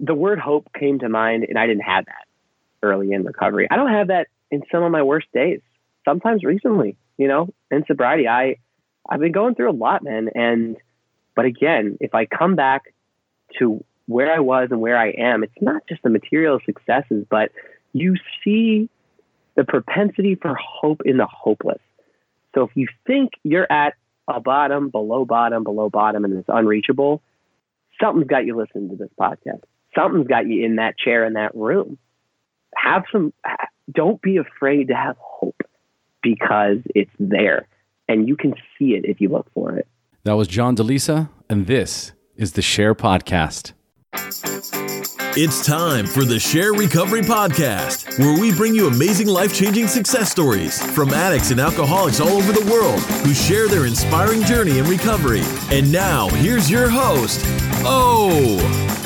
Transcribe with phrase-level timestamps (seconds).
[0.00, 2.26] the word hope came to mind, and I didn't have that
[2.82, 3.68] early in recovery.
[3.70, 5.60] I don't have that in some of my worst days.
[6.04, 8.56] Sometimes recently, you know, in sobriety, I
[9.08, 10.30] I've been going through a lot, man.
[10.34, 10.76] And
[11.34, 12.94] but again, if I come back
[13.58, 17.50] to where I was and where I am, it's not just the material successes, but
[17.92, 18.88] you see
[19.56, 21.80] the propensity for hope in the hopeless.
[22.54, 23.94] So if you think you're at
[24.28, 27.22] a bottom, below bottom, below bottom, and it's unreachable,
[28.00, 29.62] something's got you listening to this podcast.
[29.96, 31.98] Something's got you in that chair in that room.
[32.76, 33.32] Have some,
[33.92, 35.62] don't be afraid to have hope
[36.22, 37.68] because it's there
[38.08, 39.86] and you can see it if you look for it.
[40.24, 43.72] That was John DeLisa, and this is the SHAIR Podcast.
[45.36, 50.30] It's time for the SHAIR Recovery Podcast, where we bring you amazing life changing success
[50.30, 54.86] stories from addicts and alcoholics all over the world who share their inspiring journey in
[54.86, 55.42] recovery.
[55.70, 57.40] And now, here's your host,
[57.86, 59.03] Oh.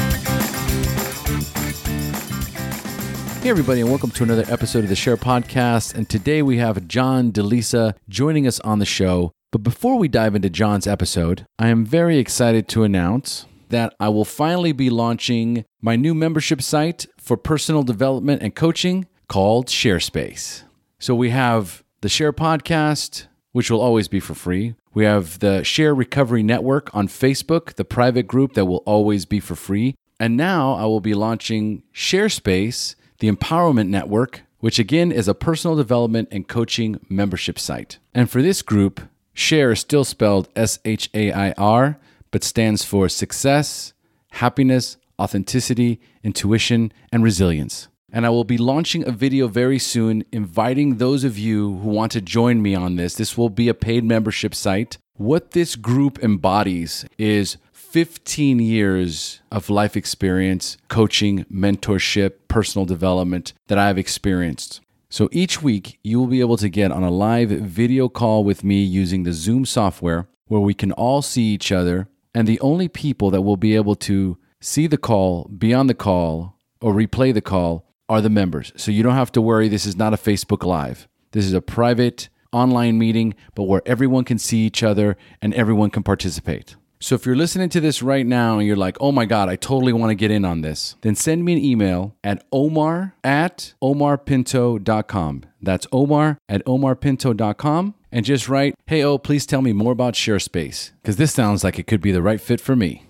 [3.40, 5.94] Hey, everybody, and welcome to another episode of the SHAIR Podcast.
[5.94, 9.30] And today we have John DeLisa joining us on the show.
[9.52, 14.08] But before we dive into John's episode, I am very excited to announce that I
[14.08, 20.64] will finally be launching my new membership site for personal development and coaching called ShareSpace.
[20.98, 24.74] So we have the SHAIR Podcast, which will always be for free.
[24.94, 29.38] We have the SHAIR Recovery Network on Facebook, the private group that will always be
[29.38, 29.94] for free.
[30.18, 35.76] And now I will be launching ShareSpace, the Empowerment Network, which again is a personal
[35.76, 37.98] development and coaching membership site.
[38.14, 39.00] And for this group,
[39.34, 41.98] SHAIR is still spelled S H A I R
[42.30, 43.92] but stands for success,
[44.32, 47.88] happiness, authenticity, intuition, and resilience.
[48.10, 52.12] And I will be launching a video very soon inviting those of you who want
[52.12, 53.14] to join me on this.
[53.14, 54.96] This will be a paid membership site.
[55.14, 57.58] What this group embodies is
[57.90, 64.82] 15 years of life experience, coaching, mentorship, personal development that I have experienced.
[65.08, 68.62] So each week, you will be able to get on a live video call with
[68.62, 72.88] me using the Zoom software where we can all see each other and the only
[72.88, 77.32] people that will be able to see the call, be on the call, or replay
[77.32, 78.70] the call are the members.
[78.76, 79.66] So you don't have to worry.
[79.66, 81.08] This is not a Facebook Live.
[81.32, 85.88] This is a private online meeting, but where everyone can see each other and everyone
[85.88, 86.76] can participate.
[87.00, 89.54] So if you're listening to this right now and you're like, oh my God, I
[89.54, 93.74] totally want to get in on this, then send me an email at omar at
[93.82, 95.44] omarpinto.com.
[95.62, 100.90] That's omar at omarpinto.com and just write, hey, oh, please tell me more about ShareSpace,
[101.00, 103.04] because this sounds like it could be the right fit for me.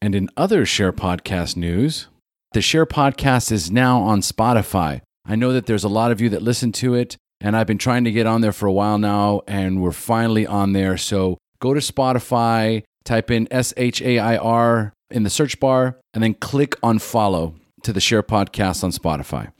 [0.00, 2.08] And in other SHAIR Podcast news,
[2.52, 5.02] the SHAIR Podcast is now on Spotify.
[5.26, 7.78] I know that there's a lot of you that listen to it, and I've been
[7.78, 10.96] trying to get on there for a while now, and we're finally on there.
[10.96, 15.96] So go to Spotify, type in S H A I R in the search bar,
[16.12, 19.52] and then click on follow to the SHAIR Podcast on Spotify.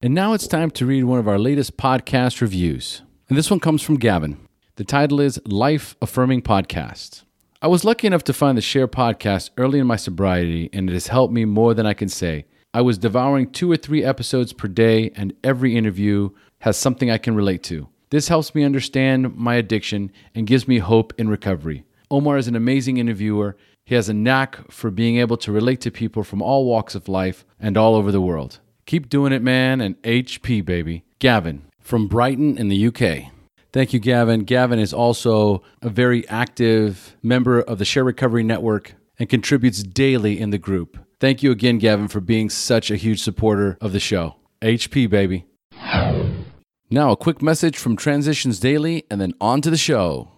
[0.00, 3.02] And now it's time to read one of our latest podcast reviews.
[3.28, 4.38] And this one comes from Gavin.
[4.76, 7.24] The title is Life Affirming Podcast.
[7.60, 10.92] I was lucky enough to find the SHAIR podcast early in my sobriety, and it
[10.92, 12.46] has helped me more than I can say.
[12.72, 17.18] I was devouring two or three episodes per day, and every interview has something I
[17.18, 17.88] can relate to.
[18.10, 21.84] This helps me understand my addiction and gives me hope in recovery.
[22.10, 23.56] Omar is an amazing interviewer.
[23.84, 27.08] He has a knack for being able to relate to people from all walks of
[27.08, 28.60] life and all over the world.
[28.86, 31.04] Keep doing it, man, and HP, baby.
[31.18, 33.32] Gavin from Brighton in the UK.
[33.72, 34.44] Thank you, Gavin.
[34.44, 40.40] Gavin is also a very active member of the SHAIR Recovery Network and contributes daily
[40.40, 40.98] in the group.
[41.20, 44.36] Thank you again, Gavin, for being such a huge supporter of the show.
[44.62, 45.44] HP, baby.
[46.90, 50.30] Now, a quick message from Transitions Daily and then on to the show.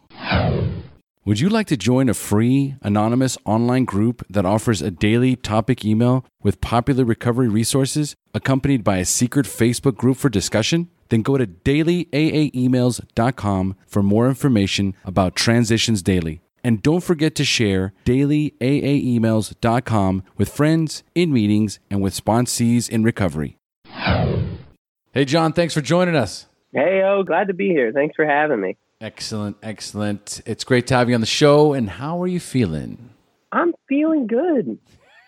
[1.25, 5.85] Would you like to join a free, anonymous online group that offers a daily topic
[5.85, 10.89] email with popular recovery resources, accompanied by a secret Facebook group for discussion?
[11.09, 16.41] Then go to dailyaaemails.com for more information about Transitions Daily.
[16.65, 23.57] And don't forget to share dailyaaemails.com with friends, in meetings, and with sponsees in recovery.
[25.13, 26.47] Hey, John, thanks for joining us.
[26.73, 27.91] Hey, oh, glad to be here.
[27.93, 28.77] Thanks for having me.
[29.01, 30.41] Excellent, excellent.
[30.47, 31.73] It's great to have you on the show.
[31.73, 33.11] And how are you feeling?
[33.51, 34.79] I'm feeling good.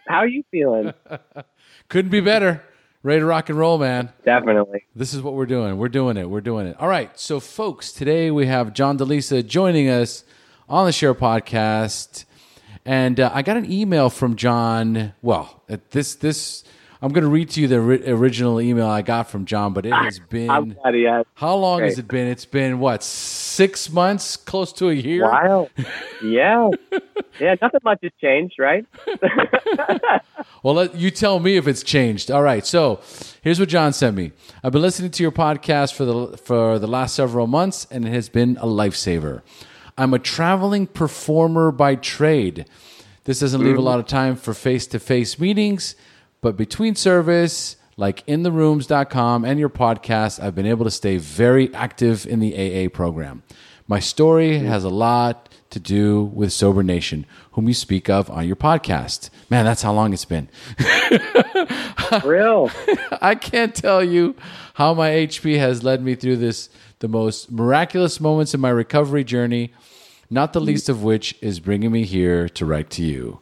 [0.06, 0.92] How are you feeling?
[1.88, 2.62] Couldn't be better.
[3.02, 4.12] Ready to rock and roll, man.
[4.24, 4.84] Definitely.
[4.94, 5.76] This is what we're doing.
[5.78, 6.30] We're doing it.
[6.30, 6.76] We're doing it.
[6.78, 7.18] All right.
[7.18, 10.22] So, folks, today we have John DeLisa joining us
[10.68, 12.24] on the SHAIR podcast.
[12.84, 15.12] And uh, I got an email from John.
[15.22, 16.62] Well, this, this,
[17.02, 19.84] I'm going to read to you the ri- original email I got from John, but
[19.84, 20.48] it has been.
[20.48, 21.28] I'm glad he asked.
[21.34, 21.90] How long Great.
[21.90, 22.28] has it been?
[22.28, 25.24] It's been what, six months, close to a year?
[25.24, 25.68] Wow.
[26.22, 26.70] Yeah.
[27.40, 28.86] yeah, nothing much has changed, right?
[30.62, 32.30] Well, let, you tell me if it's changed.
[32.30, 32.64] All right.
[32.64, 33.00] So,
[33.42, 34.30] here's what John sent me.
[34.62, 38.12] I've been listening to your podcast for the for the last several months, and it
[38.12, 39.42] has been a lifesaver.
[39.98, 42.66] I'm a traveling performer by trade.
[43.24, 43.86] This doesn't leave a mm-hmm.
[43.86, 45.96] lot of time for face to face meetings,
[46.42, 52.26] but between service, like intherooms.com and your podcast, I've been able to stay very active
[52.26, 53.44] in the AA program.
[53.86, 58.46] My story has a lot to do with Sober Nation, whom you speak of on
[58.46, 59.30] your podcast.
[59.50, 60.48] Man, that's how long it's been.
[62.24, 62.70] Real.
[63.22, 64.34] I can't tell you
[64.74, 66.68] how my HP has led me through this,
[66.98, 69.72] the most miraculous moments in my recovery journey,
[70.28, 73.40] not the least of which is bringing me here to write to you.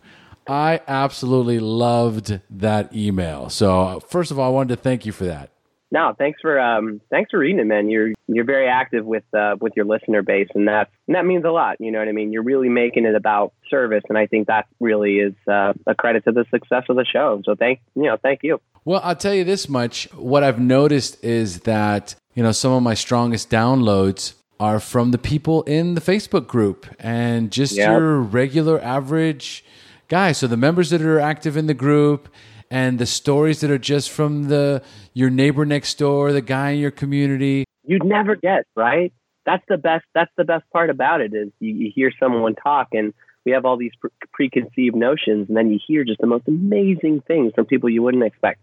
[0.50, 3.50] I absolutely loved that email.
[3.50, 5.50] So, first of all, I wanted to thank you for that.
[5.93, 7.88] No, thanks for um, thanks for reading it, man.
[7.88, 11.44] You're you're very active with uh, with your listener base, and that and that means
[11.44, 11.76] a lot.
[11.81, 12.32] You know what I mean?
[12.32, 16.25] You're really making it about service, and I think that really is uh, a credit
[16.25, 17.43] to the success of the show.
[17.44, 18.61] So thank you know thank you.
[18.85, 20.08] Well, I'll tell you this much.
[20.14, 25.19] What I've noticed is that, you know, some of my strongest downloads are from the
[25.19, 27.93] people in the Facebook group and just Yeah.
[27.93, 29.64] your regular average
[30.11, 30.33] guy.
[30.33, 32.29] So the members that are active in the group
[32.71, 34.83] and the stories that are just from the
[35.15, 37.65] your neighbor next door, the guy in your community.
[37.87, 39.12] You'd never guess, right?
[39.47, 40.05] That's the best.
[40.15, 43.15] That's the best part about it is you, you hear someone talk, and
[43.47, 47.23] we have all these pre- preconceived notions, and then you hear just the most amazing
[47.27, 48.63] things from people you wouldn't expect.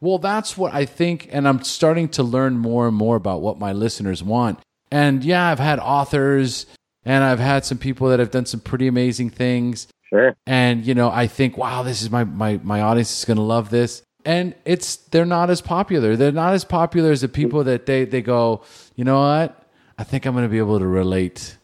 [0.00, 3.58] Well, that's what I think, and I'm starting to learn more and more about what
[3.58, 4.60] my listeners want.
[4.90, 6.66] And yeah, I've had authors
[7.04, 9.88] and I've had some people that have done some pretty amazing things.
[10.12, 10.36] Sure.
[10.46, 13.42] And you know, I think, wow, this is my my my audience is going to
[13.42, 14.02] love this.
[14.24, 16.16] And it's they're not as popular.
[16.16, 18.62] They're not as popular as the people that they they go,
[18.94, 19.58] you know what?
[19.98, 21.56] I think I'm going to be able to relate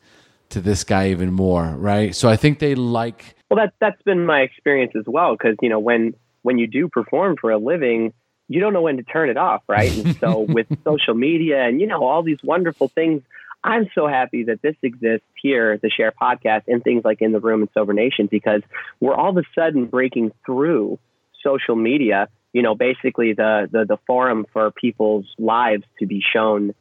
[0.51, 2.15] to this guy even more, right?
[2.15, 5.37] So I think they like Well, that's that's been my experience as well.
[5.37, 8.15] Because you know, when when you do perform for a living,
[8.49, 9.95] you don't know when to turn it off, right?
[9.95, 13.23] And so with social media and you know all these wonderful things,
[13.69, 17.39] I'm so happy that this exists here, the SHAIR Podcast, and things like In the
[17.39, 18.63] Room and Sober Nation, because
[18.99, 20.99] we're all of a sudden breaking through
[21.45, 22.29] social media.
[22.55, 26.75] You know, basically the the, the forum for people's lives to be shown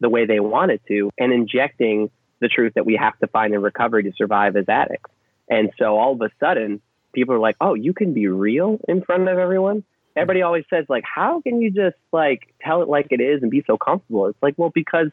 [0.00, 2.10] the way they want it to, and injecting
[2.40, 5.10] the truth that we have to find in recovery to survive as addicts.
[5.48, 6.82] And so all of a sudden,
[7.14, 9.84] people are like, "Oh, you can be real in front of everyone."
[10.14, 13.50] Everybody always says, "Like, how can you just like tell it like it is and
[13.50, 15.08] be so comfortable?" It's like, well, because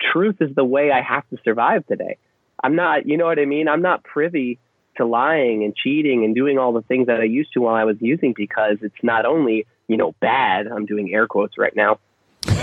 [0.00, 2.16] truth is the way I have to survive today.
[2.62, 3.68] I'm not, you know what I mean?
[3.68, 4.58] I'm not privy
[4.96, 7.84] to lying and cheating and doing all the things that I used to while I
[7.84, 10.66] was using because it's not only, you know, bad.
[10.66, 11.98] I'm doing air quotes right now,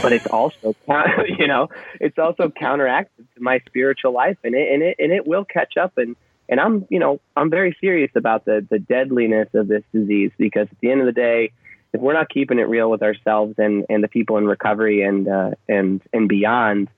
[0.02, 0.76] but it's also,
[1.40, 5.26] you know, it's also counteractive to my spiritual life and it, and it, and it
[5.26, 5.98] will catch up.
[5.98, 6.16] And,
[6.50, 10.68] and I'm, you know, I'm very serious about the, the deadliness of this disease because
[10.72, 11.52] at the end of the day,
[11.94, 15.28] if we're not keeping it real with ourselves and, and the people in recovery and,
[15.28, 16.90] uh, and, and beyond,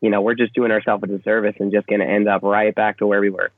[0.00, 2.74] you know, we're just doing ourselves a disservice and just going to end up right
[2.74, 3.50] back to where we were.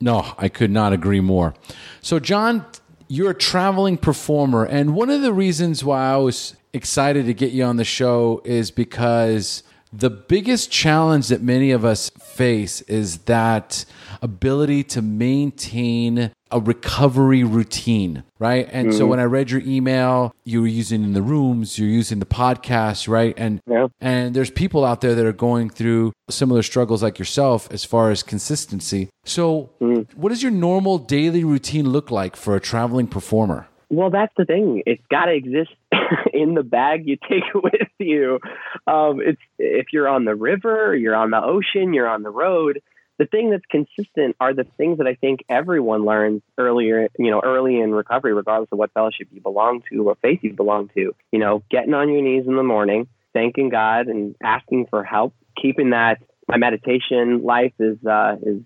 [0.00, 1.54] No, I could not agree more.
[2.00, 2.64] So, John,
[3.08, 4.64] you're a traveling performer.
[4.64, 8.40] And one of the reasons why I was excited to get you on the show
[8.44, 13.84] is because the biggest challenge that many of us face is that
[14.20, 18.68] ability to maintain a recovery routine, right?
[18.72, 22.18] And so when I read your email, you were using in the rooms, you're using
[22.20, 23.34] the podcast, right?
[23.36, 23.88] And Yeah.
[24.00, 28.10] and there's people out there that are going through similar struggles like yourself as far
[28.10, 29.08] as consistency.
[29.24, 29.70] So,
[30.16, 33.66] what does your normal daily routine look like for a traveling performer?
[33.90, 34.82] Well, that's the thing.
[34.84, 35.70] It's got to exist
[36.34, 38.38] in the bag you take with you.
[38.86, 42.80] Um, it's if you're on the river, you're on the ocean, you're on the road.
[43.18, 47.40] The thing that's consistent are the things that I think everyone learns earlier, you know,
[47.44, 51.14] early in recovery, regardless of what fellowship you belong to or faith you belong to.
[51.32, 55.34] You know, getting on your knees in the morning, thanking God and asking for help,
[55.60, 56.22] keeping that.
[56.46, 58.62] My meditation life is uh, is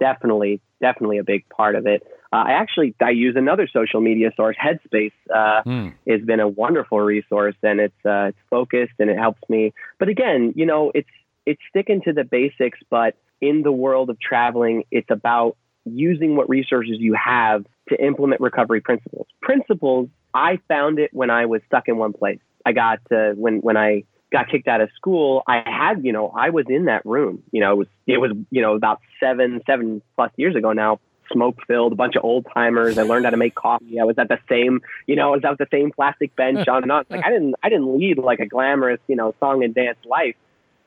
[0.00, 2.02] definitely definitely a big part of it.
[2.32, 5.12] Uh, I actually I use another social media source, Headspace.
[5.34, 5.94] Uh, mm.
[6.08, 9.74] Has been a wonderful resource, and it's uh, it's focused and it helps me.
[9.98, 11.10] But again, you know, it's
[11.44, 16.48] it's sticking to the basics, but in the world of traveling, it's about using what
[16.48, 19.26] resources you have to implement recovery principles.
[19.40, 22.40] Principles, I found it when I was stuck in one place.
[22.64, 26.50] I got when when I got kicked out of school, I had, you know, I
[26.50, 27.42] was in that room.
[27.52, 30.98] You know, it was it was, you know, about seven, seven plus years ago now,
[31.32, 32.98] smoke filled, a bunch of old timers.
[32.98, 34.00] I learned how to make coffee.
[34.00, 36.82] I was at the same, you know, I was at the same plastic bench on
[36.82, 37.04] and on.
[37.08, 40.36] Like I didn't I didn't lead like a glamorous, you know, song and dance life.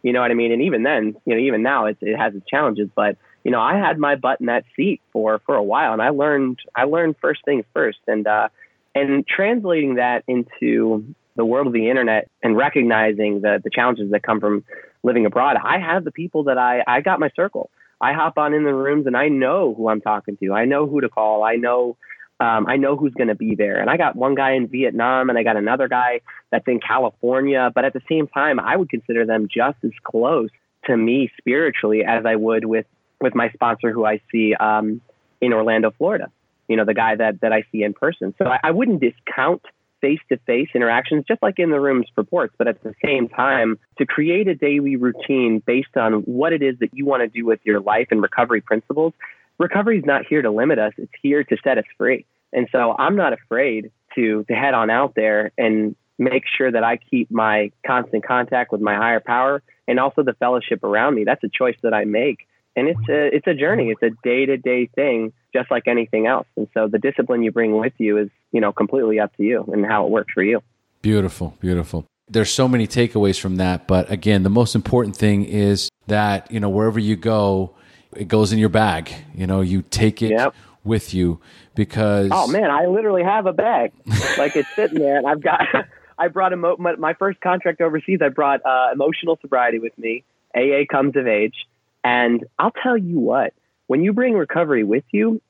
[0.01, 0.51] You know what I mean?
[0.51, 2.89] And even then, you know, even now, it, it has its challenges.
[2.96, 6.01] But you know, I had my butt in that seat for for a while, and
[6.01, 8.50] I learned I learned first things first, and uh,
[8.96, 14.24] and translating that into the world of the internet and recognizing the the challenges that
[14.24, 14.63] come from
[15.03, 15.58] living abroad.
[15.63, 17.70] I have the people that I I got my circle.
[18.01, 20.53] I hop on in the rooms and I know who I'm talking to.
[20.53, 21.44] I know who to call.
[21.44, 21.98] I know
[22.39, 23.79] um, I know who's going to be there.
[23.79, 27.72] And I got one guy in Vietnam and I got another guy that's in California.
[27.74, 30.50] But at the same time, I would consider them just as close
[30.86, 32.86] to me spiritually as I would with,
[33.19, 35.01] with my sponsor who I see um,
[35.41, 36.31] in Orlando, Florida.
[36.69, 38.34] You know, the guy that, that I see in person.
[38.38, 39.63] So I, I wouldn't discount
[40.01, 43.77] face to face interactions, just like in the rooms reports, but at the same time,
[43.98, 47.46] to create a daily routine based on what it is that you want to do
[47.46, 49.13] with your life and recovery principles
[49.60, 50.94] recovery is not here to limit us.
[50.98, 52.25] It's here to set us free.
[52.51, 56.84] And so I'm not afraid to, to head on out there and make sure that
[56.84, 61.24] I keep my constant contact with my higher power and also the fellowship around me.
[61.24, 62.48] That's a choice that I make.
[62.75, 63.89] And it's a, it's a journey.
[63.89, 66.48] It's a day to day thing, just like anything else.
[66.56, 69.63] And so the discipline you bring with you is, you know, completely up to you
[69.72, 70.62] and how it works for you.
[71.01, 72.06] Beautiful, beautiful.
[72.28, 73.88] There's so many takeaways from that.
[73.88, 77.75] But again, the most important thing is that, you know, wherever you go,
[78.16, 79.13] it goes in your bag.
[79.34, 80.56] You know, you take it yep.
[80.84, 81.39] with you
[81.75, 82.30] because.
[82.32, 83.92] Oh man, I literally have a bag.
[84.38, 85.62] like it's sitting there, and I've got.
[86.18, 88.20] I brought emo- my, my first contract overseas.
[88.22, 90.25] I brought uh, emotional sobriety with me.
[90.54, 91.56] AA comes of age,
[92.04, 93.54] and I'll tell you what.
[93.88, 95.42] When you bring recovery with you,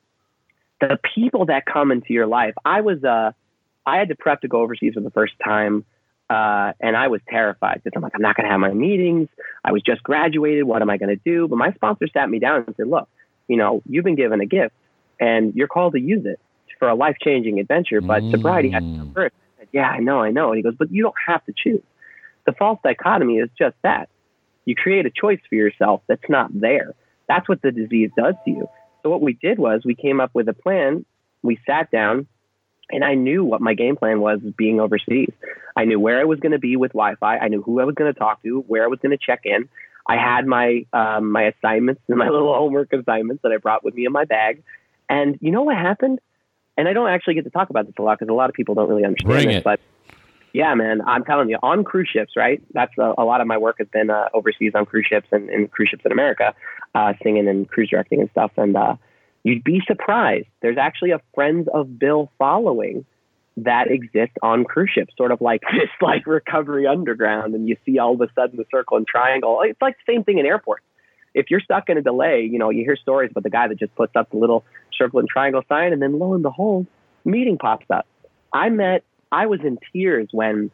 [0.80, 2.54] the people that come into your life.
[2.64, 3.32] I was uh,
[3.86, 5.86] I had to prep to go overseas for the first time
[6.30, 9.30] uh, and I was terrified because I'm like, I'm not going to have my meetings.
[9.64, 10.64] I was just graduated.
[10.64, 11.48] What am I going to do?
[11.48, 13.10] But my sponsor sat me down and said, Look,
[13.48, 14.76] you know, you've been given a gift
[15.20, 16.40] and you're called to use it
[16.78, 18.32] for a life changing adventure, but mm.
[18.32, 19.36] sobriety has to come first.
[19.36, 20.50] I said, yeah, I know, I know.
[20.50, 21.84] And he goes, But you don't have to choose.
[22.46, 24.10] The false dichotomy is just that.
[24.66, 26.94] You create a choice for yourself that's not there.
[27.28, 28.70] That's what the disease does to you.
[29.04, 31.06] So, what we did was we came up with a plan.
[31.44, 32.28] We sat down
[32.92, 35.32] and I knew what my game plan was being overseas.
[35.76, 37.38] I knew where I was going to be with Wi-Fi.
[37.38, 39.42] I knew who I was going to talk to, where I was going to check
[39.46, 39.70] in.
[40.08, 43.94] I had my um, my assignments and my little homework assignments that I brought with
[43.94, 44.64] me in my bag.
[45.10, 46.20] And you know what happened?
[46.78, 48.56] And I don't actually get to talk about this a lot because a lot of
[48.56, 49.58] people don't really understand Bring it.
[49.58, 49.64] it.
[49.64, 49.80] But
[50.54, 52.62] yeah, man, I'm telling you, on cruise ships, right?
[52.74, 55.50] That's a, a lot of my work has been uh, overseas on cruise ships and,
[55.50, 56.56] and cruise ships in America,
[56.96, 58.52] uh, singing and cruise directing and stuff.
[58.58, 58.96] And uh,
[59.50, 60.48] You'd be surprised.
[60.62, 63.04] There's actually a Friends of Bill following
[63.58, 67.98] that exists on cruise ships, sort of like this like recovery underground, and you see
[67.98, 69.62] all of a sudden the circle and triangle.
[69.64, 70.84] It's like the same thing in airports.
[71.34, 73.80] If you're stuck in a delay, you know, you hear stories about the guy that
[73.80, 74.64] just puts up the little
[74.96, 76.86] circle and triangle sign, and then lo and behold,
[77.26, 78.06] meeting pops up.
[78.54, 80.70] I met, I was in tears when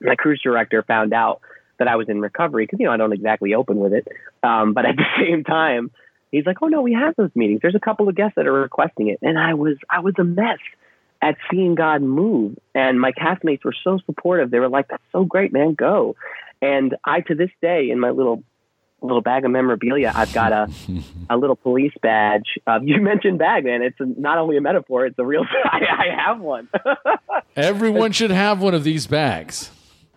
[0.00, 1.42] my cruise director found out
[1.78, 4.08] that I was in recovery because you know I don't exactly open with it,
[4.42, 5.92] um, but at the same time,
[6.32, 7.60] He's like, oh no, we have those meetings.
[7.62, 10.24] There's a couple of guests that are requesting it, and I was I was a
[10.24, 10.58] mess
[11.22, 14.50] at seeing God move, and my castmates were so supportive.
[14.50, 16.16] They were like, that's so great, man, go.
[16.60, 18.42] And I to this day in my little
[19.02, 20.68] little bag of memorabilia, I've got a
[21.30, 22.58] a little police badge.
[22.66, 23.82] Uh, you mentioned bag, man.
[23.82, 25.44] It's a, not only a metaphor; it's a real.
[25.64, 26.68] I, I have one.
[27.54, 29.70] Everyone should have one of these bags.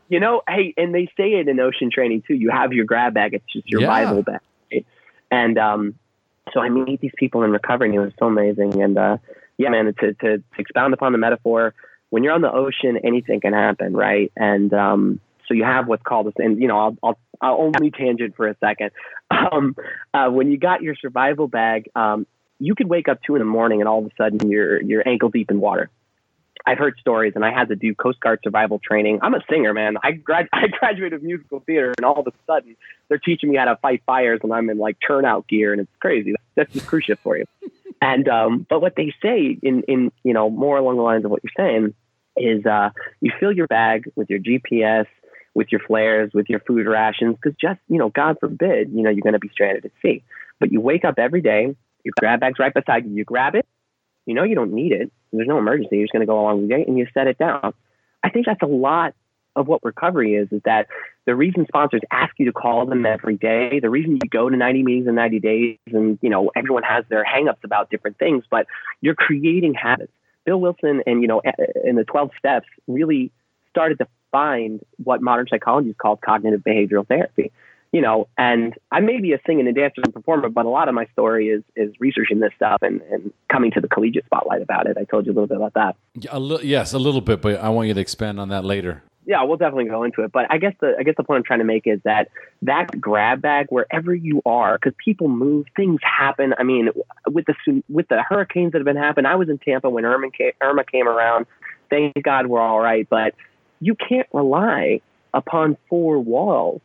[0.10, 2.34] You know, hey, and they say it in ocean training too.
[2.34, 3.88] You have your grab bag; it's just your yeah.
[3.88, 4.40] Bible bag.
[5.32, 5.96] And um,
[6.54, 8.82] so I meet these people in recovery, and it was so amazing.
[8.82, 9.18] And uh,
[9.58, 11.74] yeah, man, to, to, expound upon the metaphor,
[12.10, 14.32] when you're on the ocean, anything can happen, right?
[14.36, 18.36] And um, so you have what's called, and you know, I'll, I'll, I'll only tangent
[18.36, 18.92] for a second.
[19.32, 19.76] Um,
[20.12, 22.26] uh, when you got your survival bag, um,
[22.60, 25.08] you could wake up two in the morning, and all of a sudden you're you're
[25.08, 25.92] ankle deep in water.
[26.66, 29.20] I've heard stories, and I had to do Coast Guard survival training.
[29.22, 29.98] I'm a singer, man.
[30.04, 32.76] I grad I graduated musical theater, and all of a sudden
[33.08, 35.92] they're teaching me how to fight fires, and I'm in like turnout gear, and it's
[36.00, 36.36] crazy.
[36.56, 37.46] That's just cruise ship for you.
[38.02, 41.32] And um, but what they say in in you know more along the lines of
[41.32, 41.94] what you're saying
[42.38, 45.06] is uh, you fill your bag with your GPS,
[45.54, 49.10] with your flares, with your food rations, because just you know, God forbid, you know,
[49.10, 50.24] you're going to be stranded at sea.
[50.62, 53.12] But you wake up every day, your grab bag's right beside you.
[53.12, 53.66] You grab it.
[54.30, 55.12] You know you don't need it.
[55.34, 55.98] There's no emergency.
[55.98, 57.74] You're just going to go along the day, and you set it down.
[58.24, 59.16] I think that's a lot
[59.56, 60.48] of what recovery is.
[60.52, 60.86] Is that
[61.26, 63.80] the reason sponsors ask you to call them every day?
[63.80, 67.06] The reason you go to 90 meetings in 90 days, and you know everyone has
[67.10, 68.68] their hangups about different things, but
[69.02, 70.12] you're creating habits.
[70.46, 71.42] Bill Wilson and you know
[71.84, 73.32] in the 12 steps really
[73.72, 77.52] started to find what modern psychology is called cognitive behavioral therapy
[77.92, 80.88] you know, and I may be a singer and dancer, and performer, but a lot
[80.88, 84.62] of my story is is researching this stuff and, and coming to the collegiate spotlight
[84.62, 84.98] about it.
[84.98, 85.96] I told you a little bit about that.
[86.30, 89.04] A li- yes, a little bit, but I want you to expand on that later.
[89.26, 90.32] Yeah, we'll definitely go into it.
[90.32, 92.30] But I guess the I guess the point I'm trying to make is that
[92.62, 96.54] that grab bag wherever you are, because people move, things happen.
[96.58, 96.90] I mean,
[97.28, 100.30] with the with the hurricanes that have been happening, I was in Tampa when Irma
[100.32, 101.48] came, Irma came around.
[101.90, 103.34] Thank God we're all right, but
[103.80, 105.02] you can't rely
[105.34, 106.82] upon four walls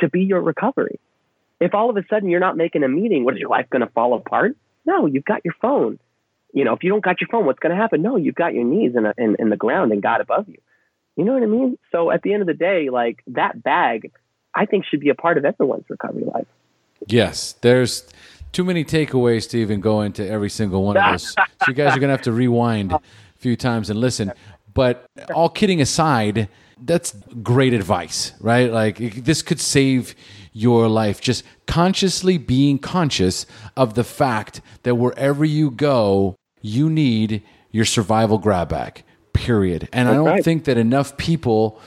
[0.00, 1.00] to be your recovery.
[1.60, 3.80] If all of a sudden you're not making a meeting, what is your life going
[3.80, 4.56] to fall apart?
[4.84, 5.98] No, you've got your phone.
[6.52, 8.02] You know, if you don't got your phone, what's going to happen?
[8.02, 10.58] No, you've got your knees in, a, in, in the ground and God above you.
[11.16, 11.78] You know what I mean?
[11.92, 14.12] So at the end of the day, like that bag,
[14.54, 16.46] I think should be a part of everyone's recovery life.
[17.06, 18.04] Yes, there's
[18.52, 21.34] too many takeaways to even go into every single one of us.
[21.34, 23.00] so you guys are going to have to rewind a
[23.36, 24.32] few times and listen.
[24.72, 26.48] But all kidding aside,
[26.84, 27.12] that's
[27.42, 28.70] great advice, right?
[28.70, 30.14] Like this could save
[30.52, 31.20] your life.
[31.20, 38.38] Just consciously being conscious of the fact that wherever you go, you need your survival
[38.38, 39.02] grab bag.
[39.32, 39.88] Period.
[39.92, 40.44] And that's I don't right.
[40.44, 41.80] think that enough people,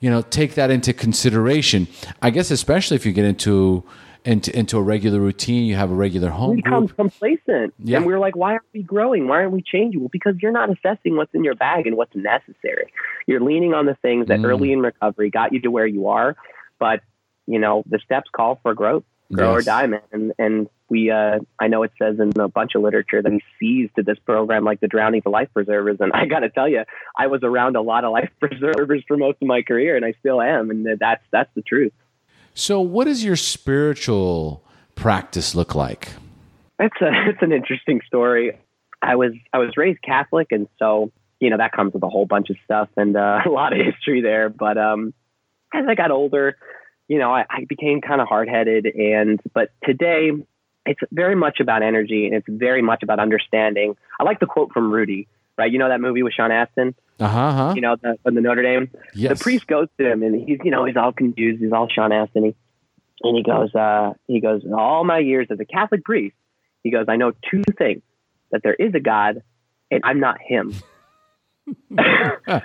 [0.00, 1.88] you know, take that into consideration.
[2.20, 3.84] I guess especially if you get into
[4.24, 5.64] into, into a regular routine.
[5.64, 6.56] You have a regular home.
[6.56, 7.98] We become complacent, yeah.
[7.98, 9.28] and we're like, why aren't we growing?
[9.28, 10.00] Why aren't we changing?
[10.00, 12.92] Well, because you're not assessing what's in your bag and what's necessary.
[13.26, 14.46] You're leaning on the things that mm.
[14.46, 16.36] early in recovery got you to where you are,
[16.78, 17.00] but
[17.46, 19.62] you know the steps call for growth, grow yes.
[19.62, 20.00] or die, man.
[20.12, 23.40] And and we, uh, I know it says in a bunch of literature that we
[23.58, 25.96] seized to this program like the drowning for life preservers.
[26.00, 26.84] And I got to tell you,
[27.16, 30.14] I was around a lot of life preservers for most of my career, and I
[30.20, 31.92] still am, and that's that's the truth.
[32.54, 34.62] So, what does your spiritual
[34.94, 36.10] practice look like?
[36.78, 38.58] It's a it's an interesting story.
[39.00, 41.10] I was I was raised Catholic, and so
[41.40, 43.84] you know that comes with a whole bunch of stuff and uh, a lot of
[43.84, 44.48] history there.
[44.48, 45.14] But um,
[45.72, 46.56] as I got older,
[47.08, 50.32] you know, I, I became kind of hard headed, and but today
[50.84, 53.96] it's very much about energy and it's very much about understanding.
[54.18, 55.70] I like the quote from Rudy, right?
[55.70, 56.94] You know that movie with Sean Astin.
[57.22, 57.72] Uh-huh.
[57.74, 58.90] You know, the, the Notre Dame.
[59.14, 59.38] Yes.
[59.38, 61.62] The priest goes to him, and he's you know he's all confused.
[61.62, 62.54] He's all Sean Astin.
[63.24, 66.34] And he goes, uh, he goes, all my years as a Catholic priest,
[66.82, 68.02] he goes, I know two things:
[68.50, 69.42] that there is a God,
[69.90, 70.74] and I'm not Him.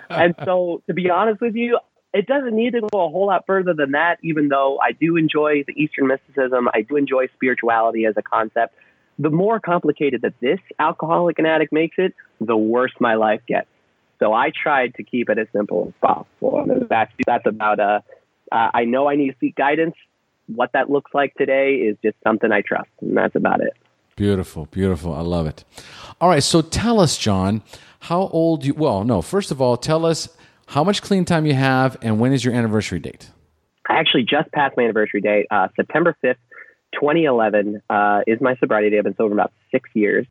[0.10, 1.78] and so, to be honest with you,
[2.14, 4.18] it doesn't need to go a whole lot further than that.
[4.24, 8.74] Even though I do enjoy the Eastern mysticism, I do enjoy spirituality as a concept.
[9.20, 13.68] The more complicated that this alcoholic and addict makes it, the worse my life gets.
[14.20, 16.62] So I tried to keep it as simple as possible.
[16.62, 18.00] And that's that's about uh,
[18.52, 19.96] uh, I know I need to seek guidance.
[20.48, 23.74] What that looks like today is just something I trust, and that's about it.
[24.16, 25.14] Beautiful, beautiful.
[25.14, 25.64] I love it.
[26.20, 27.62] All right, so tell us, John,
[28.02, 28.74] how old you?
[28.74, 29.22] Well, no.
[29.22, 30.30] First of all, tell us
[30.68, 33.30] how much clean time you have, and when is your anniversary date?
[33.90, 35.48] I actually just passed my anniversary date.
[35.52, 36.40] Uh, September fifth,
[36.94, 39.00] 2011 uh, is my sobriety date.
[39.00, 40.26] I've been sober about six years.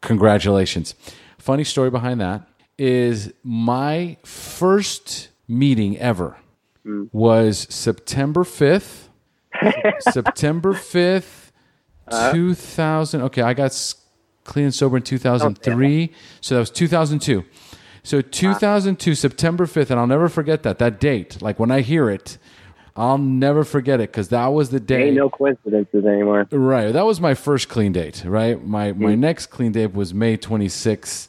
[0.00, 0.94] Congratulations.
[1.38, 2.46] Funny story behind that
[2.78, 6.36] is my first meeting ever
[6.84, 7.08] mm.
[7.12, 9.08] was September 5th.
[10.00, 11.50] September 5th,
[12.08, 13.22] uh, 2000.
[13.22, 13.94] Okay, I got
[14.44, 16.04] clean and sober in 2003.
[16.04, 16.14] Okay.
[16.40, 17.44] So that was 2002.
[18.02, 21.42] So 2002, September 5th, and I'll never forget that, that date.
[21.42, 22.38] Like when I hear it,
[22.94, 25.08] I'll never forget it because that was the day.
[25.08, 26.46] Ain't no coincidences anymore.
[26.50, 26.92] Right.
[26.92, 28.64] That was my first clean date, right?
[28.64, 28.98] My, mm.
[28.98, 31.28] my next clean date was May 26th,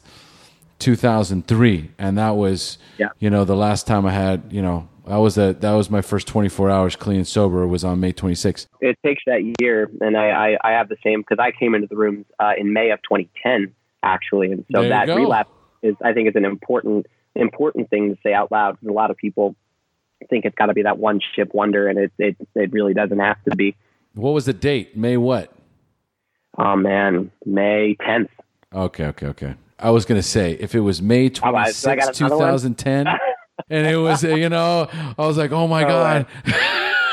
[0.78, 3.08] 2003, and that was yeah.
[3.18, 6.02] you know the last time I had you know that was a, that was my
[6.02, 8.66] first 24 hours clean and sober was on May 26th.
[8.80, 11.88] It takes that year, and I I, I have the same because I came into
[11.88, 15.50] the rooms uh, in May of 2010 actually, and so that relapse
[15.82, 19.10] is I think is an important important thing to say out loud because a lot
[19.10, 19.54] of people
[20.28, 23.18] think it's got to be that one ship wonder, and it, it it really doesn't
[23.18, 23.76] have to be.
[24.14, 24.96] What was the date?
[24.96, 25.52] May what?
[26.56, 28.28] Oh man, May 10th.
[28.74, 29.54] Okay, okay, okay.
[29.78, 32.20] I was going to say if it was May All right, so I 26, got
[32.20, 32.48] another one?
[32.54, 33.06] 2010,
[33.70, 34.88] and it was, you know,
[35.18, 36.26] I was like, oh my Oh, God.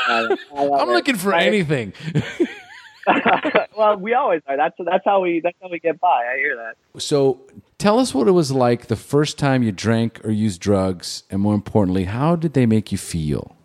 [0.08, 0.38] I love
[0.80, 1.46] I'm looking for Right?
[1.46, 1.92] anything.
[3.76, 4.56] well, we always are.
[4.56, 6.08] That's that's how we that's how we get by.
[6.32, 7.00] I hear that.
[7.00, 7.40] So
[7.78, 11.40] tell us what it was like the first time you drank or used drugs, and
[11.40, 13.56] more importantly, how did they make you feel?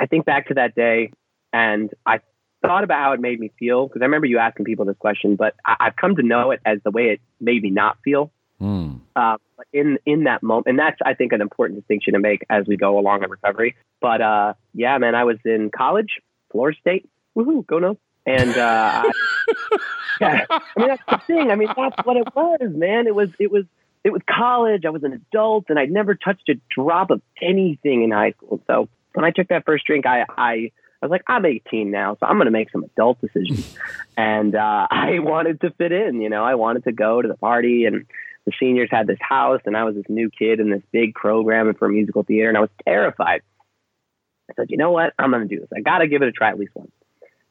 [0.00, 1.12] I think back to that day,
[1.52, 2.20] and I
[2.62, 5.36] thought about how it made me feel because I remember you asking people this question,
[5.36, 8.32] but I, I've come to know it as the way it made me not feel.
[8.60, 8.96] Hmm.
[9.16, 9.38] uh,
[9.72, 12.76] in in that moment, and that's I think an important distinction to make as we
[12.76, 13.74] go along in recovery.
[14.02, 16.20] But uh, yeah, man, I was in college,
[16.52, 17.96] Florida State, woohoo, go no,
[18.26, 19.12] and uh, I,
[20.20, 21.50] yeah, I mean that's the thing.
[21.50, 23.06] I mean that's what it was, man.
[23.06, 23.64] It was it was
[24.04, 24.84] it was college.
[24.84, 28.60] I was an adult, and I'd never touched a drop of anything in high school.
[28.66, 30.70] So when I took that first drink, I I.
[31.02, 33.74] I was like, I'm 18 now, so I'm going to make some adult decisions.
[34.18, 37.38] and uh, I wanted to fit in, you know, I wanted to go to the
[37.38, 38.04] party and
[38.46, 41.72] the seniors had this house and I was this new kid in this big program
[41.74, 43.42] for musical theater and I was terrified.
[44.50, 45.12] I said, you know what?
[45.18, 45.68] I'm going to do this.
[45.74, 46.90] I got to give it a try at least once.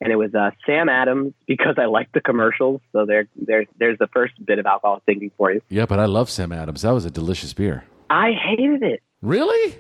[0.02, 2.82] And it was uh, Sam Adams because I liked the commercials.
[2.92, 5.62] So there, there, there's the first bit of alcohol thinking for you.
[5.70, 6.82] Yeah, but I love Sam Adams.
[6.82, 7.86] That was a delicious beer.
[8.10, 9.02] I hated it.
[9.22, 9.78] Really?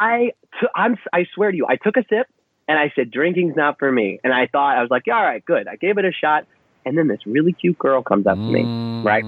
[0.00, 2.26] I, t- I'm, I swear to you, I took a sip
[2.68, 4.20] and I said, drinking's not for me.
[4.22, 5.66] And I thought, I was like, all right, good.
[5.66, 6.46] I gave it a shot.
[6.84, 9.24] And then this really cute girl comes up to me right?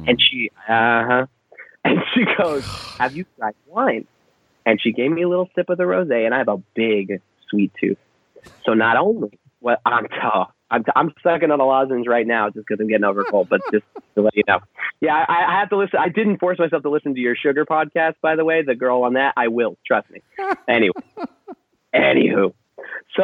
[0.00, 0.08] Mm.
[0.08, 1.26] And she, uh huh.
[1.84, 2.62] And she goes,
[2.98, 4.06] Have you tried wine?
[4.66, 7.22] And she gave me a little sip of the rose, and I have a big
[7.48, 7.96] sweet tooth.
[8.64, 12.50] So not only what I'm, t- I'm, t- I'm sucking on a lozenge right now
[12.50, 13.84] just because I'm getting over cold, but just
[14.14, 14.58] to let you know.
[15.00, 15.98] Yeah, I, I have to listen.
[15.98, 18.62] I didn't force myself to listen to your sugar podcast, by the way.
[18.62, 19.76] The girl on that, I will.
[19.86, 20.20] Trust me.
[20.68, 20.92] Anyway,
[21.94, 22.52] anywho,
[23.16, 23.22] so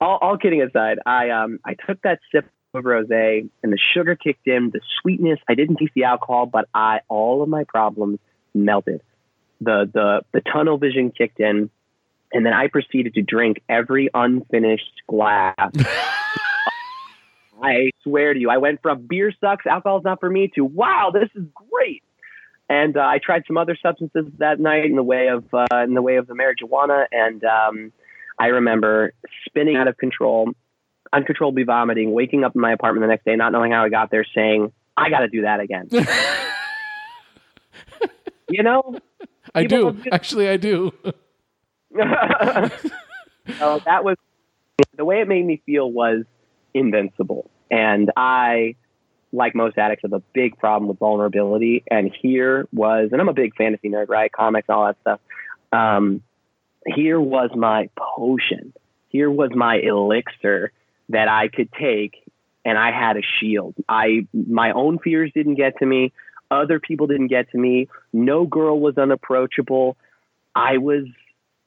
[0.00, 4.14] all, all kidding aside, I um I took that sip of rosé and the sugar
[4.14, 5.38] kicked in, the sweetness.
[5.48, 8.18] I didn't taste the alcohol, but I all of my problems
[8.54, 9.02] melted.
[9.60, 11.70] The the the tunnel vision kicked in,
[12.32, 15.54] and then I proceeded to drink every unfinished glass.
[17.60, 21.10] I swear to you, I went from beer sucks, alcohol's not for me, to wow,
[21.12, 22.04] this is great.
[22.68, 25.94] And uh, I tried some other substances that night in the way of uh, in
[25.94, 27.92] the way of the marijuana, and um,
[28.38, 29.12] I remember
[29.46, 30.50] spinning out of control,
[31.12, 34.10] uncontrollably vomiting, waking up in my apartment the next day, not knowing how I got
[34.10, 35.88] there, saying, "I got to do that again."
[38.48, 38.96] you know,
[39.54, 39.86] I do.
[39.86, 40.92] have- Actually, I do.
[41.94, 42.00] so
[43.84, 44.16] that was
[44.96, 46.24] the way it made me feel was
[46.74, 48.76] invincible, and I,
[49.32, 51.84] like most addicts, have a big problem with vulnerability.
[51.90, 54.30] And here was, and I'm a big fantasy nerd, right?
[54.30, 55.20] Comics, all that stuff.
[55.72, 56.22] Um,
[56.86, 58.72] here was my potion.
[59.08, 60.72] Here was my elixir
[61.08, 62.14] that I could take,
[62.64, 63.74] and I had a shield.
[63.88, 66.12] I my own fears didn't get to me.
[66.50, 67.88] Other people didn't get to me.
[68.12, 69.96] No girl was unapproachable.
[70.54, 71.04] I was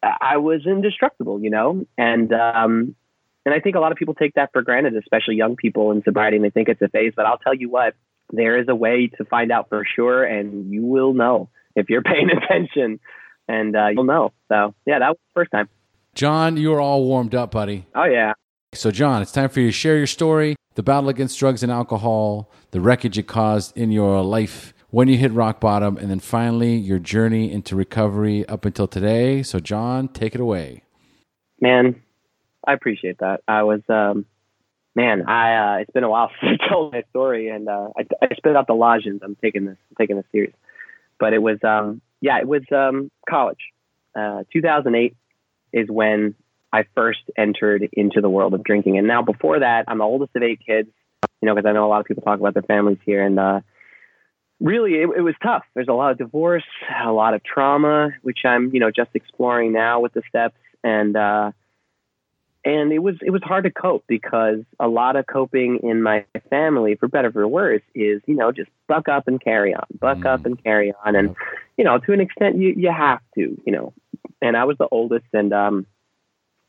[0.04, 2.96] I was indestructible, you know, and um,
[3.46, 6.04] and I think a lot of people take that for granted, especially young people in
[6.04, 7.14] sobriety, and they think it's a phase.
[7.16, 7.96] But I'll tell you what,
[8.32, 12.02] there is a way to find out for sure, and you will know if you're
[12.04, 13.00] paying attention,
[13.48, 14.34] and uh, you'll know.
[14.50, 15.70] So yeah, that was the first time.
[16.14, 17.86] John, you are all warmed up, buddy.
[17.96, 18.34] Oh yeah,
[18.74, 21.70] So, John, it's time for you to share your story, the battle against drugs and
[21.70, 26.22] alcohol, the wreckage it caused in your life when you hit rock bottom, and then
[26.22, 29.44] finally your journey into recovery up until today.
[29.44, 30.84] So, John, take it away.
[31.60, 32.02] man,
[32.66, 33.42] I appreciate that.
[33.46, 34.26] I was, um,
[34.96, 38.08] man, I uh, it's been a while since I told my story, and uh, I,
[38.22, 39.20] I spit out the lozenge.
[39.22, 40.56] I'm taking this, I'm taking this serious.
[41.20, 43.60] But it was, um, yeah, it was um, college.
[44.16, 45.14] Uh, 2008
[45.74, 46.36] is when
[46.74, 50.36] I first entered into the world of drinking, and now before that, I'm the oldest
[50.36, 50.90] of eight kids.
[51.42, 53.40] You know, because I know a lot of people talk about their families here, and
[53.40, 53.62] uh,
[54.60, 55.64] really, it, it was tough.
[55.74, 56.64] There's a lot of divorce,
[57.04, 61.16] a lot of trauma, which I'm, you know, just exploring now with the steps, and
[61.16, 61.52] uh,
[62.64, 66.26] and it was it was hard to cope because a lot of coping in my
[66.50, 69.86] family, for better or for worse, is you know just buck up and carry on,
[70.00, 70.34] buck Mm.
[70.34, 71.36] up and carry on, and
[71.78, 73.94] you know to an extent you you have to, you know.
[74.44, 75.86] And I was the oldest, and um,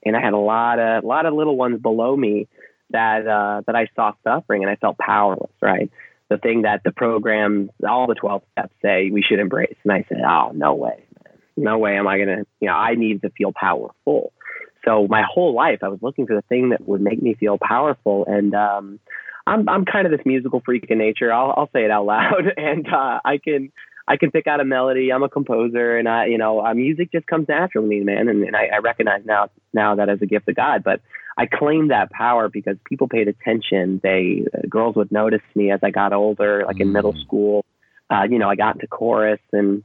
[0.04, 2.48] and I had a lot of a lot of little ones below me
[2.90, 5.50] that uh, that I saw suffering, and I felt powerless.
[5.60, 5.90] Right,
[6.28, 10.04] the thing that the program, all the twelve steps say we should embrace, and I
[10.08, 11.04] said, oh no way,
[11.56, 14.32] no way am I gonna, you know, I need to feel powerful.
[14.84, 17.58] So my whole life, I was looking for the thing that would make me feel
[17.58, 18.98] powerful, and um,
[19.46, 21.32] I'm I'm kind of this musical freak in nature.
[21.32, 23.72] I'll I'll say it out loud, and uh, I can
[24.08, 25.12] I can pick out a melody.
[25.12, 28.28] I'm a composer, and I you know uh, music just comes natural to me, man.
[28.28, 31.00] And, and I, I recognize now now that as a gift of God, but
[31.38, 34.00] I claimed that power because people paid attention.
[34.02, 37.20] They uh, girls would notice me as I got older, like in middle Mm.
[37.22, 37.64] school.
[38.10, 39.82] uh, you know, I got into chorus and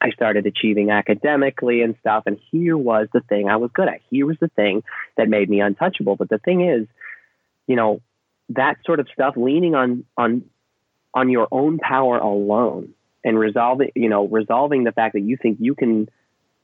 [0.00, 2.24] I started achieving academically and stuff.
[2.26, 4.00] And here was the thing I was good at.
[4.10, 4.82] Here was the thing
[5.16, 6.14] that made me untouchable.
[6.14, 6.86] But the thing is,
[7.66, 8.00] you know,
[8.50, 10.44] that sort of stuff, leaning on on
[11.14, 12.90] on your own power alone
[13.24, 16.08] and resolving, you know, resolving the fact that you think you can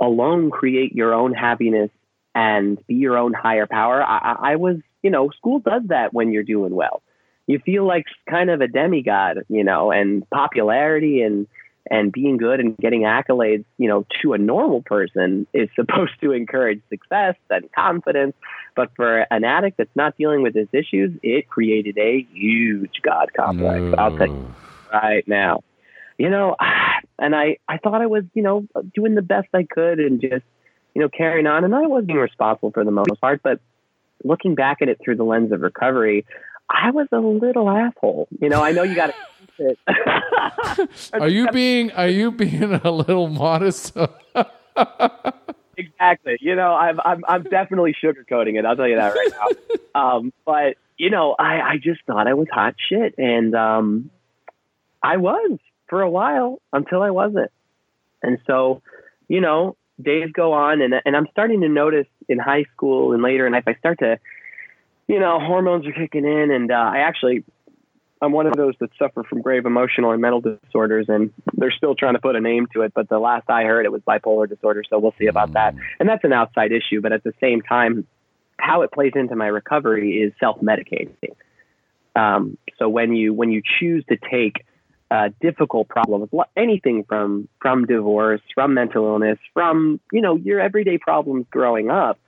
[0.01, 1.91] alone create your own happiness
[2.35, 4.03] and be your own higher power.
[4.03, 7.03] I, I was, you know, school does that when you're doing well.
[7.47, 11.47] You feel like kind of a demigod, you know, and popularity and
[11.91, 16.33] and being good and getting accolades, you know, to a normal person is supposed to
[16.33, 18.35] encourage success and confidence.
[18.77, 23.33] But for an addict that's not dealing with his issues, it created a huge God
[23.35, 23.95] complex.
[23.99, 24.55] I'll tell you
[24.93, 25.63] right now.
[26.21, 26.55] You know,
[27.19, 30.45] and I, I thought I was, you know, doing the best I could and just,
[30.95, 31.65] you know, carrying on.
[31.65, 33.59] And I wasn't being responsible for the most part, but
[34.23, 36.27] looking back at it through the lens of recovery,
[36.69, 38.29] I was a little asshole.
[38.39, 39.15] You know, I know you got
[39.57, 39.77] to.
[41.15, 43.97] Are you being are you being a little modest?
[45.77, 46.39] exactly.
[46.41, 48.65] You know, I'm I'm I'm definitely sugarcoating it.
[48.65, 49.33] I'll tell you that right
[49.95, 50.01] now.
[50.01, 54.11] um, but you know, I I just thought I was hot shit, and um,
[55.03, 55.59] I was
[55.91, 57.51] for a while until I wasn't.
[58.23, 58.81] And so,
[59.29, 63.23] you know, days go on, and and I'm starting to notice in high school and
[63.23, 64.19] later in life, I start to,
[65.09, 67.45] you know, hormones are kicking in, and uh, I actually
[68.23, 71.95] I'm one of those that suffer from grave emotional and mental disorders, and they're still
[71.95, 72.93] trying to put a name to it.
[72.95, 75.75] But the last I heard, it was bipolar disorder, so we'll see about that.
[75.99, 78.07] And that's an outside issue, but at the same time,
[78.59, 81.35] how it plays into my recovery is self-medicating.
[82.15, 84.65] Um, so when you when you choose to take
[85.11, 90.99] uh, difficult problems, anything from from divorce, from mental illness, from you know your everyday
[90.99, 92.19] problems growing up,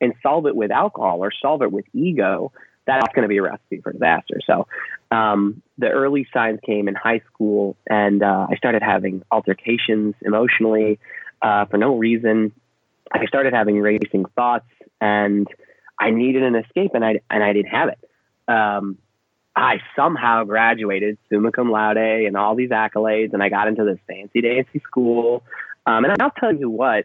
[0.00, 2.52] and solve it with alcohol or solve it with ego,
[2.86, 4.40] that's going to be a recipe for disaster.
[4.46, 4.66] So
[5.10, 10.98] um, the early signs came in high school, and uh, I started having altercations emotionally
[11.40, 12.52] uh, for no reason.
[13.12, 14.66] I started having racing thoughts,
[15.00, 15.46] and
[15.98, 17.98] I needed an escape, and I and I didn't have it.
[18.52, 18.98] Um,
[19.54, 23.98] I somehow graduated summa cum laude and all these accolades, and I got into this
[24.06, 25.42] fancy dancy school.
[25.86, 27.04] Um, and I'll tell you what,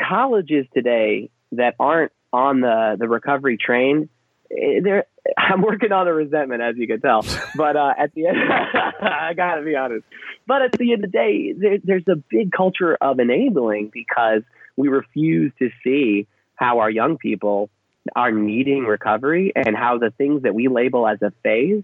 [0.00, 4.08] colleges today that aren't on the the recovery train
[4.50, 5.04] Eh, there
[5.38, 7.24] I'm working on the resentment, as you can tell.
[7.56, 8.36] But uh, at the end,
[9.00, 10.04] I got to be honest.
[10.46, 14.42] But at the end of the day, there, there's a big culture of enabling because
[14.76, 17.70] we refuse to see how our young people
[18.14, 21.82] are needing recovery and how the things that we label as a phase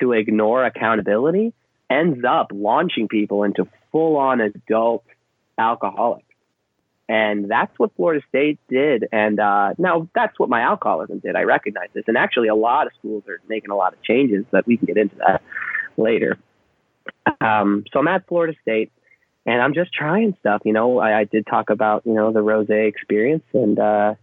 [0.00, 1.52] to ignore accountability
[1.90, 5.04] ends up launching people into full on adult
[5.58, 6.24] alcoholics.
[7.08, 9.06] And that's what Florida State did.
[9.12, 11.36] And uh, now that's what my alcoholism did.
[11.36, 12.04] I recognize this.
[12.08, 14.86] And actually, a lot of schools are making a lot of changes, but we can
[14.86, 15.42] get into that
[15.96, 16.36] later.
[17.40, 18.90] Um, so I'm at Florida State
[19.44, 20.62] and I'm just trying stuff.
[20.64, 24.14] You know, I, I did talk about, you know, the rose experience and, uh,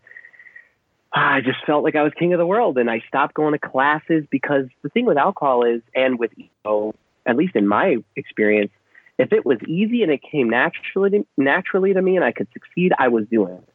[1.14, 3.60] I just felt like I was king of the world and I stopped going to
[3.60, 6.96] classes because the thing with alcohol is, and with ego,
[7.26, 8.72] at least in my experience,
[9.20, 12.48] if it was easy and it came naturally to, naturally to me and I could
[12.52, 13.70] succeed, I was doing it.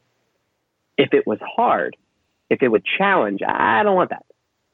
[0.97, 1.97] If it was hard,
[2.51, 4.27] if it would challenge, I don't want that.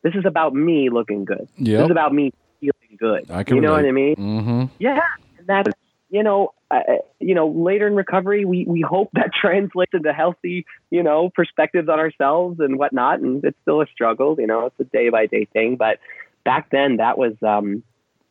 [0.02, 1.48] This is about me looking good.
[1.58, 1.66] Yep.
[1.66, 3.30] This is about me feeling good.
[3.30, 3.82] I can you know relate.
[3.82, 4.16] what I mean?
[4.16, 4.74] Mm-hmm.
[4.78, 5.00] Yeah,
[5.38, 5.68] and that's
[6.14, 6.78] you know, uh,
[7.18, 11.88] you know, later in recovery, we we hope that translates into healthy, you know, perspectives
[11.88, 13.18] on ourselves and whatnot.
[13.18, 15.74] And it's still a struggle, you know, it's a day by day thing.
[15.74, 15.98] But
[16.44, 17.82] back then, that was um,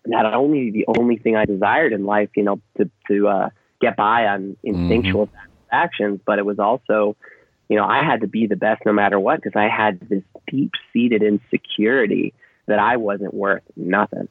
[0.06, 3.50] not only the only thing I desired in life, you know, to to uh,
[3.82, 5.28] get by on instinctual
[5.70, 7.18] actions, but it was also,
[7.68, 10.24] you know, I had to be the best no matter what because I had this
[10.48, 12.34] deep seated insecurity
[12.68, 14.30] that I wasn't worth nothing,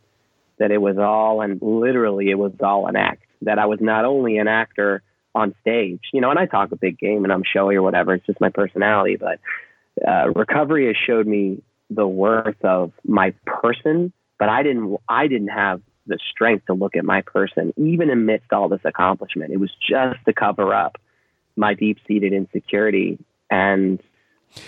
[0.58, 4.05] that it was all and literally it was all an act, that I was not
[4.05, 5.02] only an actor
[5.35, 8.14] on stage, you know, and I talk a big game and I'm showy or whatever,
[8.14, 9.38] it's just my personality, but
[10.07, 15.55] uh, recovery has showed me the worth of my person but I didn't I didn't
[15.62, 19.52] have the strength to look at my person even amidst all this accomplishment.
[19.52, 20.98] It was just to cover up
[21.55, 23.20] my deep seated insecurity
[23.52, 24.02] and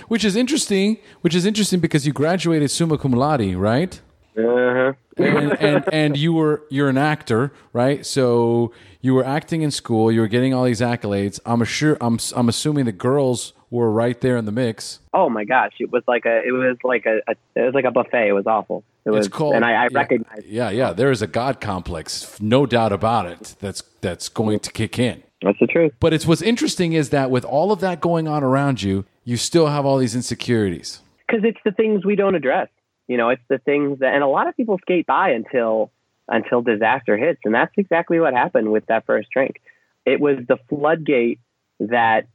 [0.06, 0.98] Which is interesting.
[1.22, 4.00] Which is interesting because you graduated summa cum laude, right?
[4.36, 8.04] Uh and, and and you were you're an actor, right?
[8.04, 10.10] So you were acting in school.
[10.10, 11.38] You were getting all these accolades.
[11.46, 11.96] I'm sure.
[12.00, 15.00] I'm I'm assuming the girls were right there in the mix.
[15.12, 17.84] oh my gosh, it was like a it was like a, a it was like
[17.84, 18.28] a buffet.
[18.28, 18.82] It was awful.
[19.04, 19.54] It was It's called.
[19.54, 20.92] and I, I yeah, recognize Yeah, yeah.
[20.92, 23.54] There is a god complex, no doubt about it.
[23.60, 25.22] That's that's going to kick in.
[25.42, 25.92] that's the truth.
[26.00, 29.36] But it's what's interesting is that with all of that going on around you, you
[29.36, 31.00] still have all these insecurities.
[31.26, 32.68] because it's the things we don't address.
[33.08, 35.90] You know, it's the things that, and a lot of people skate by until
[36.26, 37.40] until disaster hits.
[37.44, 39.60] And that's exactly what happened with that first drink.
[40.06, 41.38] It was the floodgate
[41.80, 42.26] that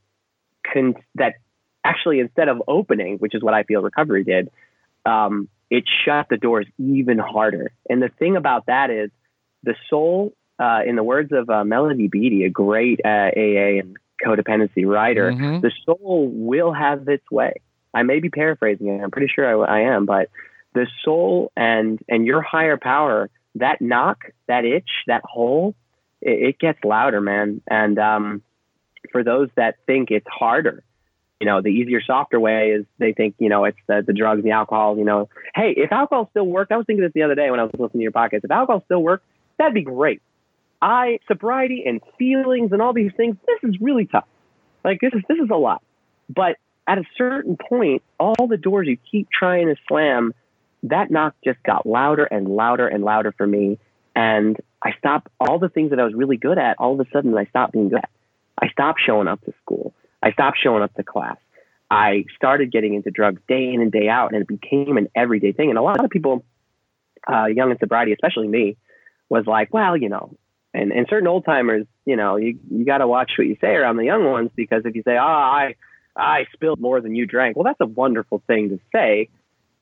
[0.71, 1.36] con- that
[1.84, 4.51] actually instead of opening, which is what I feel recovery did,
[5.05, 7.71] um, it shut the doors even harder.
[7.89, 9.10] And the thing about that is
[9.63, 13.97] the soul, uh, in the words of uh, Melody Beattie, a great uh, AA and
[14.23, 15.62] codependency writer, Mhm.
[15.62, 17.53] the soul will have its way.
[17.93, 19.01] I may be paraphrasing it.
[19.01, 20.29] I'm pretty sure I, I am, but
[20.73, 25.75] the soul and and your higher power, that knock, that itch, that hole,
[26.21, 27.62] it, it gets louder, man.
[27.69, 28.41] And um,
[29.12, 30.84] for those that think it's harder,
[31.39, 34.43] you know, the easier, softer way is they think, you know, it's the, the drugs,
[34.43, 35.29] the alcohol, you know.
[35.55, 37.71] Hey, if alcohol still worked, I was thinking this the other day when I was
[37.73, 38.43] listening to your podcast.
[38.43, 39.25] If alcohol still worked,
[39.58, 40.21] that'd be great.
[40.82, 43.38] I sobriety and feelings and all these things.
[43.47, 44.27] This is really tough.
[44.84, 45.82] Like this is this is a lot.
[46.29, 50.34] But at a certain point, all the doors you keep trying to slam,
[50.84, 53.80] that knock just got louder and louder and louder for me.
[54.15, 56.78] And I stopped all the things that I was really good at.
[56.80, 58.10] All of a sudden, I stopped being good at.
[58.62, 59.94] I stopped showing up to school.
[60.22, 61.38] I stopped showing up to class.
[61.92, 65.54] I started getting into drugs day in and day out, and it became an everyday
[65.54, 65.70] thing.
[65.70, 66.46] And a lot of people,
[67.32, 68.78] uh, young in sobriety, especially me,
[69.30, 70.36] was like, well, you know,
[70.74, 73.70] and, and certain old timers, you know, you, you got to watch what you say
[73.70, 75.76] around the young ones because if you say, oh, I,
[76.15, 79.30] I spilled more than you drank, well, that's a wonderful thing to say.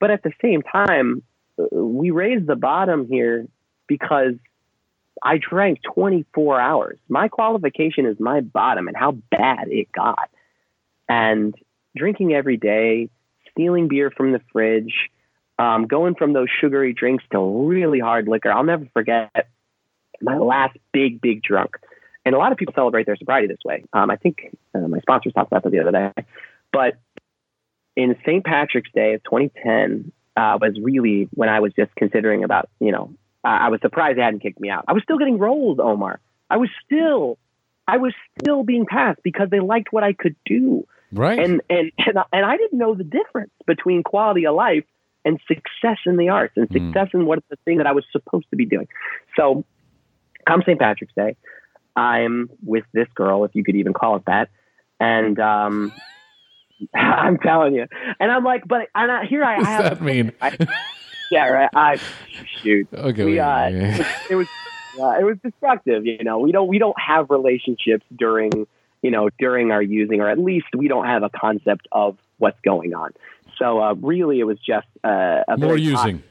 [0.00, 1.22] But at the same time,
[1.58, 3.46] uh, we raised the bottom here
[3.86, 4.34] because
[5.22, 6.98] I drank 24 hours.
[7.08, 10.30] My qualification is my bottom and how bad it got.
[11.08, 11.54] And
[11.96, 13.10] drinking every day,
[13.50, 15.10] stealing beer from the fridge,
[15.58, 18.52] um, going from those sugary drinks to really hard liquor.
[18.52, 19.48] I'll never forget
[20.20, 21.76] my last big, big drunk.
[22.24, 23.84] And a lot of people celebrate their sobriety this way.
[23.92, 26.24] Um, I think uh, my sponsors talked about that the other day.
[26.72, 26.98] But
[27.98, 28.44] in St.
[28.44, 33.12] Patrick's Day of 2010 uh, was really when I was just considering about, you know,
[33.44, 34.84] uh, I was surprised they hadn't kicked me out.
[34.86, 36.20] I was still getting rolled, Omar.
[36.48, 37.38] I was still,
[37.88, 40.86] I was still being passed because they liked what I could do.
[41.10, 41.40] Right.
[41.40, 44.84] And and and I, and I didn't know the difference between quality of life
[45.24, 46.72] and success in the arts and Mm.
[46.74, 48.86] success in what the thing that I was supposed to be doing.
[49.36, 49.64] So,
[50.46, 50.78] come St.
[50.78, 51.34] Patrick's Day,
[51.96, 54.50] I'm with this girl, if you could even call it that,
[55.00, 55.92] and um,
[56.94, 57.86] I'm telling you,
[58.20, 60.32] and I'm like, but and I, here I, what I does have, that mean?
[61.30, 61.70] yeah, right.
[61.74, 61.98] I
[62.62, 63.24] shoot, okay.
[63.24, 63.68] we, uh,
[64.30, 64.46] it was
[65.00, 66.06] uh, it was destructive.
[66.06, 68.66] You know, we don't we don't have relationships during
[69.02, 72.60] you know during our using, or at least we don't have a concept of what's
[72.64, 73.12] going on.
[73.58, 76.22] So uh, really, it was just uh, a More using.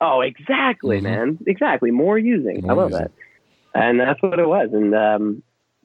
[0.00, 1.02] Oh, exactly, Mhm.
[1.02, 1.38] man.
[1.46, 1.90] Exactly.
[1.90, 2.62] More using.
[2.62, 3.04] More I love using.
[3.06, 3.10] that.
[3.74, 4.70] And that's what it was.
[4.72, 5.42] And um,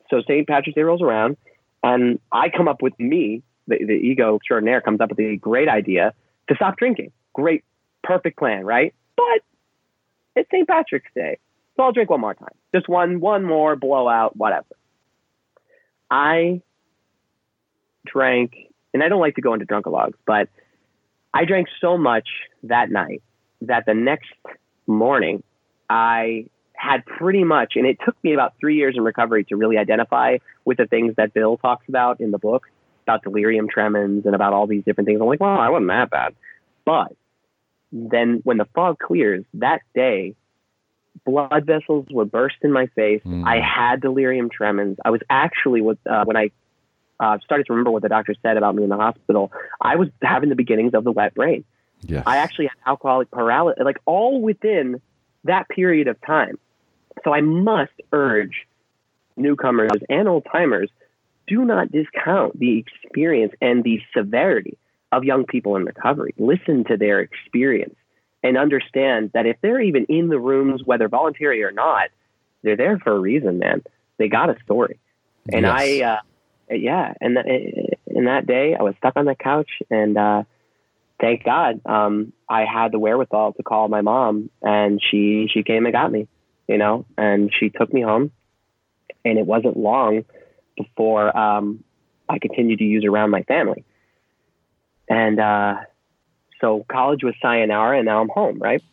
[0.09, 0.47] so St.
[0.47, 1.37] Patrick's Day rolls around,
[1.83, 5.69] and I come up with me, the, the ego extraordinaire, comes up with a great
[5.69, 6.13] idea
[6.49, 7.11] to stop drinking.
[7.33, 7.63] Great,
[8.03, 8.93] perfect plan, right?
[9.15, 9.41] But
[10.35, 10.67] it's St.
[10.67, 11.37] Patrick's Day,
[11.77, 12.53] so I'll drink one more time.
[12.73, 14.65] Just one, one more blowout, whatever.
[16.11, 16.61] I
[18.05, 18.53] drank,
[18.93, 20.49] and I don't like to go into drunkalogs, but
[21.33, 22.27] I drank so much
[22.63, 23.21] that night
[23.61, 24.29] that the next
[24.87, 25.43] morning
[25.89, 29.77] I had pretty much, and it took me about three years in recovery to really
[29.77, 32.67] identify with the things that Bill talks about in the book
[33.09, 35.19] about delirium tremens and about all these different things.
[35.19, 36.35] I'm like, well, I wasn't that bad.
[36.85, 37.15] But
[37.91, 40.35] then when the fog clears that day,
[41.25, 43.21] blood vessels were burst in my face.
[43.25, 43.45] Mm.
[43.45, 44.97] I had delirium tremens.
[45.03, 46.51] I was actually, with, uh, when I
[47.19, 50.09] uh, started to remember what the doctor said about me in the hospital, I was
[50.21, 51.65] having the beginnings of the wet brain.
[52.01, 52.23] Yes.
[52.25, 55.01] I actually had alcoholic paralysis, like all within
[55.43, 56.57] that period of time.
[57.23, 58.67] So I must urge
[59.35, 60.89] newcomers and old timers
[61.49, 64.77] do not discount the experience and the severity
[65.11, 66.33] of young people in recovery.
[66.37, 67.95] Listen to their experience
[68.43, 72.09] and understand that if they're even in the rooms, whether voluntary or not,
[72.63, 73.83] they're there for a reason, man.
[74.17, 74.99] They got a story.
[75.51, 75.73] And Yes.
[75.75, 80.17] I, uh, yeah, and th- in that day, I was stuck on the couch, and
[80.17, 80.43] uh,
[81.19, 85.85] thank God, um, I had the wherewithal to call my mom, and she she came
[85.85, 86.27] and got me,
[86.67, 88.31] you know, and she took me home,
[89.25, 90.25] and it wasn't long
[90.79, 91.83] before um,
[92.27, 93.83] I continued to use around my family,
[95.07, 95.75] and uh,
[96.61, 98.83] so college was sayonara, and now I'm home, right?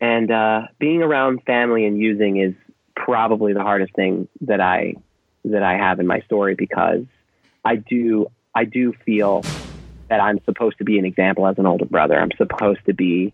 [0.00, 2.54] And uh, being around family and using is
[2.94, 4.94] probably the hardest thing that I
[5.44, 7.04] that I have in my story because
[7.64, 9.44] I do I do feel
[10.08, 12.18] that I'm supposed to be an example as an older brother.
[12.18, 13.32] I'm supposed to be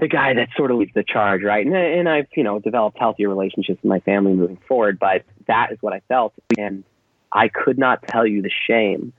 [0.00, 1.64] the guy that sort of leads the charge, right?
[1.66, 5.72] And, and I've you know developed healthier relationships with my family moving forward, but that
[5.72, 6.84] is what I felt, and
[7.32, 9.12] I could not tell you the shame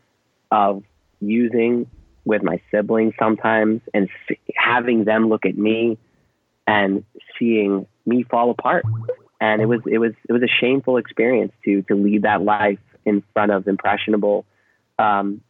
[0.52, 0.84] of
[1.20, 1.88] using
[2.26, 4.10] with my siblings sometimes and
[4.56, 5.98] having them look at me
[6.68, 7.04] and
[7.38, 8.86] seeing me fall apart.
[9.42, 12.80] And it was it was it was a shameful experience to to lead that life
[13.06, 14.46] in front of impressionable
[14.98, 15.42] um,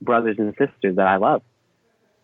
[0.00, 1.42] brothers and sisters that I love.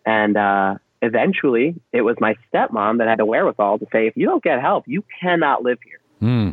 [0.05, 4.27] And uh, eventually, it was my stepmom that had the wherewithal to say, "If you
[4.27, 6.01] don't get help, you cannot live here.
[6.21, 6.51] Hmm.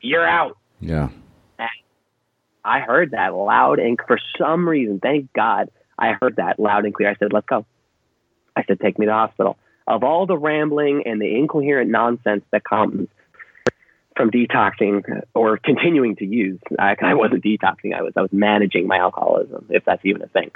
[0.00, 1.08] You're out." Yeah.
[2.66, 6.94] I heard that loud and for some reason, thank God, I heard that loud and
[6.94, 7.10] clear.
[7.10, 7.66] I said, "Let's go."
[8.56, 12.42] I said, "Take me to the hospital." Of all the rambling and the incoherent nonsense
[12.52, 13.08] that comes
[14.16, 15.02] from detoxing
[15.34, 17.92] or continuing to use, I, I wasn't detoxing.
[17.94, 20.50] I was I was managing my alcoholism, if that's even a thing,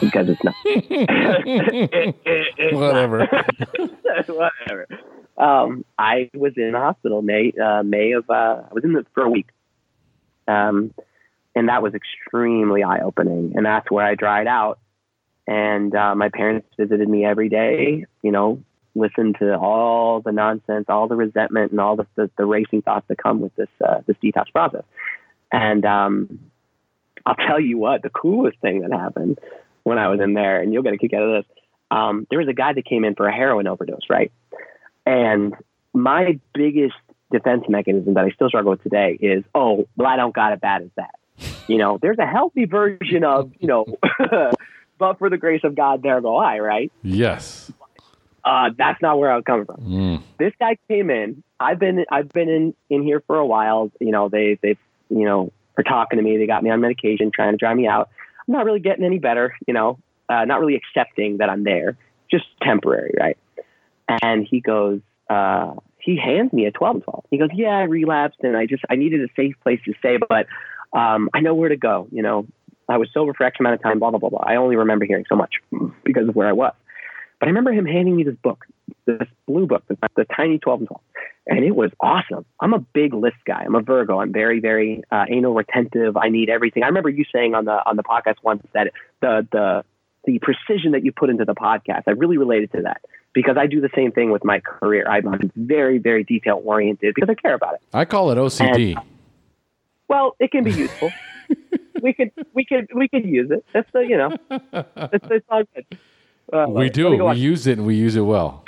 [0.00, 0.54] because it's not.
[0.64, 3.18] It- it- it's Whatever.
[3.30, 4.28] not.
[4.28, 4.86] Whatever.
[5.36, 9.04] Um, I was in the hospital May uh, May of uh, I was in the
[9.14, 9.48] for a week.
[10.46, 10.92] Um,
[11.54, 13.52] and that was extremely eye opening.
[13.56, 14.78] And that's where I dried out.
[15.46, 18.62] And uh, my parents visited me every day, you know,
[18.94, 23.06] listened to all the nonsense, all the resentment, and all the, the, the racing thoughts
[23.08, 24.84] that come with this, uh, this detox process.
[25.52, 26.40] And um,
[27.26, 29.38] I'll tell you what, the coolest thing that happened
[29.82, 31.52] when I was in there, and you'll get a kick out of this,
[31.90, 34.30] um, there was a guy that came in for a heroin overdose, right?
[35.06, 35.54] And
[35.92, 36.94] my biggest
[37.30, 40.60] defense mechanism that I still struggle with today is, oh, well, I don't got it
[40.60, 41.18] bad as that.
[41.68, 43.86] You know, there's a healthy version of, you know,
[44.98, 46.92] but for the grace of God, there go I, right?
[47.02, 47.72] Yes.
[48.44, 49.76] Uh, that's not where I was coming from.
[49.76, 50.22] Mm.
[50.38, 51.42] This guy came in.
[51.60, 53.92] I've been I've been in in here for a while.
[54.00, 54.76] You know, they they
[55.10, 56.38] you know are talking to me.
[56.38, 58.10] They got me on medication, trying to dry me out.
[58.48, 59.54] I'm not really getting any better.
[59.68, 59.98] You know,
[60.28, 61.96] uh, not really accepting that I'm there.
[62.30, 63.38] Just temporary, right?
[64.22, 65.00] And he goes,
[65.30, 67.24] uh, he hands me a 12 and 12.
[67.30, 70.18] He goes, yeah, I relapsed and I just I needed a safe place to stay,
[70.28, 70.46] but
[70.92, 72.08] um, I know where to go.
[72.10, 72.46] You know,
[72.88, 73.98] I was sober for X amount of time.
[73.98, 74.42] Blah blah blah blah.
[74.44, 75.54] I only remember hearing so much
[76.04, 76.74] because of where I was.
[77.38, 78.66] But I remember him handing me this book,
[79.04, 81.00] this blue book, the, the tiny 12 and 12.
[81.48, 82.44] And it was awesome.
[82.60, 83.64] I'm a big list guy.
[83.66, 84.20] I'm a Virgo.
[84.20, 86.16] I'm very, very uh, anal retentive.
[86.16, 86.84] I need everything.
[86.84, 89.84] I remember you saying on the on the podcast once that the the
[90.24, 93.00] the precision that you put into the podcast, I really related to that
[93.34, 95.06] because I do the same thing with my career.
[95.08, 97.80] I'm very, very detail oriented because I care about it.
[97.92, 98.96] I call it OCD.
[100.08, 101.10] Well, it can be useful.
[102.02, 103.64] we could, we could, we could use it.
[103.72, 104.36] That's the, you know,
[105.12, 105.98] it's, it's all good.
[106.52, 107.08] Uh, we do.
[107.08, 107.38] We on.
[107.38, 108.64] use it and we use it well.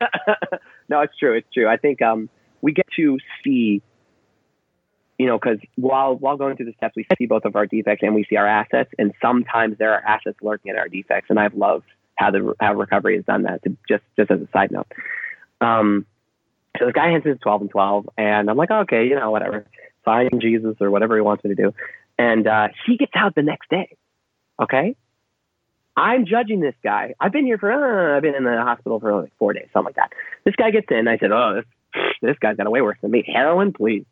[0.88, 1.36] no, it's true.
[1.36, 1.68] It's true.
[1.68, 2.28] I think um,
[2.60, 3.82] we get to see,
[5.18, 8.02] you know, because while while going through the steps, we see both of our defects
[8.02, 11.30] and we see our assets, and sometimes there are assets lurking in our defects.
[11.30, 11.86] And I've loved
[12.16, 13.62] how the how recovery has done that.
[13.64, 14.86] To just just as a side note,
[15.60, 16.06] um,
[16.78, 19.66] so this guy hands me twelve and twelve, and I'm like, okay, you know, whatever,
[20.04, 21.74] fine, Jesus or whatever he wants me to do,
[22.18, 23.96] and uh, he gets out the next day.
[24.60, 24.96] Okay,
[25.96, 27.14] I'm judging this guy.
[27.20, 29.86] I've been here for, uh, I've been in the hospital for like four days, something
[29.86, 30.12] like that.
[30.44, 31.06] This guy gets in.
[31.06, 33.24] I said, oh, this, this guy's got way worse than me.
[33.26, 34.04] Heroin, please.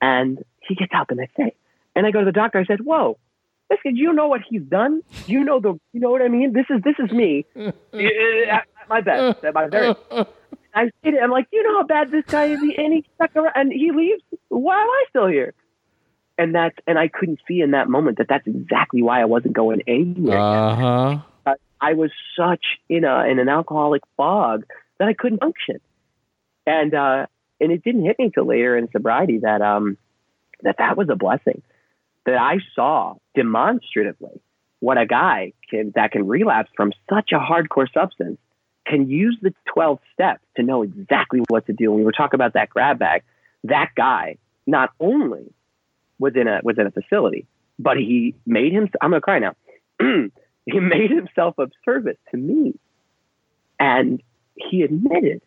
[0.00, 1.54] And he gets out the next day.
[1.94, 2.58] And I go to the doctor.
[2.58, 3.18] I said, whoa,
[3.70, 5.02] this kid, you know what he's done?
[5.26, 6.52] You know the, you know what I mean?
[6.52, 9.94] This is, this is me at my best, at my very.
[10.74, 13.52] I said, I'm like, you know how bad this guy is, and he stuck around,
[13.54, 14.22] and he leaves.
[14.48, 15.54] Why am I still here?
[16.38, 19.54] And that's, and I couldn't see in that moment that that's exactly why I wasn't
[19.54, 20.38] going anywhere.
[20.38, 21.18] Uh huh.
[21.44, 24.64] Uh, I was such in a in an alcoholic fog
[24.98, 25.80] that I couldn't function,
[26.66, 27.26] and uh,
[27.60, 29.98] and it didn't hit me till later in sobriety that um
[30.62, 31.62] that that was a blessing
[32.26, 34.40] that I saw demonstratively
[34.80, 38.38] what a guy can that can relapse from such a hardcore substance
[38.86, 41.90] can use the 12 steps to know exactly what to do.
[41.90, 43.22] When we were talking about that grab bag,
[43.64, 45.52] that guy not only
[46.18, 47.46] was in a was in a facility,
[47.78, 49.54] but he made himself, I'm gonna cry now.
[50.66, 52.74] he made himself of service to me,
[53.78, 54.22] and
[54.56, 55.42] he admitted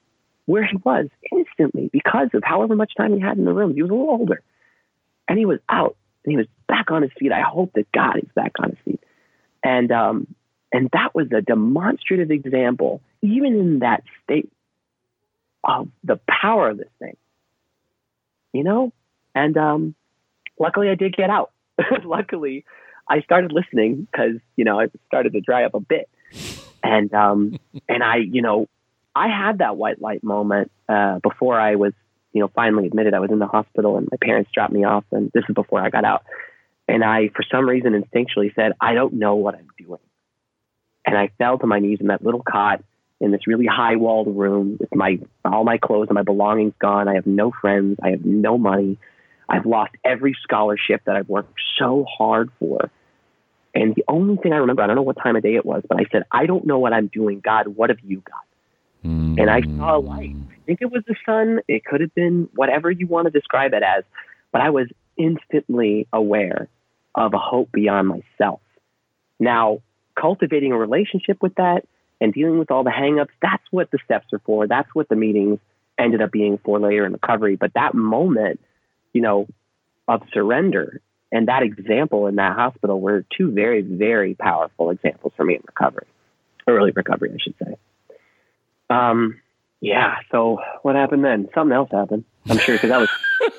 [0.45, 3.73] where he was instantly because of however much time he had in the room.
[3.73, 4.41] He was a little older,
[5.27, 7.31] and he was out and he was back on his feet.
[7.31, 9.03] I hope that God is back on his feet,
[9.63, 10.35] and um,
[10.71, 14.51] and that was a demonstrative example, even in that state,
[15.63, 17.17] of the power of this thing.
[18.53, 18.93] You know,
[19.33, 19.95] and um,
[20.59, 21.51] luckily I did get out.
[22.03, 22.65] luckily,
[23.07, 26.09] I started listening because you know I started to dry up a bit,
[26.83, 27.59] and um,
[27.89, 28.67] and I you know
[29.15, 31.93] I had that white light moment uh, before I was
[32.33, 35.05] you know finally admitted I was in the hospital and my parents dropped me off
[35.11, 36.23] and this is before I got out,
[36.87, 40.01] and I for some reason instinctually said I don't know what I'm doing,
[41.05, 42.83] and I fell to my knees in that little cot
[43.21, 47.07] in this really high walled room with my all my clothes and my belongings gone.
[47.07, 47.99] I have no friends.
[48.03, 48.97] I have no money.
[49.47, 52.89] I've lost every scholarship that I've worked so hard for.
[53.75, 55.83] And the only thing I remember, I don't know what time of day it was,
[55.87, 57.41] but I said, I don't know what I'm doing.
[57.41, 58.45] God, what have you got?
[59.05, 59.39] Mm.
[59.39, 60.35] and I saw a light.
[60.51, 61.59] I think it was the sun.
[61.67, 64.03] It could have been whatever you want to describe it as,
[64.51, 66.67] but I was instantly aware
[67.15, 68.61] of a hope beyond myself.
[69.39, 69.79] Now,
[70.19, 71.85] cultivating a relationship with that
[72.21, 74.67] and dealing with all the hangups, that's what the steps are for.
[74.67, 75.59] That's what the meetings
[75.97, 77.55] ended up being for later in recovery.
[77.55, 78.59] But that moment,
[79.13, 79.47] you know,
[80.07, 81.01] of surrender
[81.31, 85.61] and that example in that hospital were two very, very powerful examples for me in
[85.65, 86.07] recovery,
[86.67, 87.75] early recovery, I should say.
[88.89, 89.41] Um,
[89.81, 90.15] yeah.
[90.31, 91.49] So what happened then?
[91.53, 92.23] Something else happened.
[92.47, 93.09] I'm sure because that was,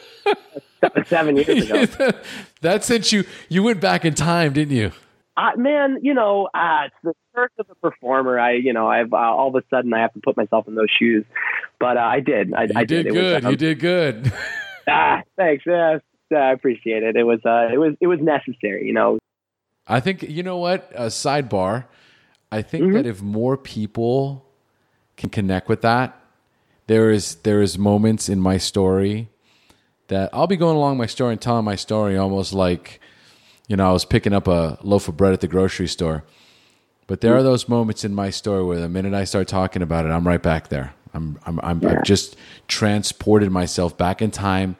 [0.80, 2.10] that was seven years ago.
[2.60, 3.24] that sent you.
[3.48, 4.92] You went back in time, didn't you?
[5.36, 8.38] Uh, man, you know, uh, it's the curse of the performer.
[8.40, 10.74] I, you know, I've uh, all of a sudden I have to put myself in
[10.74, 11.24] those shoes,
[11.78, 12.54] but uh, I did.
[12.54, 13.12] I, You I did did.
[13.12, 13.34] Good.
[13.34, 14.32] Was, um, you did good.
[14.88, 15.64] Ah, thanks.
[15.66, 15.98] Yeah,
[16.32, 17.16] I appreciate it.
[17.16, 18.86] It was, uh, it was, it was necessary.
[18.86, 19.18] You know.
[19.88, 20.90] I think you know what.
[20.94, 21.86] A sidebar.
[22.52, 22.92] I think Mm-hmm.
[22.94, 24.46] that if more people
[25.16, 26.16] can connect with that,
[26.86, 29.28] there is there is moments in my story
[30.08, 33.00] that I'll be going along my story and telling my story almost like
[33.68, 36.24] you know I was picking up a loaf of bread at the grocery store.
[37.06, 40.06] But there are those moments in my story where the minute I start talking about
[40.06, 40.92] it, I'm right back there.
[41.14, 42.36] I'm, I'm, I'm I've just
[42.66, 44.76] transported myself back in time,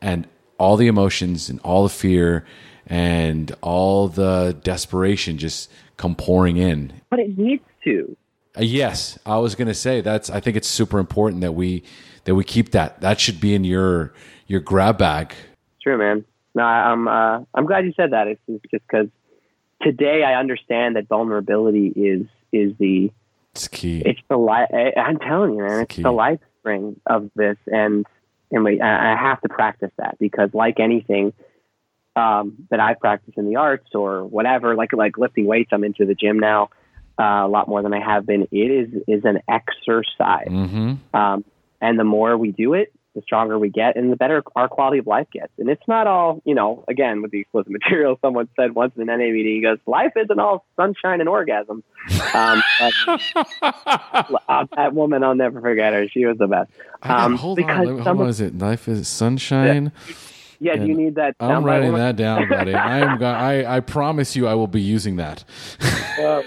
[0.00, 2.46] and all the emotions and all the fear
[2.86, 6.92] and all the desperation just come pouring in.
[7.10, 8.16] But it needs to.
[8.56, 10.30] Uh, yes, I was going to say that's.
[10.30, 11.82] I think it's super important that we
[12.24, 13.00] that we keep that.
[13.00, 14.14] That should be in your
[14.46, 15.34] your grab bag.
[15.82, 16.24] True, man.
[16.54, 18.26] No, I'm uh, I'm glad you said that.
[18.28, 19.08] It's, it's just because
[19.82, 23.10] today I understand that vulnerability is is the
[23.54, 24.02] It's key.
[24.04, 24.70] it's the life.
[24.96, 28.06] I'm telling you, man, It's it's the life spring of this, and
[28.50, 31.32] and we, I have to practice that because, like anything
[32.14, 36.06] um, that I practice in the arts or whatever, like like lifting weights, I'm into
[36.06, 36.70] the gym now
[37.18, 38.48] uh, a lot more than I have been.
[38.50, 40.48] It is is an exercise.
[40.48, 41.44] hmm Um,
[41.80, 44.98] and the more we do it, the stronger we get and the better our quality
[44.98, 45.52] of life gets.
[45.58, 49.08] And it's not all, you know, again, with the explosive material, someone said once in
[49.08, 51.82] an NA meeting, he goes, life isn't all sunshine and orgasm.
[52.34, 52.62] Um,
[53.62, 56.06] uh, that woman, I'll never forget her.
[56.08, 56.70] She was the best.
[57.02, 58.04] Um, hold because on.
[58.04, 58.28] Some on.
[58.28, 59.90] Is it life is sunshine?
[60.58, 61.36] Yeah, do you need that?
[61.40, 62.00] I'm writing woman?
[62.00, 62.74] that down, buddy.
[62.74, 63.18] I am.
[63.18, 65.44] Go- I I promise you, I will be using that.
[66.18, 66.42] Uh,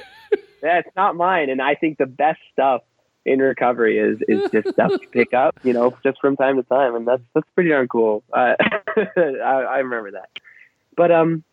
[0.63, 1.49] yeah, it's not mine.
[1.49, 2.81] And I think the best stuff
[3.29, 6.63] in recovery is is just stuff you pick up, you know, just from time to
[6.63, 8.23] time, and that's that's pretty darn cool.
[8.33, 8.55] Uh,
[8.97, 10.29] I, I remember that.
[10.97, 11.43] But um,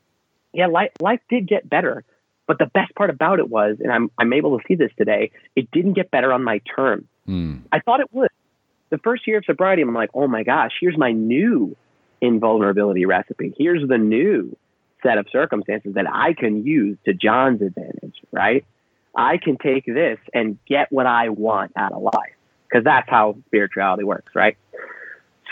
[0.53, 2.05] yeah, life life did get better.
[2.47, 5.33] But the best part about it was, and I'm I'm able to see this today,
[5.55, 7.07] it didn't get better on my term.
[7.27, 7.57] Hmm.
[7.72, 8.31] I thought it would.
[8.91, 11.77] The first year of sobriety, I'm like, oh my gosh, here's my new
[12.20, 13.53] invulnerability recipe.
[13.59, 14.57] Here's the new
[15.03, 18.64] set of circumstances that I can use to John's advantage, right?
[19.16, 22.34] I can take this and get what I want out of life
[22.68, 24.56] because that's how spirituality works, right?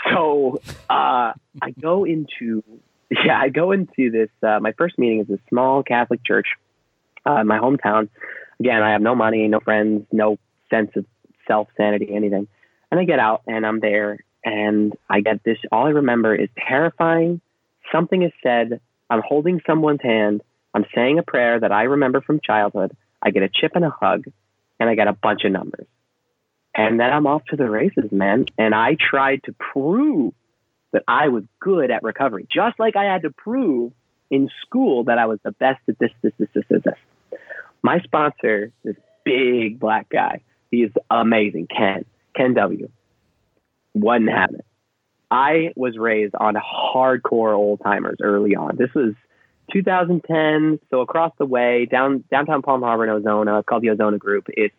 [0.09, 2.63] So uh, I go into,
[3.09, 4.29] yeah, I go into this.
[4.43, 6.47] Uh, my first meeting is a small Catholic church
[7.27, 8.09] uh, in my hometown.
[8.59, 10.37] Again, I have no money, no friends, no
[10.69, 11.05] sense of
[11.47, 12.47] self sanity, anything.
[12.91, 15.57] And I get out and I'm there and I get this.
[15.71, 17.41] All I remember is terrifying.
[17.91, 18.79] Something is said.
[19.09, 20.41] I'm holding someone's hand.
[20.73, 22.95] I'm saying a prayer that I remember from childhood.
[23.25, 24.25] I get a chip and a hug
[24.79, 25.87] and I get a bunch of numbers.
[26.75, 28.45] And then I'm off to the races, man.
[28.57, 30.33] And I tried to prove
[30.91, 33.93] that I was good at recovery, just like I had to prove
[34.29, 37.39] in school that I was the best at this, this, this, this, this, this.
[37.81, 42.05] My sponsor, this big black guy, he is amazing, Ken,
[42.35, 42.89] Ken W.
[43.93, 44.65] Wasn't having it.
[45.31, 48.75] I was raised on hardcore old timers early on.
[48.75, 49.13] This was
[49.73, 54.19] 2010, so across the way, down downtown Palm Harbor in Ozona, it's called the Ozona
[54.19, 54.45] Group.
[54.49, 54.73] It's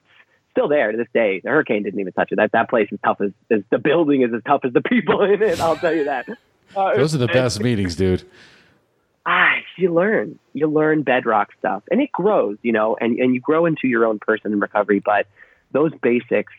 [0.52, 1.40] still there to this day.
[1.44, 2.36] The hurricane didn't even touch it.
[2.36, 5.22] That that place is tough as, as the building is as tough as the people
[5.22, 5.60] in it.
[5.60, 6.28] I'll tell you that.
[6.74, 8.22] Uh, Those are the best meetings, dude.
[9.26, 10.38] ah, you learn.
[10.54, 14.04] You learn bedrock stuff, and it grows, you know, and and you grow into your
[14.06, 15.00] own person in recovery.
[15.04, 15.26] But
[15.72, 16.52] those basics,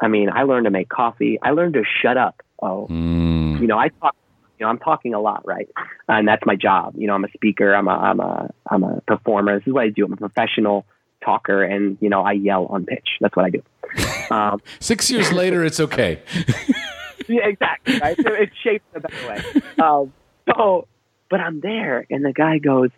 [0.00, 1.38] I mean, I learned to make coffee.
[1.42, 2.42] I learned to shut up.
[2.62, 3.60] Oh, Mm.
[3.60, 4.14] you know, I talk.
[4.60, 5.70] You know, I'm talking a lot, right?
[6.06, 6.92] And that's my job.
[6.98, 7.74] You know, I'm a speaker.
[7.74, 9.58] I'm a I'm a I'm a performer.
[9.58, 10.04] This is what I do.
[10.04, 10.84] I'm a professional
[11.24, 13.08] talker, and you know, I yell on pitch.
[13.22, 13.62] That's what I do.
[14.30, 16.22] Um, Six years later, it's okay.
[17.26, 17.98] yeah, exactly.
[17.98, 18.16] Right?
[18.16, 19.62] So it's shaped in a better way.
[19.82, 20.12] Um,
[20.46, 20.86] so,
[21.28, 22.90] but I'm there, and the guy goes,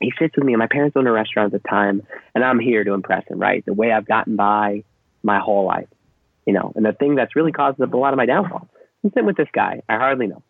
[0.00, 2.02] he sits with me, and my parents owned a restaurant at the time,
[2.34, 3.64] and I'm here to impress him, right?
[3.64, 4.82] The way I've gotten by
[5.22, 5.86] my whole life,
[6.44, 8.68] you know, and the thing that's really caused a lot of my downfall.
[9.04, 10.42] I'm sitting with this guy, I hardly know.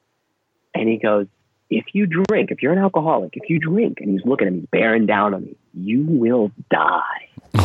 [0.75, 1.27] And he goes,
[1.71, 4.67] if you drink, if you're an alcoholic, if you drink, and he's looking at me,
[4.71, 7.29] bearing down on me, you will die.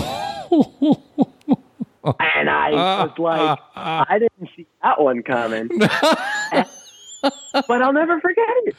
[2.03, 5.67] and I was like, I didn't see that one coming.
[5.77, 5.91] but
[7.81, 8.75] I'll never forget it.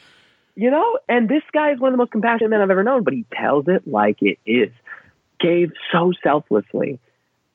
[0.55, 3.03] You know, and this guy is one of the most compassionate men I've ever known,
[3.03, 4.69] but he tells it like it is.
[5.39, 6.99] Gave so selflessly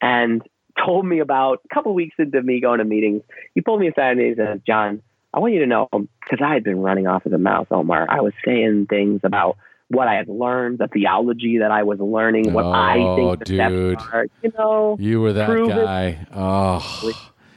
[0.03, 0.43] and
[0.85, 3.23] told me about a couple weeks into me going to meetings.
[3.55, 5.03] He pulled me aside and he said, John,
[5.33, 8.07] I want you to know, because I had been running off of the mouth, Omar.
[8.09, 9.57] I was saying things about
[9.89, 13.45] what I had learned, the theology that I was learning, what Oh, I think the
[13.45, 14.01] dude.
[14.01, 14.27] steps are.
[14.43, 15.75] You know, You were that Prove it.
[15.75, 16.27] guy.
[16.35, 17.13] Oh,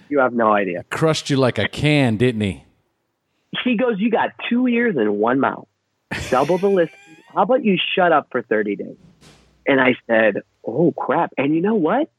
[0.09, 0.84] you have no idea.
[0.91, 2.63] crushed you like a can, didn't he?
[3.63, 5.67] He goes, You got two ears and one mouth.
[6.30, 6.91] Double the list.
[7.34, 8.97] How about you shut up for 30 days?
[9.67, 11.32] And I said, Oh, crap.
[11.38, 12.11] And you know what?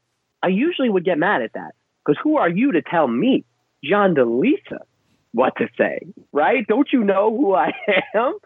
[0.43, 1.73] I usually would get mad at that
[2.05, 3.45] because who are you to tell me,
[3.83, 4.81] John DeLisa,
[5.35, 5.99] what to say,
[6.33, 6.65] right?
[6.67, 7.73] Don't you know who I
[8.15, 8.39] am?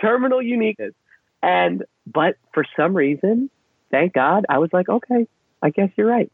[0.00, 0.94] Terminal uniqueness.
[1.42, 3.50] And, but for some reason,
[3.90, 5.26] thank God, I was like, okay,
[5.60, 6.30] I guess you're right.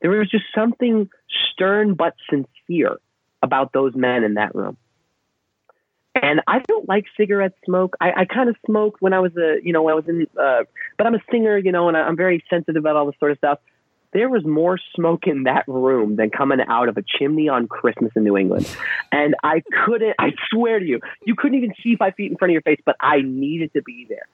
[0.00, 1.10] There was just something
[1.52, 2.98] stern but sincere
[3.42, 4.78] about those men in that room.
[6.14, 7.96] And I don't like cigarette smoke.
[8.00, 10.26] I, I kind of smoked when I was a, you know, when I was in,
[10.40, 10.64] uh,
[10.96, 13.38] but I'm a singer, you know, and I'm very sensitive about all this sort of
[13.38, 13.58] stuff.
[14.12, 18.10] There was more smoke in that room than coming out of a chimney on Christmas
[18.16, 18.68] in New England.
[19.12, 22.50] And I couldn't, I swear to you, you couldn't even see five feet in front
[22.50, 24.26] of your face, but I needed to be there.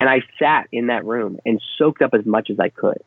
[0.00, 2.98] And I sat in that room and soaked up as much as I could.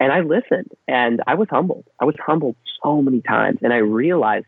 [0.00, 1.84] And I listened and I was humbled.
[2.00, 3.58] I was humbled so many times.
[3.62, 4.46] And I realized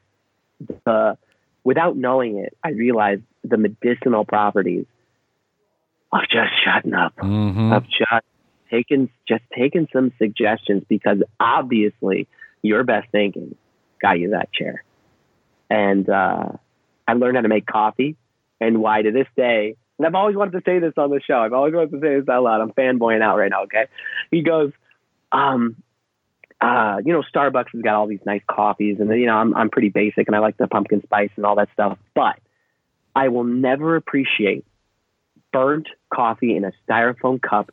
[0.85, 1.19] the,
[1.65, 4.87] without knowing it, I realized the medicinal properties
[6.13, 7.73] of just shutting up, Mm-hmm.
[7.73, 8.25] of just
[8.71, 12.29] taking, just taking some suggestions because obviously
[12.63, 13.55] your best thinking
[14.01, 14.85] got you that chair.
[15.71, 16.53] And uh,
[17.07, 18.17] I learned how to make coffee
[18.61, 21.39] and why to this day, and I've always wanted to say this on the show.
[21.39, 22.61] I've always wanted to say this out loud.
[22.61, 23.65] I'm fanboying out right now.
[23.65, 23.87] Okay.
[24.31, 24.73] He goes,
[25.33, 25.77] um,
[26.61, 29.71] uh, you know, Starbucks has got all these nice coffees, and you know, I'm I'm
[29.71, 31.99] pretty basic, and I like the pumpkin spice and all that stuff.
[32.15, 32.39] But
[33.15, 34.65] I will never appreciate
[35.53, 37.71] burnt coffee in a styrofoam cup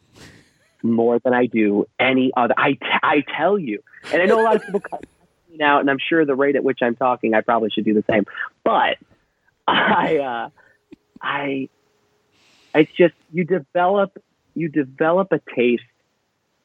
[0.91, 2.53] more than I do any other.
[2.57, 3.81] I t- I tell you,
[4.11, 5.03] and I know a lot of people cut
[5.49, 7.93] me out, and I'm sure the rate at which I'm talking, I probably should do
[7.93, 8.25] the same.
[8.63, 8.97] But
[9.67, 10.49] I, uh,
[11.21, 11.69] I,
[12.73, 14.17] it's just you develop
[14.53, 15.83] you develop a taste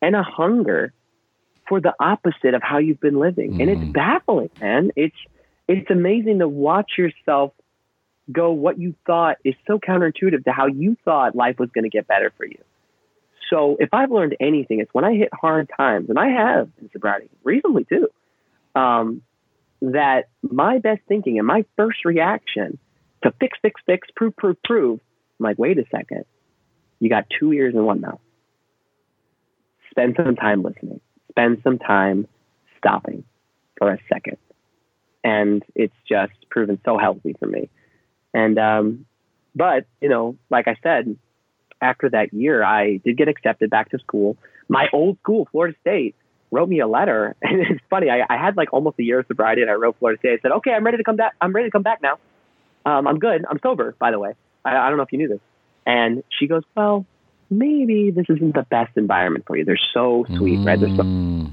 [0.02, 0.92] and a hunger
[1.68, 3.92] for the opposite of how you've been living, and it's Mhm.
[3.92, 4.90] baffling, man.
[4.96, 5.16] It's
[5.68, 7.52] it's amazing to watch yourself
[8.32, 8.50] go.
[8.52, 12.06] What you thought is so counterintuitive to how you thought life was going to get
[12.08, 12.58] better for you.
[13.50, 16.88] So if I've learned anything, it's when I hit hard times, and I have in
[16.92, 18.08] sobriety recently too.
[18.74, 19.22] Um,
[19.82, 22.78] that my best thinking and my first reaction
[23.22, 25.00] to fix, fix, fix, prove, prove, prove.
[25.38, 26.24] I'm like, wait a second.
[27.00, 28.20] You got two ears and one mouth.
[29.90, 31.00] Spend some time listening.
[31.30, 32.28] Spend some time
[32.78, 33.24] stopping
[33.78, 34.36] for a second.
[35.24, 37.70] And it's just proven so healthy for me.
[38.32, 39.06] And, um,
[39.54, 41.16] but, you know, like I said,
[41.80, 44.36] after that year, I did get accepted back to school.
[44.68, 46.14] My old school, Florida State,
[46.50, 47.36] wrote me a letter.
[47.42, 49.96] And it's funny, I, I had like almost a year of sobriety and I wrote
[49.98, 50.38] Florida State.
[50.38, 51.34] I said, okay, I'm ready to come back.
[51.40, 52.18] I'm ready to come back now.
[52.84, 53.44] Um, I'm good.
[53.48, 54.34] I'm sober, by the way.
[54.64, 55.40] I, I don't know if you knew this.
[55.86, 57.06] And she goes, well,
[57.50, 59.64] maybe this isn't the best environment for you.
[59.64, 60.78] They're so sweet, right?
[60.78, 61.52] They're so Mm.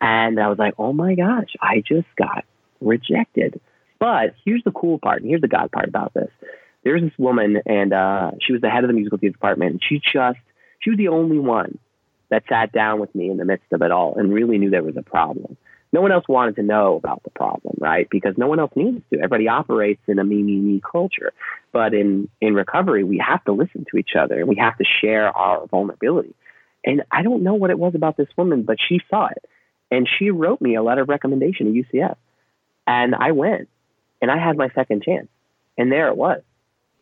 [0.00, 2.44] and I was like, oh my gosh, I just got
[2.80, 3.60] rejected.
[3.98, 6.30] But here's the cool part, and here's the God part about this.
[6.88, 9.72] There's this woman, and uh, she was the head of the musical theater department.
[9.72, 10.38] And she just,
[10.80, 11.78] she was the only one
[12.30, 14.82] that sat down with me in the midst of it all and really knew there
[14.82, 15.58] was a problem.
[15.92, 18.08] No one else wanted to know about the problem, right?
[18.10, 19.18] Because no one else needs to.
[19.18, 21.34] Everybody operates in a me, me, me culture.
[21.72, 24.84] But in, in recovery, we have to listen to each other and we have to
[25.02, 26.34] share our vulnerability.
[26.86, 29.44] And I don't know what it was about this woman, but she saw it.
[29.90, 32.16] And she wrote me a letter of recommendation to UCF.
[32.86, 33.68] And I went
[34.22, 35.28] and I had my second chance.
[35.76, 36.40] And there it was.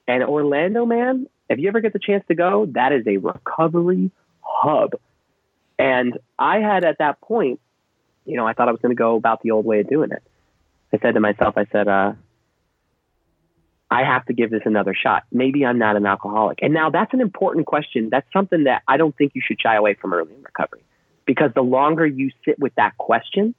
[0.09, 4.11] And Orlando, man, if you ever get the chance to go, that is a recovery
[4.41, 4.93] hub.
[5.79, 7.61] And I had at that point,
[8.25, 10.11] you know, I thought I was going to go about the old way of doing
[10.11, 10.23] it.
[10.93, 12.13] I said to myself, I said, uh,
[13.91, 15.25] I have to give this another shot.
[15.31, 16.59] Maybe I'm not an alcoholic.
[16.63, 18.09] And now that's an important question.
[18.11, 20.83] That's something that I don't think you should shy away from early in recovery.
[21.25, 23.55] Because the longer you sit with that question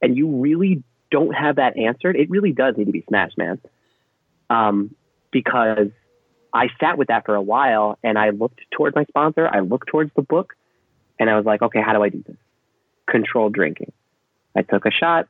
[0.00, 3.60] and you really don't have that answered, it really does need to be smashed, man.
[4.50, 4.94] Um,
[5.34, 5.88] because
[6.54, 9.88] I sat with that for a while and I looked towards my sponsor, I looked
[9.88, 10.54] towards the book,
[11.18, 12.36] and I was like, okay, how do I do this?
[13.06, 13.92] Controlled drinking.
[14.56, 15.28] I took a shot,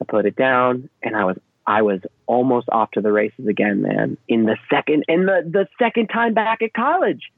[0.00, 3.82] I put it down, and I was I was almost off to the races again,
[3.82, 4.16] man.
[4.26, 7.30] In the second in the, the second time back at college.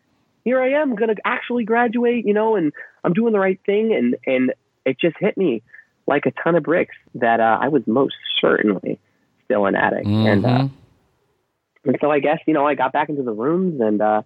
[0.44, 4.16] Here I am gonna actually graduate, you know, and I'm doing the right thing and
[4.26, 4.54] and
[4.86, 5.62] it just hit me.
[6.06, 8.98] like a ton of bricks that uh, I was most certainly
[9.44, 10.06] still an addict.
[10.06, 10.26] Mm-hmm.
[10.26, 10.68] And, uh,
[11.84, 14.22] and so I guess, you know, I got back into the rooms and, uh,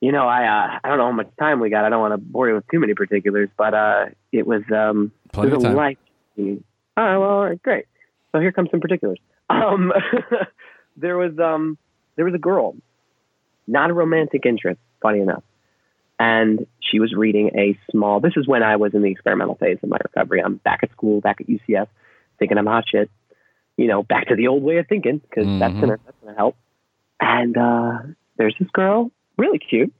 [0.00, 1.84] you know, I uh, I don't know how much time we got.
[1.84, 5.12] I don't want to bore you with too many particulars, but uh, it was um,
[5.32, 5.76] Plenty it was of time.
[5.76, 5.98] like,
[6.38, 6.60] oh,
[6.96, 7.84] well, all right, great.
[8.32, 9.18] So here comes some particulars.
[9.50, 9.92] Um,
[10.96, 11.76] there was um,
[12.14, 12.76] there was a girl,
[13.66, 15.42] not a romantic interest, funny enough,
[16.20, 18.20] and she was reading a small.
[18.20, 20.40] This is when I was in the experimental phase of my recovery.
[20.40, 21.88] I'm back at school, back at UCF,
[22.38, 23.10] thinking I'm hot shit.
[23.80, 25.58] You know, back to the old way of thinking because Mhm.
[25.58, 26.54] that's gonna that's gonna help.
[27.18, 27.98] And uh,
[28.36, 29.92] there's this girl, really cute,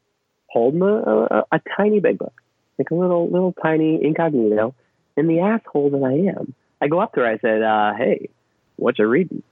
[0.48, 2.34] holding a, a, a tiny big book,
[2.78, 4.74] like a little little tiny incognito.
[5.16, 7.26] And the asshole that I am, I go up to her.
[7.26, 8.28] I said, uh, "Hey,
[8.76, 9.42] what you reading?"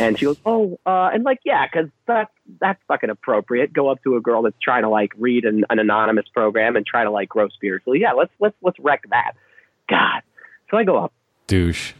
[0.00, 3.72] And she goes, "Oh, uh," and like, yeah, because that's that's fucking appropriate.
[3.72, 6.84] Go up to a girl that's trying to like read an, an anonymous program and
[6.84, 8.00] try to like grow spiritually.
[8.00, 9.32] Yeah, let's let's let's wreck that.
[9.88, 10.22] God.
[10.70, 11.12] So I go up.
[11.46, 11.92] Douche.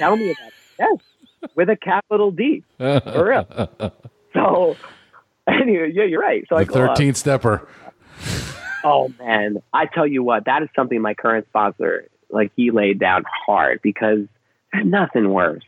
[0.00, 0.52] Tell me about it.
[0.78, 2.64] Yes, with a capital D.
[2.78, 3.92] For real.
[4.32, 4.76] So
[5.48, 6.44] anyway, yeah, you're right.
[6.48, 6.96] So I The go up.
[6.96, 7.66] 13th stepper.
[8.84, 12.98] Oh man, I tell you what, that is something my current sponsor, like he laid
[13.00, 14.20] down hard because
[14.72, 15.64] there's nothing worse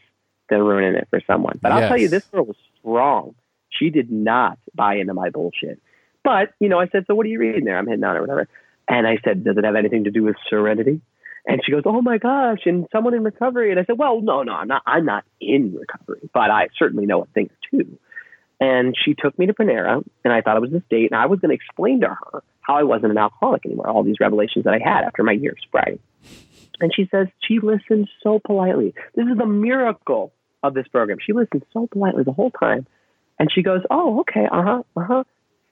[0.49, 1.59] than ruining it for someone.
[1.61, 3.35] But I'll tell you, this girl was strong.
[3.69, 5.81] She did not buy into my bullshit.
[6.23, 7.77] But you know, I said, so what are you reading there?
[7.77, 8.49] I'm hitting on or whatever.
[8.89, 11.01] And I said, does it have anything to do with serenity?
[11.45, 13.71] And she goes, oh my gosh, and someone in recovery.
[13.71, 14.83] And I said, well, no, no, I'm not.
[14.87, 17.99] I'm not in recovery, but I certainly know a thing or two.
[18.61, 21.27] And she took me to Panera, and I thought it was this date, and I
[21.27, 24.67] was going to explain to her how I wasn't an alcoholic anymore, all these revelations
[24.67, 26.01] that I had after my year of sobriety.
[26.81, 28.95] And she says she listened so politely.
[29.17, 30.33] This is the miracle
[30.63, 31.19] of this program.
[31.25, 32.87] She listened so politely the whole time.
[33.39, 35.25] And she goes, Oh, okay, uh huh, uh huh.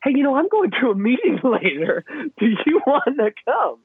[0.02, 2.04] Hey, you know, I'm going to a meeting later.
[2.38, 3.78] Do you want to come?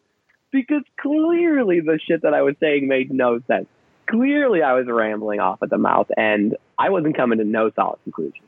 [0.52, 3.68] Because clearly the shit that I was saying made no sense.
[4.10, 8.00] Clearly I was rambling off at the mouth and I wasn't coming to no solid
[8.04, 8.44] conclusions.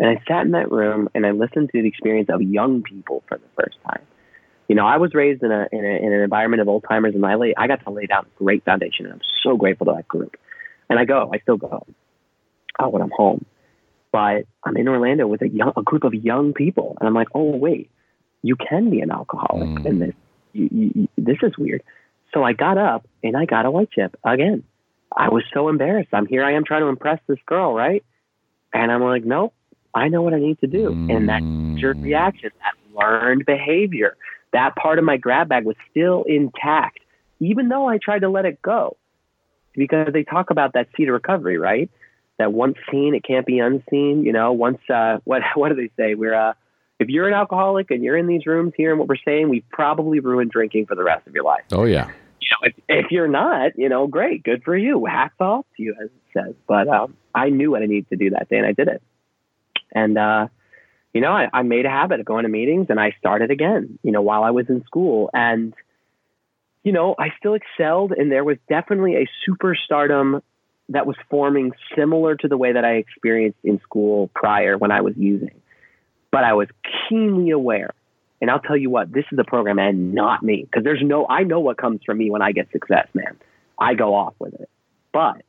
[0.00, 3.22] And I sat in that room and I listened to the experience of young people
[3.28, 4.02] for the first time.
[4.68, 7.14] You know, I was raised in a in, a, in an environment of old timers,
[7.14, 9.86] and I lay, I got to lay down a great foundation, and I'm so grateful
[9.86, 10.36] to that group.
[10.88, 11.86] And I go, I still go,
[12.78, 13.44] oh, when I'm home.
[14.10, 17.28] But I'm in Orlando with a young, a group of young people, and I'm like,
[17.34, 17.90] oh wait,
[18.42, 19.86] you can be an alcoholic Mm.
[19.86, 20.14] in this.
[20.54, 21.82] You, you, this is weird.
[22.32, 24.64] So I got up and I got a white chip again.
[25.16, 26.08] I was so embarrassed.
[26.12, 26.42] I'm here.
[26.42, 28.04] I am trying to impress this girl, right?
[28.72, 29.54] And I'm like, nope.
[29.94, 30.88] I know what I need to do.
[30.88, 31.42] And that
[31.80, 34.16] jerk reaction, that learned behavior,
[34.52, 36.98] that part of my grab bag was still intact,
[37.38, 38.96] even though I tried to let it go.
[39.72, 41.90] Because they talk about that seed of recovery, right?
[42.38, 44.24] That once seen, it can't be unseen.
[44.24, 46.14] You know, once uh, what what do they say?
[46.14, 46.54] We're uh,
[46.98, 50.20] if you're an alcoholic and you're in these rooms hearing what we're saying, we've probably
[50.20, 52.06] ruined drinking for the rest of your life Oh, yeah.
[52.40, 52.74] you know, if,
[53.06, 55.04] if you're not, you know, great, good for you.
[55.04, 56.54] Hats off to you, as it says.
[56.66, 59.02] But um, I knew what I needed to do that day, and I did it.
[59.92, 60.48] And uh,
[61.12, 63.98] you know, I, I made a habit of going to meetings, and I started again.
[64.02, 65.72] You know, while I was in school, and
[66.82, 70.42] you know, I still excelled, and there was definitely a superstardom
[70.90, 75.00] that was forming similar to the way that I experienced in school prior when I
[75.00, 75.62] was using.
[76.34, 76.66] But I was
[77.08, 77.94] keenly aware
[78.40, 80.64] and I'll tell you what, this is the program and not me.
[80.64, 83.36] Because there's no, I know what comes from me when I get success, man.
[83.78, 84.68] I go off with it.
[85.12, 85.42] But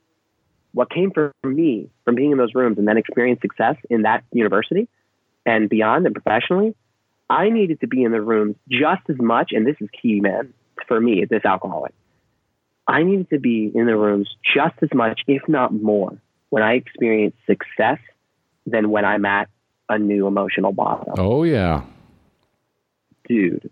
[0.73, 4.25] what came from me from being in those rooms and then experience success in that
[4.31, 4.87] university
[5.43, 6.75] and beyond and professionally,
[7.31, 9.53] I needed to be in the rooms just as much.
[9.53, 10.53] And this is key, man,
[10.87, 11.95] for me, this alcoholic.
[12.87, 16.15] I needed to be in the rooms just as much, if not more,
[16.51, 17.97] when I experience success
[18.67, 19.49] than when I'm at
[19.89, 21.13] a new emotional bottom.
[21.17, 21.83] Oh, yeah.
[23.27, 23.69] Dude,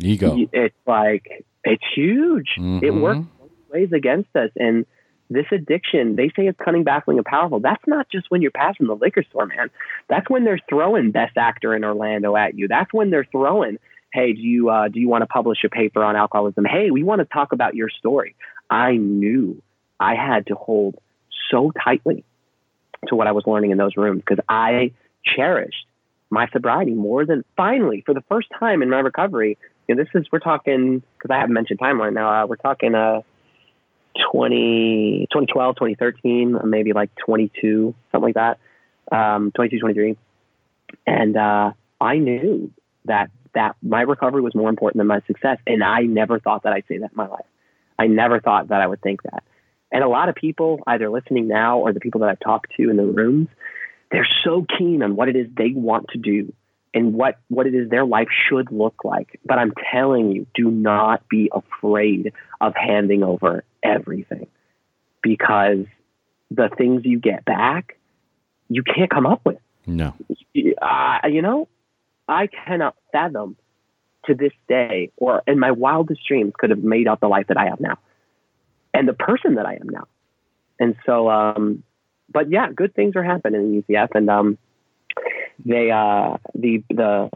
[0.00, 0.36] Ego.
[0.52, 2.54] it's like it's huge.
[2.56, 3.00] It Mhm.
[3.00, 4.86] works both ways against us, and
[5.28, 6.16] this addiction.
[6.16, 7.58] They say it's cunning, baffling, and powerful.
[7.60, 9.70] That's not just when you're passing the liquor store, man.
[10.08, 12.68] That's when they're throwing best actor in Orlando at you.
[12.68, 13.78] That's when they're throwing.
[14.12, 16.64] Hey, do you uh, do you want to publish a paper on alcoholism?
[16.64, 18.34] Hey, we want to talk about your story.
[18.70, 19.60] I knew
[19.98, 20.96] I had to hold
[21.50, 22.24] so tightly
[23.08, 24.92] to what I was learning in those rooms because I
[25.24, 25.86] cherished
[26.30, 29.58] my sobriety more than finally for the first time in my recovery.
[29.88, 32.44] And this is we're talking because I haven't mentioned timeline now.
[32.44, 33.22] Uh, we're talking uh
[34.32, 38.58] 20, 2012, 2013, uh, maybe like 22, something like that.
[39.12, 40.16] Um, 22, 23.
[41.06, 42.72] And uh, I knew
[43.04, 46.72] that that my recovery was more important than my success, and I never thought that
[46.72, 47.46] I'd say that in my life.
[47.98, 49.42] I never thought that I would think that.
[49.90, 52.88] And a lot of people, either listening now or the people that I've talked to
[52.88, 53.48] in the rooms,
[54.10, 56.52] they're so keen on what it is they want to do
[56.92, 59.38] and what, what it is their life should look like.
[59.44, 64.48] But I'm telling you, do not be afraid of handing over everything
[65.22, 65.86] because
[66.50, 67.96] the things you get back,
[68.68, 69.58] you can't come up with.
[69.86, 70.14] No.
[70.82, 71.68] Uh, you know,
[72.28, 73.56] I cannot fathom
[74.26, 77.56] to this day or in my wildest dreams could have made up the life that
[77.56, 77.98] I have now
[78.92, 80.06] and the person that I am now.
[80.78, 81.82] And so, um,
[82.30, 84.58] but yeah, good things are happening in UCF and, um,
[85.64, 87.30] they, uh, the, the,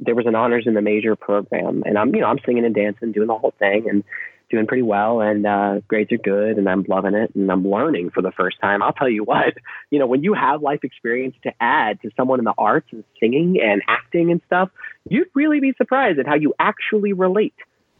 [0.00, 2.74] there was an honors in the major program and I'm, you know, I'm singing and
[2.74, 4.04] dancing, doing the whole thing and
[4.50, 8.10] doing pretty well and uh, grades are good and I'm loving it and I'm learning
[8.10, 8.82] for the first time.
[8.82, 9.54] I'll tell you what,
[9.90, 13.04] you know, when you have life experience to add to someone in the arts and
[13.20, 14.70] singing and acting and stuff,
[15.08, 17.54] you'd really be surprised at how you actually relate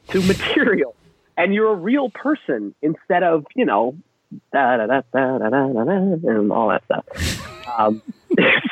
[0.09, 0.95] to material
[1.37, 3.97] and you're a real person instead of, you know,
[4.53, 5.93] da, da, da, da, da, da, da,
[6.29, 7.05] and all that stuff.
[7.79, 8.03] Um,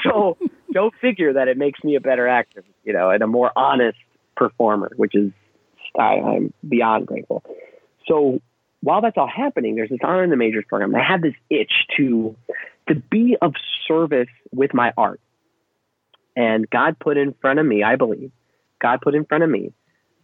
[0.05, 0.37] so
[0.73, 3.99] go figure that it makes me a better actor, you know, and a more honest
[4.37, 5.33] performer, which is
[5.99, 7.43] I, I'm beyond grateful.
[8.07, 8.41] So
[8.83, 10.95] while that's all happening, there's this honor in the majors program.
[10.95, 12.37] I had this itch to
[12.89, 13.55] to be of
[13.89, 15.21] service with my art.
[16.37, 18.31] And God put in front of me, I believe,
[18.81, 19.73] God put in front of me.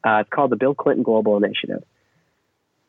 [0.05, 1.83] Uh, it's called the Bill Clinton Global Initiative.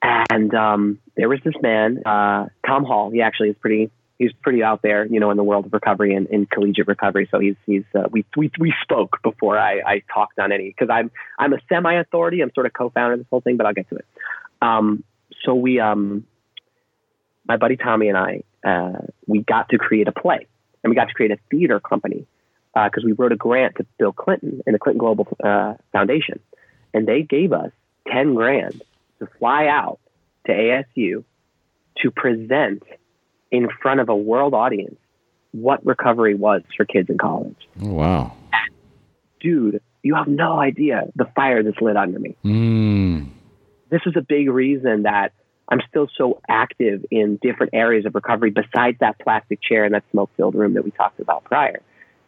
[0.04, 3.10] And um, there was this man, uh, Tom Hall.
[3.10, 3.89] He actually is pretty.
[4.20, 7.28] He's pretty out there, you know, in the world of recovery and in collegiate recovery.
[7.32, 10.89] So he's he's uh, we we we spoke before I, I talked on any because
[10.89, 12.41] I'm I'm a semi authority.
[12.41, 14.06] I'm sort of co-founder of this whole thing, but I'll get to it.
[14.62, 15.04] Um,
[15.43, 16.26] so we, um,
[17.45, 20.47] my buddy Tommy and I, uh, we got to create a play
[20.84, 22.26] and we got to create a theater company
[22.74, 26.39] because uh, we wrote a grant to Bill Clinton and the Clinton Global uh, Foundation,
[26.93, 27.72] and they gave us
[28.08, 28.82] ten grand
[29.26, 30.00] to fly out
[30.46, 31.24] to ASU
[32.02, 32.84] to present
[33.52, 34.96] in front of a world audience
[35.52, 37.56] what recovery was for kids in college.
[37.82, 38.36] Oh, wow,
[39.44, 42.36] dude, you have no idea the fire that's lit under me.
[42.44, 43.30] Mm.
[43.90, 45.34] This is a big reason that
[45.70, 50.04] I'm still so active in different areas of recovery besides that plastic chair and that
[50.12, 51.82] smoke filled room that we talked about prior.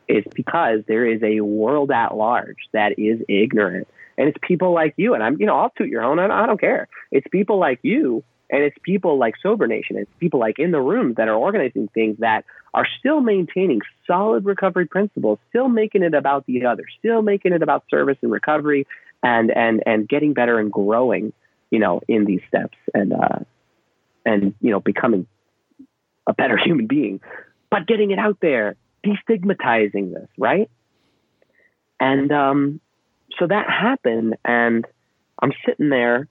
[0.07, 3.87] It's because there is a world at large that is ignorant.
[4.17, 6.59] And it's people like you, and I'm, you know, I'll toot your own, I don't
[6.59, 6.87] care.
[7.11, 10.79] It's people like you, and it's people like Sober Nation, it's people like in the
[10.79, 16.13] room that are organizing things that are still maintaining solid recovery principles, still making it
[16.13, 18.87] about the other, still making it about service and recovery
[19.21, 21.33] and, and, and getting better and growing
[21.75, 23.39] you know, in these steps and, uh,
[24.25, 25.27] and, you know, becoming
[26.27, 27.19] a better human being,
[27.69, 28.75] but getting it out there,
[29.05, 30.69] destigmatizing this, right?
[31.99, 32.81] And, um,
[33.39, 34.85] so that happened and
[35.41, 36.27] I'm sitting there.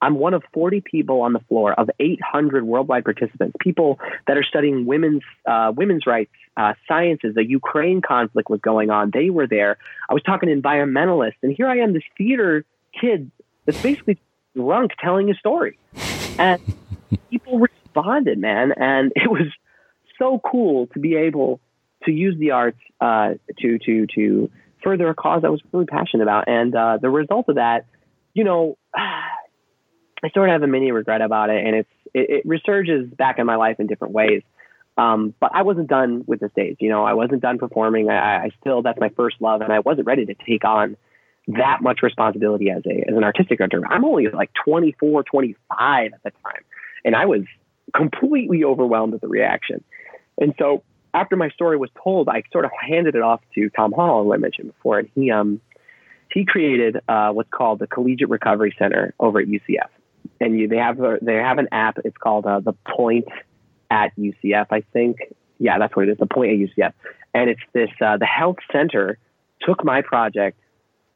[0.00, 4.42] I'm one of 40 people on the floor of 800 worldwide participants, people that are
[4.42, 7.34] studying women's uh, women's rights, uh, sciences.
[7.34, 9.78] The Ukraine conflict was going on; they were there.
[10.08, 12.66] I was talking to environmentalists, and here I am, this theater
[13.00, 13.30] kid
[13.64, 14.18] that's basically
[14.54, 15.78] drunk telling a story.
[16.38, 16.60] And
[17.30, 18.72] people responded, man.
[18.72, 19.48] And it was
[20.18, 21.60] so cool to be able
[22.04, 24.50] to use the arts uh, to to to
[24.82, 26.44] further a cause I was really passionate about.
[26.46, 27.86] And uh, the result of that,
[28.34, 32.46] you know, I sort of have a mini regret about it, and it's it, it
[32.46, 34.42] resurges back in my life in different ways.
[34.96, 36.76] Um, but I wasn't done with the stage.
[36.80, 38.08] You know, I wasn't done performing.
[38.10, 40.96] I, I still that's my first love, and I wasn't ready to take on
[41.48, 43.82] that much responsibility as a as an artistic director.
[43.86, 46.62] I'm only like 24, 25 at the time,
[47.04, 47.42] and I was
[47.94, 49.84] completely overwhelmed at the reaction.
[50.38, 50.82] And so
[51.14, 54.34] after my story was told, I sort of handed it off to Tom Hall, who
[54.34, 55.60] I mentioned before, and he um
[56.30, 59.88] he created uh, what's called the Collegiate Recovery Center over at UCF,
[60.40, 61.98] and you, they have a, they have an app.
[62.04, 63.28] It's called uh, the Point
[63.90, 65.18] at UCF, I think.
[65.58, 66.18] Yeah, that's what it is.
[66.18, 66.92] The Point at UCF,
[67.32, 69.18] and it's this uh, the health center
[69.60, 70.58] took my project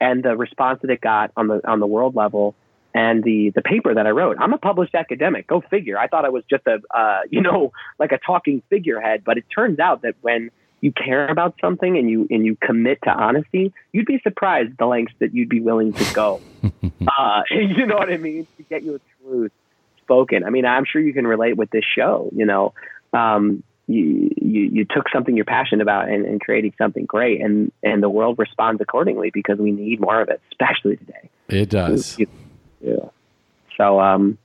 [0.01, 2.55] and the response that it got on the on the world level
[2.95, 4.37] and the the paper that I wrote.
[4.41, 5.47] I'm a published academic.
[5.47, 5.99] Go figure.
[5.99, 9.45] I thought I was just a uh, you know like a talking figurehead, but it
[9.55, 13.73] turns out that when you care about something and you and you commit to honesty,
[13.93, 16.41] you'd be surprised the lengths that you'd be willing to go.
[16.63, 18.47] uh, you know what I mean?
[18.57, 19.53] To get your truth
[20.03, 20.45] spoken.
[20.45, 22.31] I mean, I'm sure you can relate with this show.
[22.35, 22.73] You know,
[23.13, 27.73] um, you, you, you took something you're passionate about and, and creating something great and,
[27.83, 31.31] and the world responds accordingly because we need more of it, especially today.
[31.49, 32.19] It does.
[32.81, 33.09] Yeah.
[33.77, 34.39] So, um,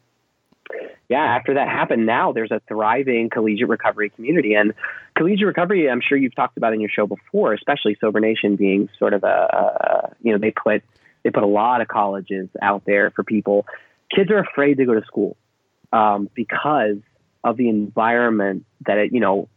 [1.10, 4.54] yeah, after that happened, now there's a thriving collegiate recovery community.
[4.56, 4.74] And
[5.16, 8.90] collegiate recovery, I'm sure you've talked about in your show before, especially Sober Nation being
[8.98, 10.84] sort of a, you know, they put
[11.24, 13.66] they put a lot of colleges out there for people.
[14.14, 15.38] Kids are afraid to go to school
[15.92, 16.98] um, because
[17.44, 19.48] of the environment that it, you know,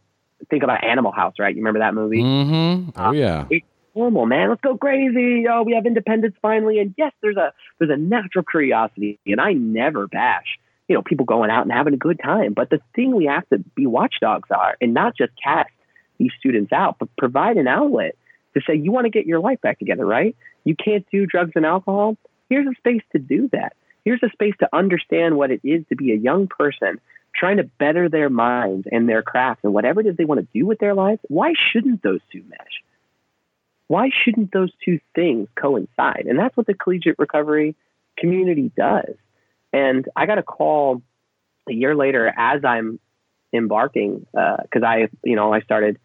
[0.49, 1.53] think about Animal House, right?
[1.53, 2.21] You remember that movie?
[2.21, 2.89] Mm-hmm.
[2.95, 3.47] Oh, yeah.
[3.49, 3.63] It
[3.97, 4.49] normal, man.
[4.49, 5.45] Let's go crazy.
[5.49, 6.79] Oh, we have independence finally.
[6.79, 11.25] And yes, there's a there's a natural curiosity, and I never bash you know people
[11.25, 12.53] going out and having a good time.
[12.53, 15.69] But the thing we have to be watchdogs are, and not just cast
[16.17, 18.15] these students out, but provide an outlet
[18.53, 20.35] to say you want to get your life back together, right?
[20.63, 22.17] You can't do drugs and alcohol.
[22.49, 23.73] Here's a space to do that.
[24.03, 26.99] Here's a space to understand what it is to be a young person
[27.35, 30.47] trying to better their minds and their crafts and whatever it is they want to
[30.57, 31.19] do with their lives.
[31.27, 32.81] Why shouldn't those two mesh?
[33.87, 36.25] Why shouldn't those two things coincide?
[36.27, 37.75] And that's what the collegiate recovery
[38.17, 39.15] community does.
[39.71, 41.01] And I got a call
[41.69, 42.99] a year later as I'm
[43.53, 45.99] embarking because uh, I, you know, I started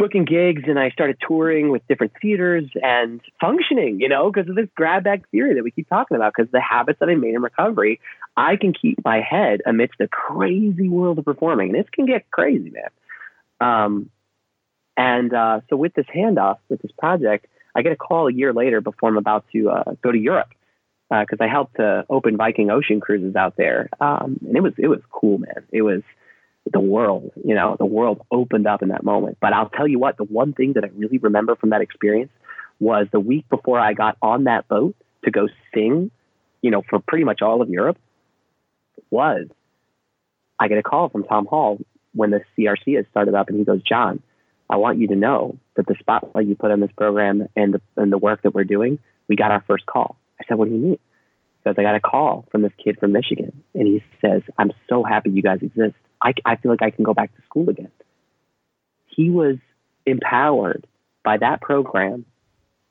[0.00, 4.56] booking gigs and I started touring with different theaters and functioning, you know, because of
[4.56, 6.32] this grab bag theory that we keep talking about.
[6.34, 8.00] Because the habits that I made in recovery,
[8.36, 12.30] I can keep my head amidst the crazy world of performing, and this can get
[12.30, 12.90] crazy, man.
[13.60, 14.10] Um,
[15.00, 18.52] and uh, so with this handoff, with this project, I get a call a year
[18.52, 20.50] later before I'm about to uh, go to Europe
[21.08, 24.74] because uh, I helped to open Viking Ocean cruises out there, um, and it was
[24.76, 25.64] it was cool, man.
[25.72, 26.02] It was
[26.70, 29.38] the world, you know, the world opened up in that moment.
[29.40, 32.30] But I'll tell you what, the one thing that I really remember from that experience
[32.78, 34.94] was the week before I got on that boat
[35.24, 36.10] to go sing,
[36.60, 37.98] you know, for pretty much all of Europe,
[39.08, 39.46] was
[40.58, 41.78] I get a call from Tom Hall
[42.12, 44.22] when the CRC has started up, and he goes, John,
[44.70, 47.80] I want you to know that the spotlight you put on this program and the,
[47.96, 50.16] and the work that we're doing, we got our first call.
[50.40, 50.98] I said, What do you mean?
[51.62, 55.02] Because I got a call from this kid from Michigan, and he says, I'm so
[55.02, 55.96] happy you guys exist.
[56.22, 57.90] I, I feel like I can go back to school again.
[59.08, 59.56] He was
[60.06, 60.86] empowered
[61.24, 62.24] by that program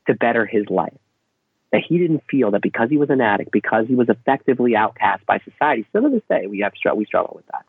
[0.08, 0.98] to better his life.
[1.72, 5.26] That he didn't feel that because he was an addict, because he was effectively outcast
[5.26, 7.66] by society, still to this day, we, have, we struggle with that.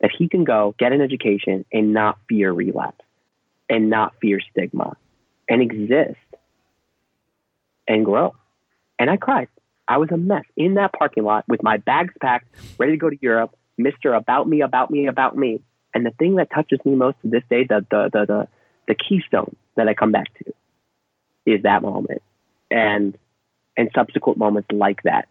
[0.00, 3.04] That he can go get an education and not fear relapse
[3.68, 4.96] and not fear stigma
[5.48, 6.16] and exist
[7.86, 8.34] and grow.
[8.98, 9.48] And I cried.
[9.86, 13.08] I was a mess in that parking lot with my bags packed, ready to go
[13.10, 14.16] to Europe, Mr.
[14.16, 15.60] About Me, About Me, About Me.
[15.94, 18.48] And the thing that touches me most to this day, the, the, the, the,
[18.88, 20.52] the keystone that I come back to
[21.46, 22.22] is that moment
[22.70, 23.16] and,
[23.76, 25.28] and subsequent moments like that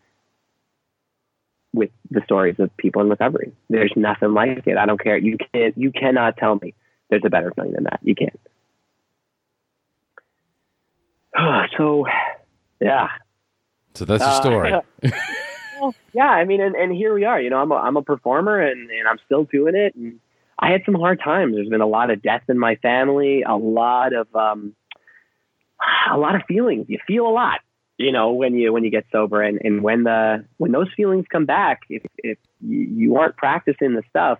[1.74, 3.54] with the stories of people in recovery.
[3.70, 4.78] There's nothing like it.
[4.78, 5.18] I don't care.
[5.18, 6.74] You can't, you cannot tell me
[7.10, 8.00] there's a better feeling than that.
[8.04, 8.40] You can't.
[11.78, 12.06] so
[12.80, 13.10] yeah,
[13.98, 14.72] so that's the story.
[14.72, 14.82] Uh,
[15.82, 17.42] well, yeah, I mean, and, and here we are.
[17.42, 19.96] You know, I'm a, I'm a performer, and, and I'm still doing it.
[19.96, 20.20] And
[20.60, 21.56] I had some hard times.
[21.56, 24.76] There's been a lot of death in my family, a lot of um,
[26.12, 26.86] a lot of feelings.
[26.90, 27.60] You feel a lot,
[27.98, 31.26] you know, when you when you get sober, and, and when the when those feelings
[31.32, 34.38] come back, if if you aren't practicing the stuff,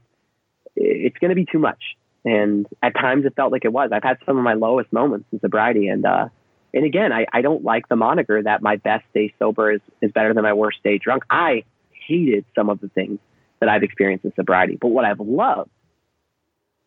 [0.76, 1.82] it's going to be too much.
[2.28, 3.92] And at times, it felt like it was.
[3.94, 6.28] I've had some of my lowest moments in sobriety, and uh,
[6.74, 10.12] and again, I, I don't like the moniker that my best day sober is, is
[10.12, 11.24] better than my worst day drunk.
[11.30, 11.64] I
[12.06, 13.20] hated some of the things
[13.62, 14.78] that I've experienced in sobriety.
[14.80, 15.70] But what I've loved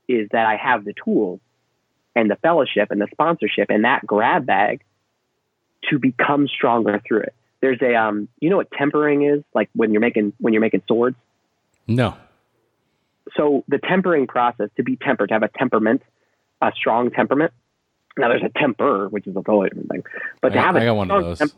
[0.08, 1.40] is that I have the tools
[2.14, 4.82] and the fellowship and the sponsorship and that grab bag
[5.88, 7.34] to become stronger through it.
[7.62, 9.42] There's a um you know what tempering is?
[9.54, 11.16] Like when you're making when you're making swords?
[11.86, 12.16] No.
[13.36, 16.02] So the tempering process to be tempered, to have a temperament,
[16.60, 17.52] a strong temperament,
[18.18, 20.02] now there's a temper, which is a totally different thing.
[20.40, 21.38] But I, to have I got one of those.
[21.38, 21.54] Temper,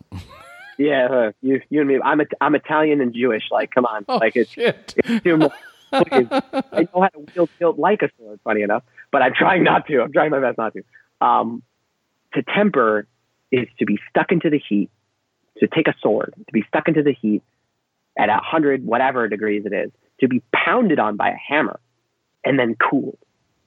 [0.78, 1.98] yeah, uh, you, you and me.
[2.02, 3.44] I'm a, I'm Italian and Jewish.
[3.50, 4.94] Like, come on, oh, like it's, shit.
[4.96, 5.52] it's too much.
[5.92, 8.40] I know how to wield, wield like a sword.
[8.44, 10.02] Funny enough, but I'm trying not to.
[10.02, 10.82] I'm trying my best not to.
[11.20, 11.62] Um,
[12.34, 13.06] to temper
[13.50, 14.90] is to be stuck into the heat.
[15.58, 17.42] To take a sword, to be stuck into the heat
[18.18, 19.92] at a hundred whatever degrees it is,
[20.23, 21.79] to be pounded on by a hammer,
[22.45, 23.18] and then cooled.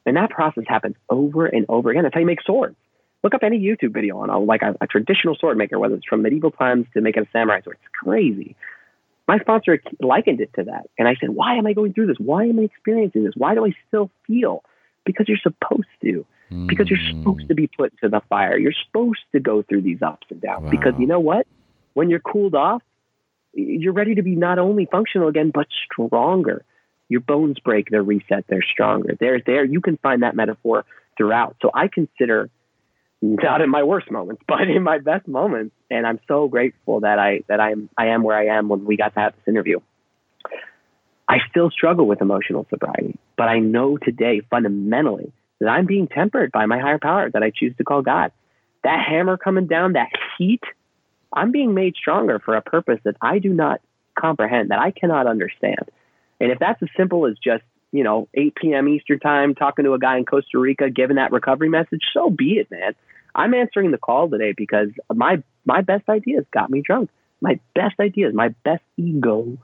[0.06, 2.03] And that process happens over and over again.
[2.03, 2.76] That's how you make swords.
[3.24, 6.06] Look up any YouTube video on a, like a, a traditional sword maker, whether it's
[6.06, 7.78] from medieval times to making a samurai sword.
[7.82, 8.56] It's crazy.
[9.28, 10.89] My sponsor likened it to that.
[10.99, 12.18] And I said, why am I going through this?
[12.20, 13.34] Why am I experiencing this?
[13.36, 14.64] Why do I still feel?
[15.06, 16.26] Because you're supposed to.
[16.68, 18.56] Because you're supposed to be put into the fire.
[18.56, 20.66] You're supposed to go through these ups and downs.
[20.66, 20.70] Wow.
[20.70, 21.47] Because you know what?
[21.95, 22.84] When you're cooled off,
[23.56, 26.64] you're ready to be not only functional again, but stronger.
[27.08, 29.16] Your bones break, they're reset, they're stronger.
[29.20, 29.64] They're there.
[29.64, 30.86] You can find that metaphor
[31.18, 31.56] throughout.
[31.62, 32.49] So I consider
[33.22, 35.76] not in my worst moments, but in my best moments.
[35.89, 38.97] And I'm so grateful that I that I'm I am where I am when we
[38.97, 39.80] got to have this interview.
[41.28, 46.51] I still struggle with emotional sobriety, but I know today fundamentally that I'm being tempered
[46.51, 48.32] by my higher power that I choose to call God.
[48.84, 50.62] That hammer coming down, that heat,
[51.36, 53.81] I'm being made stronger for a purpose that I do not
[54.17, 55.89] comprehend, that I cannot understand.
[56.39, 58.88] And if that's as simple as just, you know, 8 p.m.
[58.88, 62.53] Eastern time, talking to a guy in Costa Rica, giving that recovery message, so be
[62.53, 62.93] it, man.
[63.33, 67.09] I'm answering the call today because my my best ideas got me drunk.
[67.41, 69.57] My best ideas, my best ego,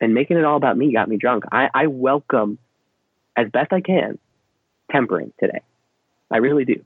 [0.00, 1.44] and making it all about me got me drunk.
[1.50, 2.58] I, I welcome,
[3.36, 4.18] as best I can,
[4.92, 5.62] tempering today.
[6.30, 6.84] I really do,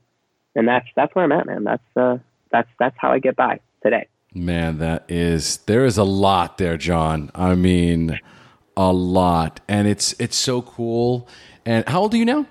[0.55, 1.63] and that's that's where I'm at, man.
[1.63, 2.17] That's uh,
[2.51, 4.07] that's that's how I get by today.
[4.37, 7.31] Man, that is there is a lot there, John.
[7.33, 8.19] I mean,
[8.75, 11.29] a lot, and it's it's so cool.
[11.65, 12.45] And how old are you now?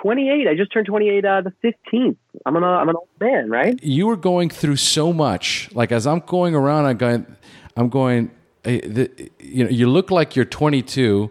[0.00, 0.48] 28.
[0.48, 2.16] I just turned 28 uh, the 15th.
[2.46, 3.78] I'm an I'm an old man, right?
[3.82, 5.68] You were going through so much.
[5.74, 7.36] Like as I'm going around, I'm going,
[7.76, 8.30] I'm going.
[8.64, 11.30] You know, you look like you're 22,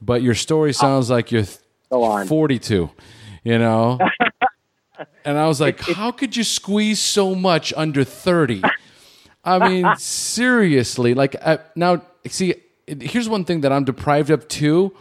[0.00, 1.44] but your story sounds like you're
[1.90, 2.90] 42.
[3.44, 3.98] You know.
[5.26, 8.62] and I was like, how could you squeeze so much under 30?
[9.46, 11.14] I mean, seriously.
[11.14, 12.54] Like uh, now, see,
[12.86, 14.94] here's one thing that I'm deprived of too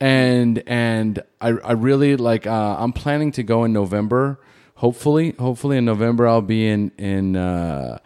[0.00, 4.40] and and I, I really like uh, I'm planning to go in November.
[4.76, 7.98] Hopefully, hopefully in November I'll be in in uh,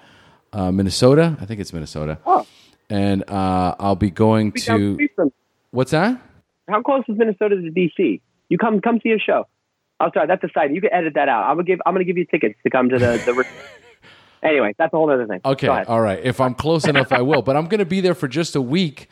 [0.52, 1.36] uh, Minnesota.
[1.40, 2.18] I think it's Minnesota.
[2.26, 2.46] Oh.
[2.90, 4.98] And uh, I'll be going to
[5.70, 6.20] what's that?
[6.68, 8.20] How close is Minnesota to DC?
[8.48, 9.46] You come come see a show.
[10.00, 10.74] I'm sorry, that's a side.
[10.74, 11.44] You can edit that out.
[11.44, 13.46] I'm gonna give I'm gonna give you tickets to come to the the.
[14.44, 15.40] anyway, that's a whole other thing.
[15.44, 16.20] Okay, all right.
[16.22, 17.42] If I'm close enough, I will.
[17.42, 19.08] But I'm gonna be there for just a week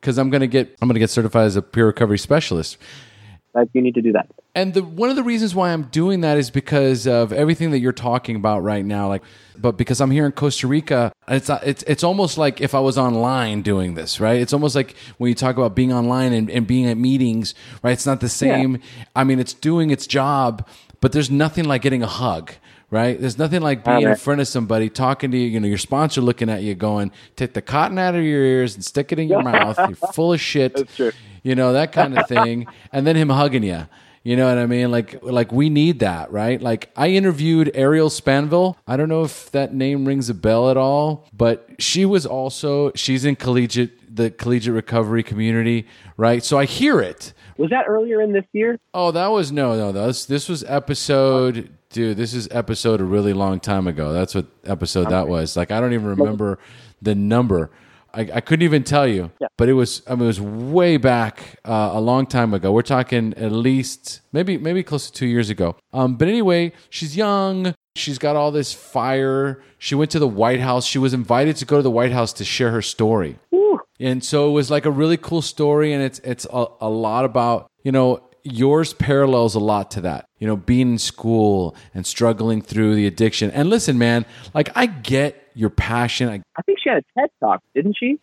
[0.00, 2.78] because I'm gonna get I'm gonna get certified as a peer recovery specialist.
[3.72, 4.28] You need to do that.
[4.54, 7.80] And the one of the reasons why I'm doing that is because of everything that
[7.80, 9.08] you're talking about right now.
[9.08, 9.22] Like,
[9.56, 12.96] but because I'm here in Costa Rica, it's it's it's almost like if I was
[12.96, 14.40] online doing this, right?
[14.40, 17.92] It's almost like when you talk about being online and, and being at meetings, right?
[17.92, 18.76] It's not the same.
[18.76, 19.04] Yeah.
[19.16, 20.66] I mean, it's doing its job,
[21.00, 22.52] but there's nothing like getting a hug
[22.90, 23.20] right?
[23.20, 26.20] There's nothing like being in front of somebody talking to you, you know, your sponsor
[26.20, 29.28] looking at you going, take the cotton out of your ears and stick it in
[29.28, 29.78] your mouth.
[29.78, 30.88] You're full of shit.
[31.42, 32.66] You know, that kind of thing.
[32.92, 33.86] And then him hugging you.
[34.22, 34.90] You know what I mean?
[34.90, 36.60] Like, like we need that, right?
[36.60, 38.76] Like, I interviewed Ariel Spanville.
[38.86, 42.92] I don't know if that name rings a bell at all, but she was also
[42.94, 45.86] she's in collegiate the collegiate recovery community,
[46.18, 46.44] right?
[46.44, 47.32] So I hear it.
[47.56, 48.78] Was that earlier in this year?
[48.92, 50.06] Oh, that was no, no.
[50.06, 54.12] This this was episode dude, this is episode a really long time ago.
[54.12, 55.56] That's what episode that was.
[55.56, 56.58] Like I don't even remember
[57.02, 57.70] the number.
[58.12, 59.48] I, I couldn't even tell you, yeah.
[59.56, 60.02] but it was.
[60.06, 62.72] I mean, it was way back uh, a long time ago.
[62.72, 65.76] We're talking at least maybe maybe close to two years ago.
[65.92, 67.74] Um, but anyway, she's young.
[67.94, 69.62] She's got all this fire.
[69.78, 70.86] She went to the White House.
[70.86, 73.38] She was invited to go to the White House to share her story.
[73.54, 73.78] Ooh.
[73.98, 77.24] And so it was like a really cool story, and it's it's a, a lot
[77.24, 80.28] about you know yours parallels a lot to that.
[80.38, 83.50] You know, being in school and struggling through the addiction.
[83.50, 84.24] And listen, man,
[84.54, 86.28] like I get your passion.
[86.28, 88.18] I, I think she had a TED talk, didn't she?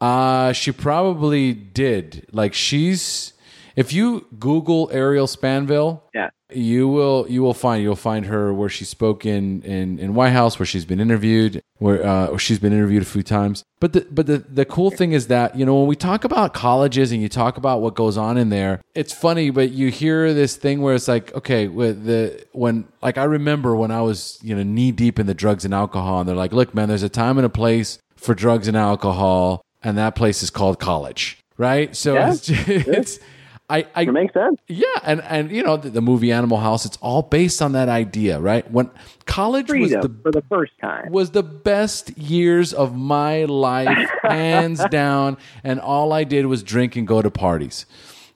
[0.00, 2.26] Uh, she probably did.
[2.32, 3.32] Like she's
[3.76, 8.68] if you Google Ariel Spanville, yeah, you will you will find you'll find her where
[8.68, 12.72] she spoke in in, in White House, where she's been interviewed, where uh, she's been
[12.72, 13.64] interviewed a few times.
[13.80, 16.54] But the but the the cool thing is that you know when we talk about
[16.54, 20.32] colleges and you talk about what goes on in there, it's funny, but you hear
[20.32, 24.38] this thing where it's like, okay, with the when like I remember when I was
[24.42, 27.02] you know knee deep in the drugs and alcohol, and they're like, look, man, there's
[27.02, 31.38] a time and a place for drugs and alcohol, and that place is called college,
[31.58, 31.94] right?
[31.96, 32.32] So yeah.
[32.32, 33.18] it's, it's
[33.72, 34.60] I, I it makes sense.
[34.68, 37.88] Yeah, and and you know the, the, movie Animal House, it's all based on that
[37.88, 38.70] idea, right?
[38.70, 38.90] When
[39.24, 44.10] college Freedom was the for the first time was the best years of my life,
[44.22, 47.86] hands down, and all I did was drink and go to parties.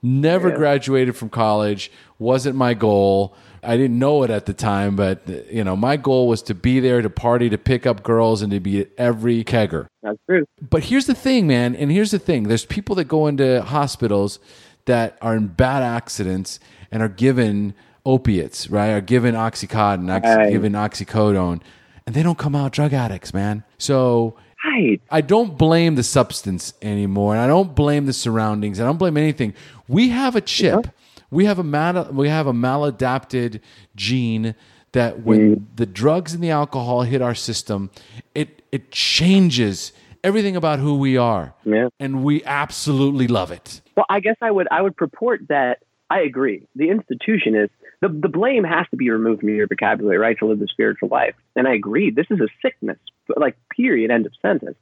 [0.03, 0.57] Never yeah.
[0.57, 1.93] graduated from college.
[2.18, 3.37] Wasn't my goal.
[3.62, 6.80] I didn't know it at the time, but you know, my goal was to be
[6.80, 9.88] there to party, to pick up girls, and to be at every kegger.
[10.03, 10.46] That's true.
[10.63, 14.38] But here's the thing, man, and here's the thing: there's people that go into hospitals
[14.87, 16.58] that are in bad accidents
[16.91, 18.91] and are given opiates, right?
[18.91, 21.61] Are given oxycontin, oxy, given oxycodone,
[22.07, 23.64] and they don't come out drug addicts, man.
[23.79, 25.00] So right.
[25.11, 28.80] I don't blame the substance anymore, and I don't blame the surroundings.
[28.80, 29.54] I don't blame anything.
[29.88, 30.87] We have a chip.
[30.87, 30.91] Yeah.
[31.30, 33.61] We have a mal- we have a maladapted
[33.96, 34.54] gene
[34.92, 35.63] that when mm.
[35.75, 37.91] the drugs and the alcohol hit our system,
[38.34, 39.92] it it changes
[40.22, 41.54] everything about who we are.
[41.64, 41.88] Yeah.
[41.99, 43.80] And we absolutely love it.
[43.97, 45.79] Well, I guess I would I would purport that
[46.11, 46.67] I agree.
[46.77, 47.71] The institution is
[48.01, 51.09] the, the blame has to be removed from your vocabulary, right, to live the spiritual
[51.09, 51.35] life.
[51.57, 52.11] And I agree.
[52.11, 52.99] This is a sickness,
[53.37, 54.77] like period, end of sentence.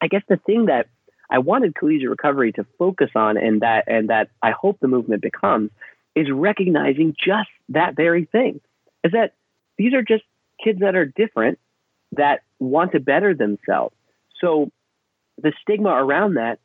[0.00, 0.86] I guess the thing that
[1.30, 5.22] I wanted collegiate recovery to focus on and that and that I hope the movement
[5.22, 5.70] becomes
[6.16, 8.60] is recognizing just that very thing.
[9.04, 9.34] Is that
[9.78, 10.24] these are just
[10.62, 11.58] kids that are different
[12.12, 13.94] that want to better themselves
[14.40, 14.70] so
[15.40, 16.58] the stigma around that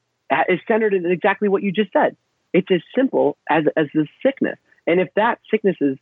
[0.50, 2.16] is centered in exactly what you just said.
[2.54, 4.58] It's as simple as, as the sickness.
[4.88, 5.98] And if that sickness is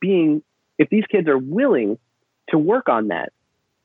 [0.00, 0.42] being
[0.78, 1.98] if these kids are willing
[2.48, 3.32] to work on that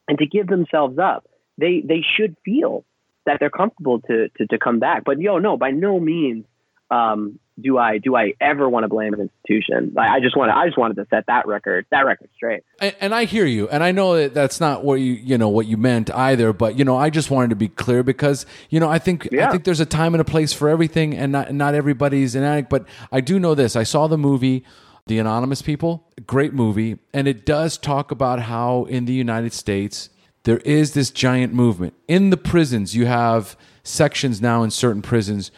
[0.07, 1.27] and to give themselves up,
[1.57, 2.83] they they should feel
[3.25, 5.03] that they're comfortable to to, to come back.
[5.03, 6.45] But yo, no, by no means
[6.89, 9.95] um, do I do I ever want to blame an institution?
[9.97, 12.63] I, I just want to I just wanted to set that record that record straight.
[12.79, 15.49] And, and, I hear you, and I know that that's not what you you know
[15.49, 16.53] what you meant either.
[16.53, 19.47] But you know, I just wanted to be clear because you know I think yeah.
[19.47, 22.43] I think there's a time and a place for everything, and not not everybody's an
[22.43, 22.69] addict.
[22.69, 23.75] But I do know this.
[23.75, 24.63] I saw the movie.
[25.07, 30.11] The Anonymous People, great movie, and it does talk about how in the United States
[30.43, 31.95] there is this giant movement.
[32.07, 35.49] In the prisons, you have sections now in certain prisons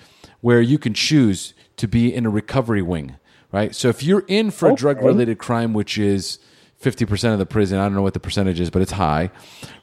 [0.41, 3.15] where you can choose to be in a recovery wing,
[3.51, 3.75] right?
[3.75, 4.73] So if you're in for okay.
[4.73, 6.37] a drug related crime, which is
[6.79, 9.31] 50% of the prison, I don't know what the percentage is, but it's high,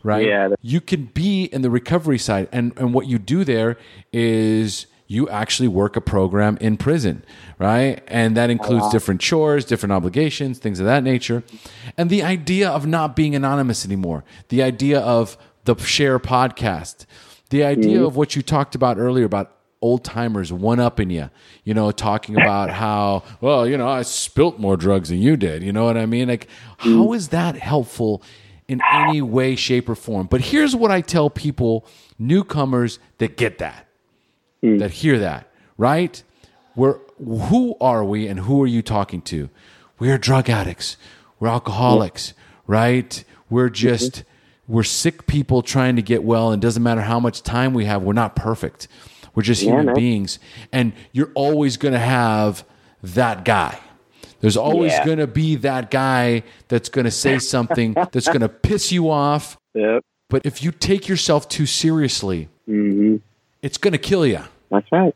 [0.04, 0.24] right?
[0.24, 0.50] Yeah.
[0.62, 2.48] You can be in the recovery side.
[2.52, 3.78] And, and what you do there
[4.12, 7.24] is you actually work a program in prison,
[7.58, 8.00] right?
[8.06, 8.92] And that includes uh-huh.
[8.92, 11.42] different chores, different obligations, things of that nature.
[11.96, 17.06] And the idea of not being anonymous anymore, the idea of the SHAIR podcast,
[17.50, 18.06] the idea mm-hmm.
[18.06, 21.30] of what you talked about earlier about old timers one upping you,
[21.64, 25.62] you know, talking about how, well, you know, I spilt more drugs than you did.
[25.62, 26.28] You know what I mean?
[26.28, 26.48] Like,
[26.78, 28.22] how is that helpful
[28.66, 30.26] in any way, shape, or form?
[30.26, 31.86] But here's what I tell people,
[32.18, 33.86] newcomers that get that,
[34.62, 34.78] mm.
[34.78, 36.22] that hear that, right?
[36.74, 39.48] We're, who are we and who are you talking to?
[39.98, 40.96] We're drug addicts.
[41.40, 42.34] We're alcoholics,
[42.66, 43.24] right?
[43.50, 44.72] We're just, mm-hmm.
[44.72, 46.52] we're sick people trying to get well.
[46.52, 48.86] And it doesn't matter how much time we have, we're not perfect
[49.34, 49.94] we're just yeah, human man.
[49.94, 50.38] beings.
[50.72, 52.64] And you're always going to have
[53.02, 53.78] that guy.
[54.40, 55.04] There's always yeah.
[55.04, 59.10] going to be that guy that's going to say something that's going to piss you
[59.10, 59.56] off.
[59.74, 60.04] Yep.
[60.30, 63.16] But if you take yourself too seriously, mm-hmm.
[63.62, 64.40] it's going to kill you.
[64.70, 65.14] That's right.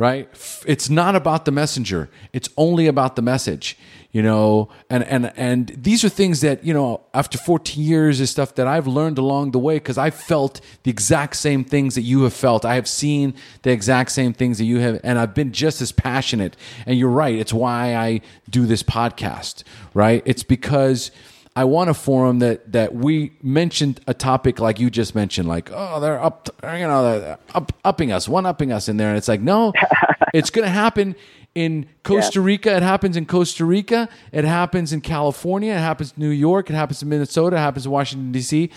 [0.00, 0.30] Right?
[0.66, 2.08] It's not about the messenger.
[2.32, 3.76] It's only about the message
[4.12, 8.30] you know and and and these are things that you know after 14 years is
[8.30, 12.02] stuff that i've learned along the way because i felt the exact same things that
[12.02, 15.34] you have felt i have seen the exact same things that you have and i've
[15.34, 16.56] been just as passionate
[16.86, 19.62] and you're right it's why i do this podcast
[19.94, 21.10] right it's because
[21.56, 25.70] I want a forum that that we mentioned a topic like you just mentioned, like
[25.72, 29.18] oh they're up, you know, they're up, upping us, one upping us in there, and
[29.18, 29.72] it's like no,
[30.34, 31.16] it's going to happen
[31.54, 34.08] in Costa Rica, it happens in Costa Rica.
[34.32, 35.72] It happens in California.
[35.72, 36.70] It happens in New York.
[36.70, 37.56] It happens in Minnesota.
[37.56, 38.70] It happens in Washington, D.C.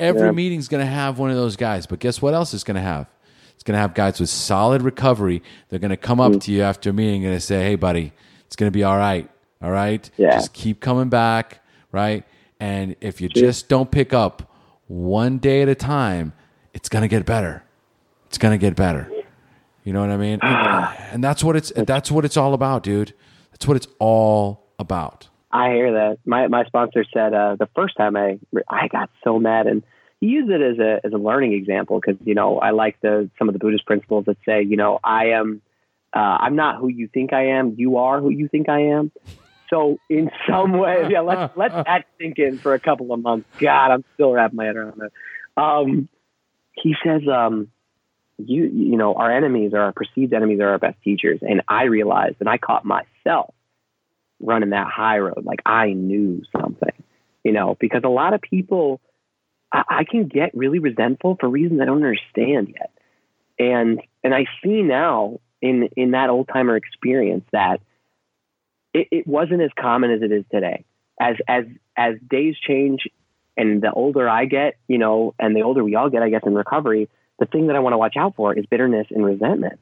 [0.00, 0.32] Every yeah.
[0.32, 1.86] meeting's going to have one of those guys.
[1.86, 3.06] But guess what else it's going to have?
[3.54, 5.42] It's going to have guys with solid recovery.
[5.68, 6.40] They're going to come up mm.
[6.42, 8.12] to you after a meeting and say, hey, buddy,
[8.46, 9.30] it's going to be all right.
[9.62, 10.10] All right?
[10.16, 10.32] Yeah.
[10.32, 11.61] Just keep coming back,
[11.92, 12.24] right?
[12.58, 14.50] And if you just don't pick up
[14.88, 16.32] one day at a time,
[16.74, 17.62] it's going to get better.
[18.26, 19.10] It's going to get better.
[19.84, 20.38] You know what I mean?
[20.42, 23.14] And, and, that's what it's that's what it's all about, dude.
[23.50, 25.28] That's what it's all about.
[25.50, 26.18] I hear that.
[26.24, 28.38] My my sponsor said uh, the first time I
[28.68, 29.82] I got so mad, and
[30.20, 33.28] he used it as a as a learning example because you know I like the
[33.38, 35.60] some of the Buddhist principles that say you know I am
[36.14, 37.74] uh, I'm not who you think I am.
[37.76, 39.10] You are who you think I am.
[39.72, 43.48] So in some way, yeah, let's let that sink in for a couple of months.
[43.60, 45.12] God, I'm still wrapping my head around it.
[45.56, 46.08] Um,
[46.72, 47.70] he says, um,
[48.38, 51.84] you you know our enemies or our perceived enemies are our best teachers and i
[51.84, 53.54] realized and i caught myself
[54.40, 56.92] running that high road like i knew something
[57.44, 59.00] you know because a lot of people
[59.72, 62.90] I, I can get really resentful for reasons i don't understand yet
[63.58, 67.80] and and i see now in in that old timer experience that
[68.94, 70.84] it, it wasn't as common as it is today
[71.20, 71.64] as as
[71.96, 73.08] as days change
[73.56, 76.42] and the older i get you know and the older we all get i guess
[76.44, 77.08] in recovery
[77.42, 79.80] the thing that I want to watch out for is bitterness and resentment,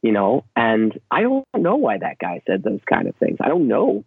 [0.00, 0.44] you know?
[0.56, 3.36] And I don't know why that guy said those kind of things.
[3.40, 4.04] I don't know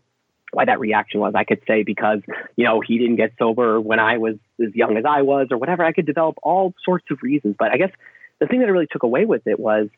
[0.52, 1.34] why that reaction was.
[1.36, 2.22] I could say because,
[2.56, 5.58] you know, he didn't get sober when I was as young as I was or
[5.58, 5.84] whatever.
[5.84, 7.56] I could develop all sorts of reasons.
[7.60, 7.92] But I guess
[8.40, 9.90] the thing that I really took away with it was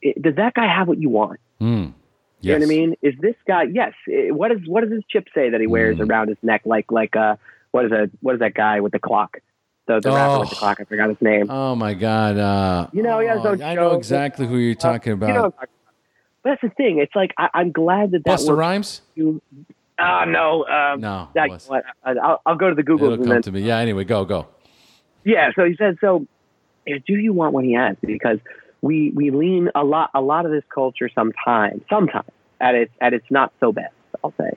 [0.00, 1.40] it, does that guy have what you want?
[1.60, 1.94] Mm.
[2.40, 2.52] Yes.
[2.52, 2.94] You know what I mean?
[3.02, 3.64] Is this guy?
[3.64, 3.92] Yes.
[4.06, 6.08] What does what does his chip say that he wears mm.
[6.08, 6.62] around his neck?
[6.64, 7.36] Like like uh,
[7.70, 9.38] what is a what is that guy with the clock?
[9.86, 10.14] the, the oh.
[10.14, 10.80] rapper with the clock.
[10.80, 11.50] I forgot his name.
[11.50, 12.36] Oh my god!
[12.36, 15.28] Uh, you know, he has oh, I know exactly who you're talking about.
[15.28, 15.68] You know, but
[16.44, 16.98] that's the thing.
[16.98, 19.02] It's like I, am glad that that Busta Rhymes.
[19.14, 19.40] You,
[19.98, 21.28] uh, no, um, no.
[21.34, 23.12] That, what, I'll, I'll, go to the Google.
[23.12, 23.62] It'll come then, to me.
[23.62, 23.78] Yeah.
[23.78, 24.48] Anyway, go go.
[25.24, 25.50] Yeah.
[25.54, 25.96] So he said.
[26.00, 26.26] So,
[26.86, 27.96] do you want what he has?
[28.00, 28.38] Because
[28.86, 32.30] we we lean a lot a lot of this culture sometimes sometimes
[32.60, 33.94] at its at its not so best.
[34.22, 34.56] I'll say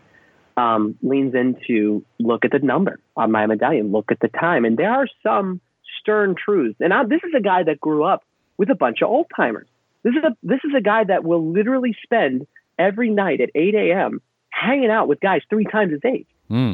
[0.60, 4.66] um, leans into look at the number on my medallion, look at the time.
[4.66, 5.62] And there are some
[6.00, 6.78] stern truths.
[6.80, 8.24] And I, this is a guy that grew up
[8.58, 9.68] with a bunch of old timers.
[10.04, 12.48] This is a this is a guy that will literally spend
[12.78, 14.22] every night at 8 a.m.
[14.50, 16.28] hanging out with guys three times his age.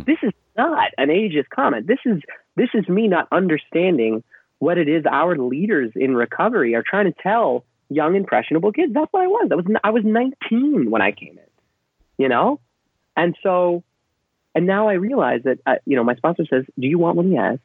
[0.06, 1.88] This is not an ageist comment.
[1.88, 2.22] This is
[2.56, 4.24] this is me not understanding
[4.60, 8.94] what it is our leaders in recovery are trying to tell young impressionable kids.
[8.94, 9.50] That's what I was.
[9.52, 11.40] I was I was 19 when I came in.
[12.18, 12.62] You know,
[13.18, 13.84] and so
[14.54, 17.34] and now I realize that uh, you know my sponsor says, "Do you want one?"
[17.36, 17.60] has?"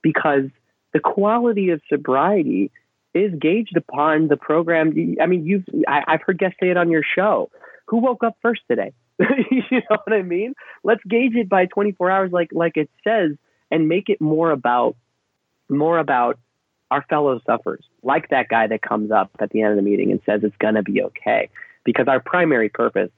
[0.00, 0.44] Because
[0.92, 2.70] the quality of sobriety
[3.14, 4.94] is gauged upon the program.
[5.20, 7.50] I mean, you've I, I've heard guests say it on your show.
[7.86, 8.92] Who woke up first today?
[9.18, 10.54] you know what I mean?
[10.84, 13.32] Let's gauge it by 24 hours, like like it says,
[13.70, 14.96] and make it more about
[15.68, 16.38] more about
[16.90, 20.10] our fellow sufferers, like that guy that comes up at the end of the meeting
[20.10, 21.48] and says it's gonna be okay.
[21.84, 23.10] Because our primary purpose,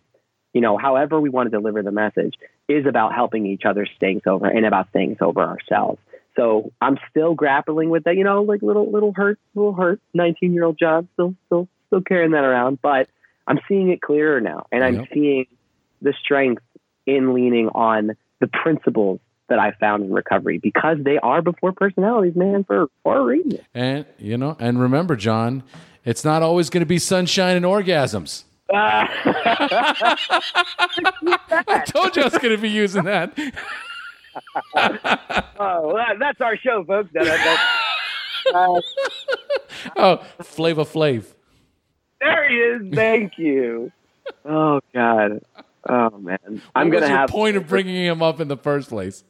[0.52, 2.34] you know, however we want to deliver the message,
[2.68, 6.00] is about helping each other staying sober and about staying sober ourselves.
[6.36, 10.54] So I'm still grappling with that, you know, like little little hurt, little hurt, 19
[10.54, 13.08] year old John, still still still carrying that around, but
[13.46, 15.08] I'm seeing it clearer now, and I'm Yep.
[15.12, 15.46] seeing
[16.02, 16.62] the strength
[17.06, 22.36] in leaning on the principles that I found in recovery because they are before personalities,
[22.36, 23.58] man, for for a reason.
[23.74, 25.64] And you know, and remember, John,
[26.04, 28.44] it's not always going to be sunshine and orgasms.
[28.72, 29.08] I
[31.86, 33.36] told you I was going to be using that.
[35.60, 37.10] Oh, well, that's our show, folks.
[37.12, 38.80] That- that- uh,
[39.96, 41.24] Oh, Flavor Flav.
[42.20, 42.94] there he is.
[42.94, 43.90] Thank you.
[44.44, 45.40] Oh God.
[45.88, 46.38] Oh man.
[46.46, 49.24] I'm What was gonna your have point of bringing him up in the first place.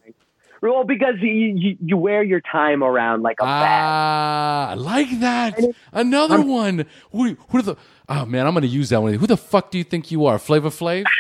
[0.61, 3.69] well because you, you you wear your time around like a bag.
[3.71, 5.59] Ah, I like that.
[5.93, 6.87] Another one.
[7.13, 7.77] Who, who the?
[8.09, 9.13] Oh man, I'm going to use that one.
[9.15, 11.05] Who the fuck do you think you are, Flavor Flav?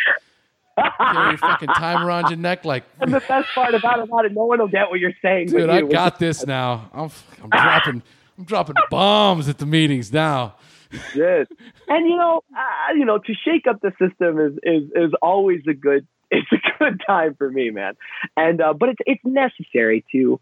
[0.98, 4.24] Carry your fucking time around your neck like, And the best part about it, about
[4.26, 5.48] it, no one will get what you're saying.
[5.48, 6.88] dude, I got this now.
[6.94, 7.10] I'm,
[7.42, 8.02] I'm dropping,
[8.38, 10.54] I'm dropping bombs at the meetings now.
[11.14, 11.46] Yes.
[11.90, 15.62] And you know, uh, you know, to shake up the system is is is always
[15.66, 17.94] a good it's a good time for me, man.
[18.36, 20.38] And uh, but it's it's necessary to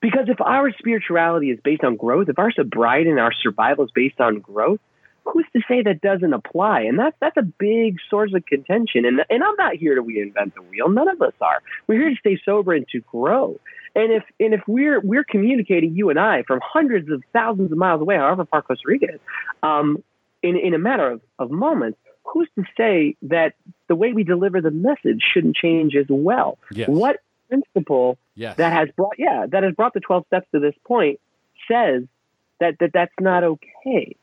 [0.00, 3.90] because if our spirituality is based on growth, if our sobriety and our survival is
[3.92, 4.80] based on growth,
[5.24, 6.82] who's to say that doesn't apply?
[6.82, 9.04] And that's that's a big source of contention.
[9.04, 10.88] And and I'm not here to reinvent the wheel.
[10.88, 11.60] None of us are.
[11.86, 13.58] We're here to stay sober and to grow.
[13.94, 17.78] And if and if we're we're communicating you and I from hundreds of thousands of
[17.78, 19.20] miles away, however far Costa Rica is,
[19.62, 20.02] um,
[20.42, 23.54] in in a matter of, of moments, who's to say that
[23.88, 26.58] the way we deliver the message shouldn't change as well?
[26.70, 26.88] Yes.
[26.88, 27.16] What
[27.48, 28.56] principle Yes.
[28.56, 31.20] that has brought yeah that has brought the 12 steps to this point
[31.70, 32.04] says
[32.60, 34.16] that, that that's not okay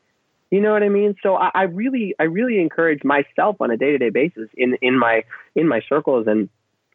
[0.50, 3.76] you know what i mean so I, I really i really encourage myself on a
[3.76, 5.22] day-to-day basis in in my
[5.54, 6.48] in my circles and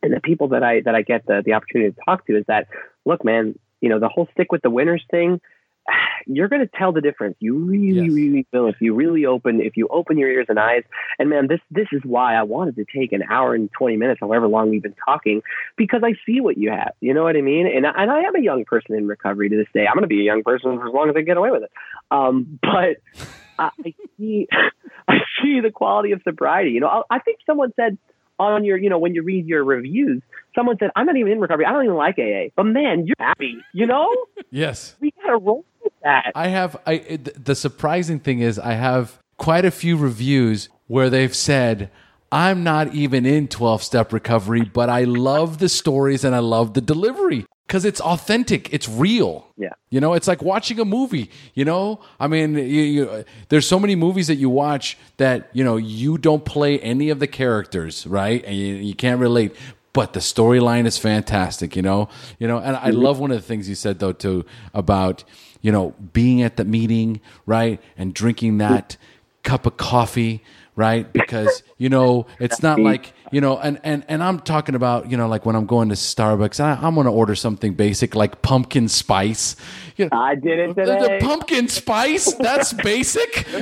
[0.06, 2.45] and the people that i that i get the, the opportunity to talk to is
[2.48, 2.68] that
[3.06, 5.41] look man you know the whole stick with the winners thing
[6.27, 8.11] you're going to tell the difference you really Yes.
[8.11, 10.84] really will if you really open if you open your ears and eyes
[11.19, 14.19] and man this this is why i wanted to take an hour and 20 minutes
[14.22, 15.41] however long we've been talking
[15.77, 16.94] because I see what you have.
[17.02, 17.68] You know what I mean?
[17.68, 19.86] And I, and I am a young person in recovery to this day.
[19.88, 21.64] I'm going to be a young person for as long as I get away with
[21.64, 21.72] it.
[22.11, 22.98] Um, but
[23.60, 24.48] I I see,
[25.07, 26.72] I see the quality of sobriety.
[26.72, 27.98] You know, I, I think someone said
[28.40, 30.22] on your, you know, when you read your reviews,
[30.56, 31.66] someone said, "I'm not even in recovery.
[31.66, 33.57] I don't even like AA." But man, you're happy.
[33.74, 34.14] You know,
[34.52, 34.95] yes.
[34.99, 36.32] we got to roll with that.
[36.36, 36.78] I have.
[36.86, 41.90] I it- the surprising thing is I have quite a few reviews where they've said.
[42.32, 46.74] I'm not even in 12 step recovery, but I love the stories and I love
[46.74, 48.72] the delivery because it's authentic.
[48.74, 49.48] It's real.
[49.58, 49.70] Yeah.
[49.90, 51.32] You know, it's like watching a movie.
[51.54, 55.64] You know, I mean, you, you, there's so many movies that you watch that, you
[55.64, 58.44] know, you don't play any of the characters, right?
[58.46, 59.56] And you, you can't relate.
[59.94, 62.10] But the storyline is fantastic, you know.
[62.38, 63.00] You know, and I mm-hmm.
[63.00, 65.24] love one of the things you said though too about
[65.62, 69.42] you know being at the meeting, right, and drinking that mm-hmm.
[69.44, 70.44] cup of coffee,
[70.76, 71.11] right?
[71.11, 75.18] Because you know it's not like you know, and and and I'm talking about you
[75.18, 78.41] know like when I'm going to Starbucks, I, I'm going to order something basic like
[78.41, 79.56] pumpkin spice.
[79.97, 81.19] You know, I did it the, today.
[81.19, 83.47] the pumpkin spice that's basic.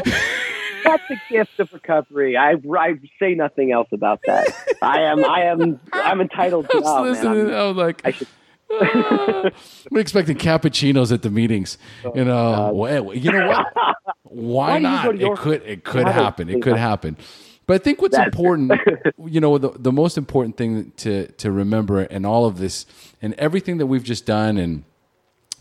[0.84, 2.35] That's the gift of recovery.
[2.35, 4.48] I, I say nothing else about that.
[4.81, 8.11] I am I am I'm entitled to I was oh, man, I was like, I
[8.11, 8.27] should-
[9.91, 11.78] I'm expecting cappuccinos at the meetings.
[12.06, 13.68] Oh, you know, well, you know what?
[14.24, 15.06] Why, Why not?
[15.06, 15.62] go to your- it could.
[15.64, 16.50] It could happen.
[16.50, 17.18] It could happen.
[17.66, 18.74] But I think what's That's- important,
[19.26, 22.86] you know, the, the most important thing to to remember in all of this
[23.22, 24.84] and everything that we've just done and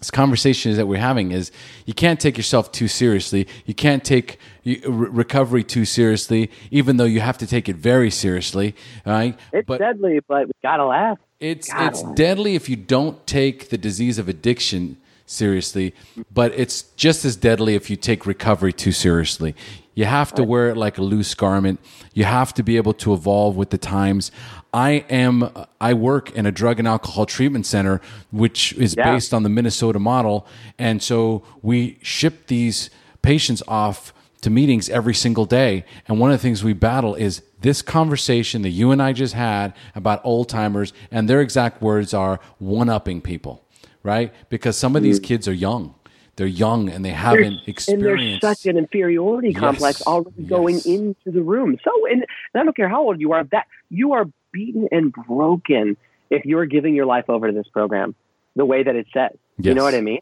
[0.02, 1.52] this conversation that we're having is
[1.86, 3.46] you can't take yourself too seriously.
[3.66, 8.10] You can't take re- recovery too seriously, even though you have to take it very
[8.10, 8.74] seriously.
[9.06, 9.38] Right?
[9.52, 11.18] It's but deadly, but we gotta laugh.
[11.38, 11.86] it's God.
[11.86, 15.94] it's deadly if you don't take the disease of addiction seriously,
[16.34, 19.54] but it's just as deadly if you take recovery too seriously.
[19.94, 21.78] You have to wear it like a loose garment.
[22.12, 24.32] You have to be able to evolve with the times.
[24.74, 25.50] I am
[25.80, 28.00] I work in a drug and alcohol treatment center,
[28.30, 29.12] which is Yeah.
[29.12, 30.46] based on the Minnesota model,
[30.78, 32.88] and so we ship these
[33.20, 35.84] patients off to meetings every single day.
[36.08, 39.34] And one of the things we battle is this conversation that you and I just
[39.34, 43.62] had about old timers, and their exact words are one upping people,
[44.02, 44.32] right?
[44.48, 45.24] Because some of these mm.
[45.24, 45.94] kids are young.
[46.36, 47.88] They're young and they haven't experienced.
[47.88, 50.06] and there's such an inferiority complex Yes.
[50.06, 50.86] already going Yes.
[50.86, 51.78] into the room.
[51.84, 52.24] So, and,
[52.54, 55.96] and I don't care how old you are, that you are beaten and broken
[56.30, 58.14] if you're giving your life over to this program
[58.56, 59.36] the way that it says.
[59.58, 60.20] You know what I mean?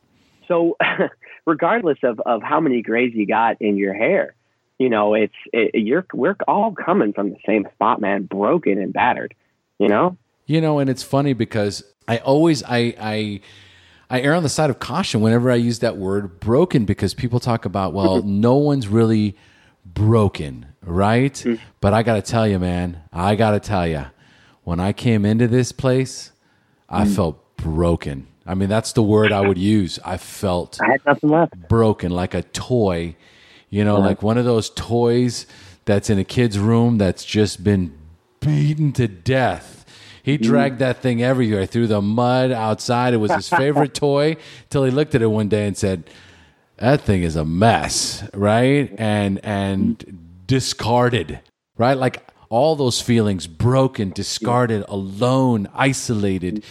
[0.48, 0.76] So,
[1.46, 4.34] regardless of, of how many grays you got in your hair,
[4.78, 8.92] you know, it's it, you're we're all coming from the same spot, man, broken and
[8.92, 9.34] battered.
[9.78, 10.16] You know,
[10.46, 13.40] You know, and it's funny because I always I I
[14.10, 17.40] I err on the side of caution whenever I use that word broken because people
[17.40, 19.36] talk about well, no one's really
[19.84, 21.34] broken, right?
[21.34, 21.60] Mm.
[21.80, 24.06] But I got to tell you, man, I got to tell you,
[24.70, 26.30] when I came into this place,
[26.88, 27.16] I mm.
[27.16, 28.28] felt broken.
[28.46, 29.98] I mean, that's the word I would use.
[30.04, 31.68] I felt I had nothing left.
[31.68, 33.16] broken like a toy
[33.68, 35.46] you know like one of those toys
[35.86, 37.92] that's in a kid's room that's just been
[38.38, 39.84] beaten to death.
[40.22, 40.42] He mm.
[40.42, 41.66] dragged that thing everywhere.
[41.66, 43.12] Through the mud outside.
[43.12, 44.36] It was his favorite toy
[44.68, 46.08] till he looked at it one day and said
[46.76, 48.94] that thing is a mess right?
[48.98, 50.18] And and mm.
[50.46, 51.40] discarded
[51.76, 51.96] right?
[51.96, 56.62] Like all those feelings broken discarded alone isolated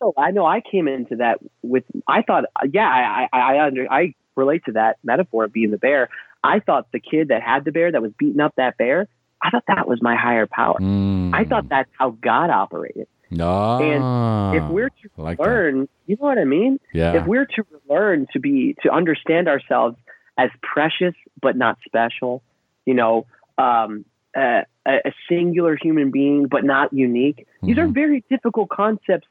[0.00, 3.86] So I know I came into that with I thought yeah I I I, under,
[3.90, 6.08] I relate to that metaphor of being the bear.
[6.42, 9.08] I thought the kid that had the bear that was beating up that bear.
[9.42, 10.78] I thought that was my higher power.
[10.80, 11.34] Mm.
[11.34, 13.06] I thought that's how God operated.
[13.40, 15.44] Ah, if we're to like that.
[15.44, 16.78] learn, you know what I mean?
[16.92, 19.96] yeah If we're to learn to be to understand ourselves
[20.38, 22.42] as precious but not special,
[22.84, 23.26] you know,
[23.58, 24.04] um,
[24.36, 27.46] a, a singular human being but not unique.
[27.62, 27.94] These are Mhm.
[27.94, 29.26] very difficult concepts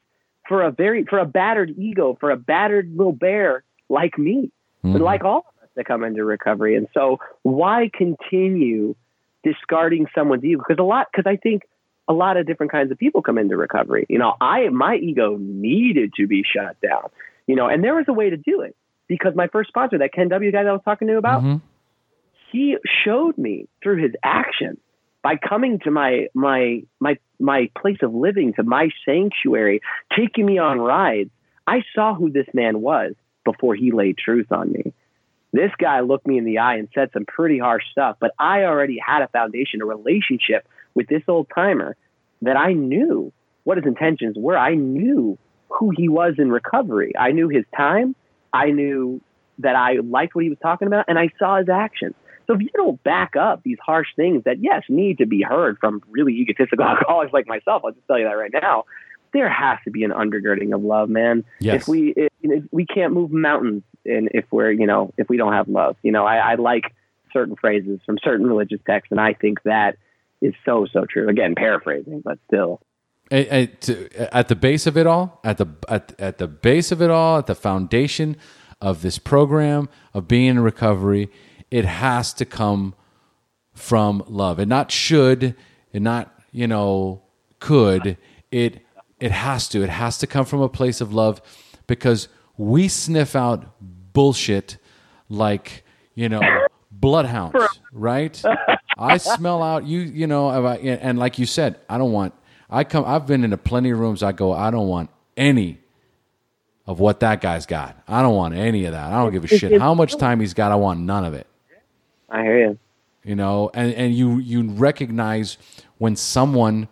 [0.48, 4.50] for a very for a battered ego, for a battered little bear like me,
[4.82, 5.04] but Mhm.
[5.04, 6.74] like all of us that come into recovery.
[6.76, 8.94] And so, why continue
[9.44, 10.58] discarding someone's ego?
[10.66, 11.62] Because a lot, because I think
[12.08, 14.06] a lot of different kinds of people come into recovery.
[14.08, 17.08] You know, I my ego needed to be shut down.
[17.46, 18.74] You know, and there was a way to do it
[19.08, 21.60] because my first sponsor, that Ken W guy that I was talking to about, Mhm.
[22.50, 24.78] he showed me through his actions
[25.26, 29.80] by coming to my my my my place of living to my sanctuary
[30.16, 31.30] taking me on rides
[31.66, 34.92] i saw who this man was before he laid truth on me.
[35.52, 38.62] This guy looked me in the eye and said some pretty harsh stuff but i
[38.62, 41.96] already had a foundation a relationship with this old timer
[42.42, 43.32] that i knew
[43.64, 44.56] what his intentions were.
[44.56, 45.36] I knew
[45.70, 47.14] who he was in recovery.
[47.18, 48.14] I knew his time.
[48.52, 49.20] I knew
[49.58, 52.14] that i liked what he was talking about and i saw his actions
[52.46, 55.78] so if you don't back up these harsh things that yes need to be heard
[55.78, 58.84] from really egotistical alcoholics like myself, I'll just tell you that right now.
[59.32, 61.44] There has to be an undergirding of love, man.
[61.60, 61.82] Yes.
[61.82, 65.36] If we if, if we can't move mountains, and if we're you know if we
[65.36, 66.94] don't have love, you know I, I like
[67.32, 69.98] certain phrases from certain religious texts, and I think that
[70.40, 71.28] is so so true.
[71.28, 72.80] Again, paraphrasing, but still.
[73.30, 77.02] at, at, at the base of it all, at the at, at the base of
[77.02, 78.36] it all, at the foundation
[78.80, 81.30] of this program of being in recovery,
[81.70, 82.94] it has to come
[83.74, 85.54] from love, and not should,
[85.92, 87.22] and not you know
[87.60, 88.16] could.
[88.50, 88.82] It
[89.20, 89.82] it has to.
[89.82, 91.40] It has to come from a place of love,
[91.86, 94.78] because we sniff out bullshit
[95.28, 95.84] like
[96.14, 96.40] you know
[96.90, 97.56] bloodhounds,
[97.92, 98.42] right?
[98.98, 100.00] I smell out you.
[100.00, 102.34] You know, and like you said, I don't want.
[102.70, 103.04] I come.
[103.06, 104.22] I've been into plenty of rooms.
[104.22, 104.52] I go.
[104.52, 105.80] I don't want any
[106.86, 108.00] of what that guy's got.
[108.08, 109.12] I don't want any of that.
[109.12, 110.72] I don't give a shit how much time he's got.
[110.72, 111.46] I want none of it.
[112.28, 112.78] I hear you.
[113.24, 115.58] You know, and and you you recognize
[115.98, 116.88] when someone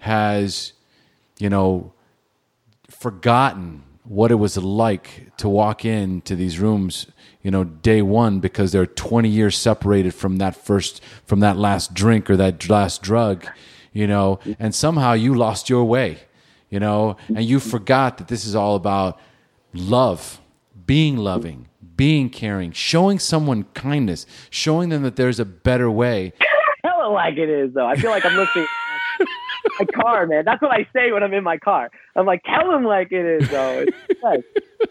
[0.00, 0.72] has,
[1.38, 1.92] you know,
[2.88, 7.06] forgotten what it was like to walk into these rooms
[7.40, 11.94] you know day one because they're 20 years separated from that first from that last
[11.94, 13.46] drink or that last drug
[13.92, 16.18] you know and somehow you lost your way
[16.68, 19.18] you know and you forgot that this is all about
[19.72, 20.38] love
[20.86, 26.32] being loving being caring showing someone kindness showing them that there's a better way
[26.84, 27.86] Hella like it is though.
[27.86, 28.66] I feel like I'm listening.
[29.78, 30.44] my car, man.
[30.44, 31.90] That's what I say when I'm in my car.
[32.14, 33.86] I'm like, tell him like it is though.
[34.08, 34.42] It's nice.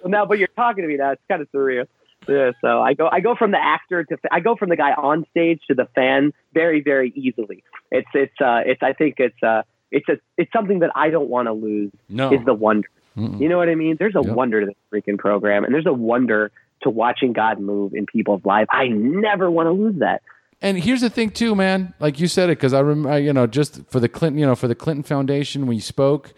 [0.02, 1.12] so now, but you're talking to me now.
[1.12, 1.86] It's kind of surreal.
[2.28, 2.52] Yeah.
[2.62, 5.26] So I go, I go from the actor to, I go from the guy on
[5.30, 7.64] stage to the fan very, very easily.
[7.92, 8.82] It's, it's, uh, it's.
[8.82, 9.62] I think it's, uh,
[9.92, 11.92] it's a, it's something that I don't want to lose.
[12.10, 12.88] no Is the wonder.
[13.16, 13.96] You know what I mean?
[13.98, 14.36] There's a Yep.
[14.36, 18.44] wonder to this freaking program, and there's a wonder to watching God move in people's
[18.44, 18.70] lives.
[18.72, 20.22] I never want to lose that.
[20.62, 21.94] and here's the thing too, man.
[22.00, 24.56] Like you said it, because I remember, you know, just for the Clinton, you know,
[24.56, 26.34] for the Clinton Foundation when you spoke,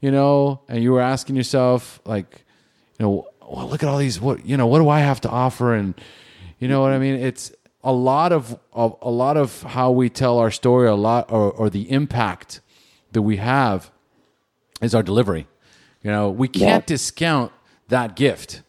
[0.00, 2.44] you know, and you were asking yourself, like,
[2.98, 4.20] you know, well, look at all these.
[4.20, 5.74] What you know, what do I have to offer?
[5.74, 5.94] And
[6.58, 7.14] you know what I mean?
[7.16, 7.52] It's
[7.82, 11.50] a lot of, of a lot of how we tell our story, a lot, or,
[11.52, 12.60] or the impact
[13.12, 13.90] that we have
[14.80, 15.46] is our delivery.
[16.04, 16.86] You know, we can't yeah.
[16.86, 17.50] discount
[17.88, 18.62] that gift.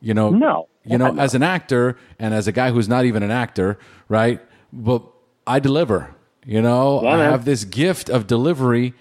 [0.00, 0.68] You know, no.
[0.84, 3.78] You know, as an actor and as a guy who's not even an actor,
[4.08, 4.40] right?
[4.72, 5.02] But
[5.46, 6.14] I deliver.
[6.44, 8.94] You know, yeah, I have this gift of delivery,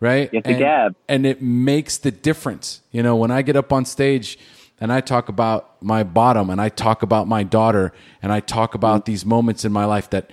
[0.00, 0.28] right?
[0.32, 0.96] It's and, a gab.
[1.08, 2.80] and it makes the difference.
[2.90, 4.36] You know, when I get up on stage
[4.80, 8.74] and I talk about my bottom and I talk about my daughter and I talk
[8.74, 9.12] about mm-hmm.
[9.12, 10.28] these moments in my life that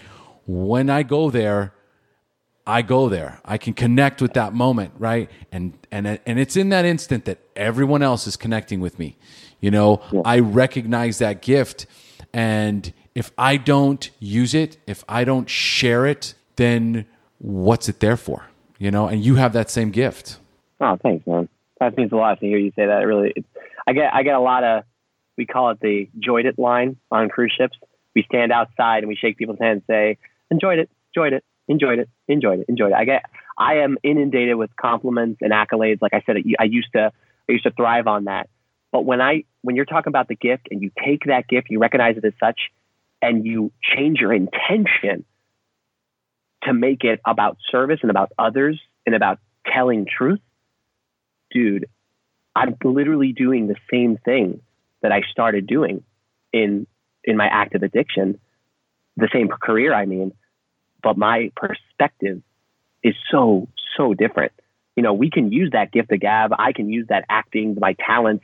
[0.48, 1.75] when I go there,
[2.68, 3.40] I go there.
[3.46, 5.30] I can connect with that moment, right?
[5.52, 9.18] And and and it's in that instant that everyone else is connecting with me.
[9.60, 10.22] You know, yeah.
[10.26, 11.86] I recognize that gift
[12.34, 17.06] and if I don't use it, if I don't share it, then
[17.40, 18.48] what's it there for?
[18.78, 20.38] You know, and you have that same gift.
[20.82, 21.48] Oh, thanks, man.
[21.80, 23.02] That means a lot to hear you say that.
[23.02, 23.34] It really,
[23.88, 24.84] I get, I get a lot of,
[25.38, 27.78] we call it the enjoyed it line on cruise ships.
[28.14, 30.18] We stand outside and we shake people's hands and say,
[30.52, 32.96] enjoyed it, enjoyed it, enjoyed it, enjoyed it, enjoyed it.
[32.96, 33.24] I get,
[33.58, 36.02] I am inundated with compliments and accolades.
[36.02, 37.12] Like I said, I used to,
[37.50, 38.50] I used to thrive on that.
[38.92, 41.80] But when I, when you're talking about the gift and you take that gift, you
[41.80, 42.60] recognize it as such,
[43.22, 45.26] and you change your intention
[46.64, 50.40] to make it about service and about others and about telling truth,
[51.52, 51.88] dude,
[52.56, 54.62] I'm literally doing the same thing
[55.02, 56.04] that I started doing
[56.54, 56.88] in
[57.24, 58.40] in my active addiction,
[59.18, 60.32] the same career I mean,
[61.06, 62.42] but my perspective
[63.04, 64.52] is so so different.
[64.96, 66.52] You know, we can use that gift of gab.
[66.58, 68.44] I can use that acting, my talents,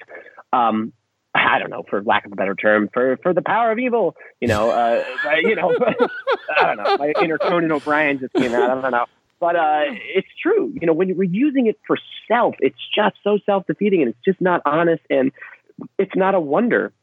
[0.53, 0.93] um,
[1.33, 4.15] I don't know, for lack of a better term, for for the power of evil.
[4.39, 5.03] You know, uh,
[5.41, 5.75] you know,
[6.57, 6.97] I don't know.
[6.97, 8.69] My inner Conan O'Brien just came out.
[8.69, 9.05] I don't know,
[9.39, 10.71] but uh, it's true.
[10.79, 11.97] You know, when we're using it for
[12.27, 15.31] self, it's just so self defeating, and it's just not honest, and
[15.97, 16.93] it's not a wonder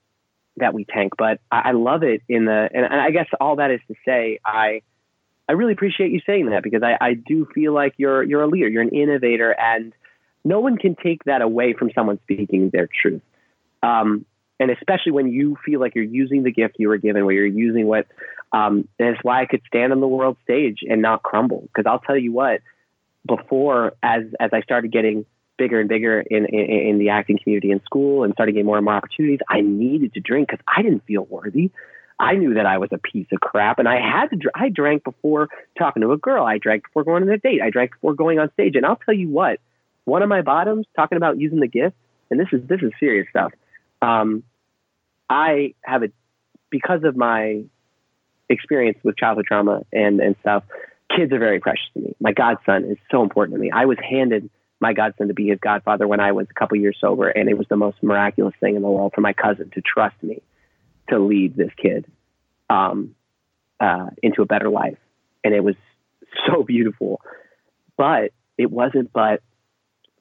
[0.58, 1.14] that we tank.
[1.18, 3.94] But I, I love it in the, and, and I guess all that is to
[4.04, 4.82] say, I.
[5.48, 8.46] I really appreciate you saying that because I, I do feel like you're you're a
[8.46, 9.92] leader, you're an innovator, and
[10.44, 13.22] no one can take that away from someone speaking their truth.
[13.82, 14.26] Um,
[14.60, 17.46] and especially when you feel like you're using the gift you were given, where you're
[17.46, 18.06] using what,
[18.52, 21.62] um, and it's why I could stand on the world stage and not crumble.
[21.62, 22.60] Because I'll tell you what,
[23.26, 25.24] before as as I started getting
[25.56, 28.76] bigger and bigger in, in, in the acting community in school and started getting more
[28.76, 31.70] and more opportunities, I needed to drink because I didn't feel worthy.
[32.20, 34.36] I knew that I was a piece of crap, and I had to.
[34.36, 36.44] Dr- I drank before talking to a girl.
[36.44, 37.60] I drank before going on a date.
[37.62, 38.74] I drank before going on stage.
[38.74, 39.60] And I'll tell you what,
[40.04, 41.96] one of my bottoms talking about using the gift,
[42.30, 43.52] and this is this is serious stuff
[44.02, 44.42] um,
[45.28, 46.08] I have a
[46.70, 47.62] because of my
[48.48, 50.64] experience with childhood trauma and and stuff.
[51.14, 52.14] Kids are very precious to me.
[52.20, 53.70] My godson is so important to me.
[53.70, 54.50] I was handed
[54.80, 57.56] my godson to be his godfather when I was a couple years sober, and it
[57.56, 60.42] was the most miraculous thing in the world for my cousin to trust me
[61.08, 62.06] to lead this kid
[62.70, 63.14] um,
[63.80, 64.98] uh, into a better life,
[65.44, 65.76] and it was
[66.46, 67.20] so beautiful.
[67.96, 69.12] But it wasn't.
[69.12, 69.42] But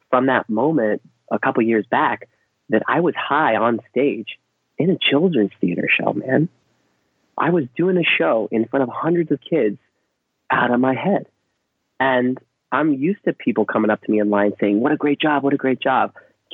[0.09, 1.01] from that moment,
[1.31, 2.27] a couple years back,
[2.69, 4.39] that I was high on stage
[4.77, 6.49] in a children's theater show, man.
[7.37, 9.77] I was doing a show in front of hundreds of kids
[10.49, 11.27] out of my head.
[11.99, 12.37] And
[12.71, 15.43] I'm used to people coming up to me in line saying, What a great job,
[15.43, 16.13] what a great job.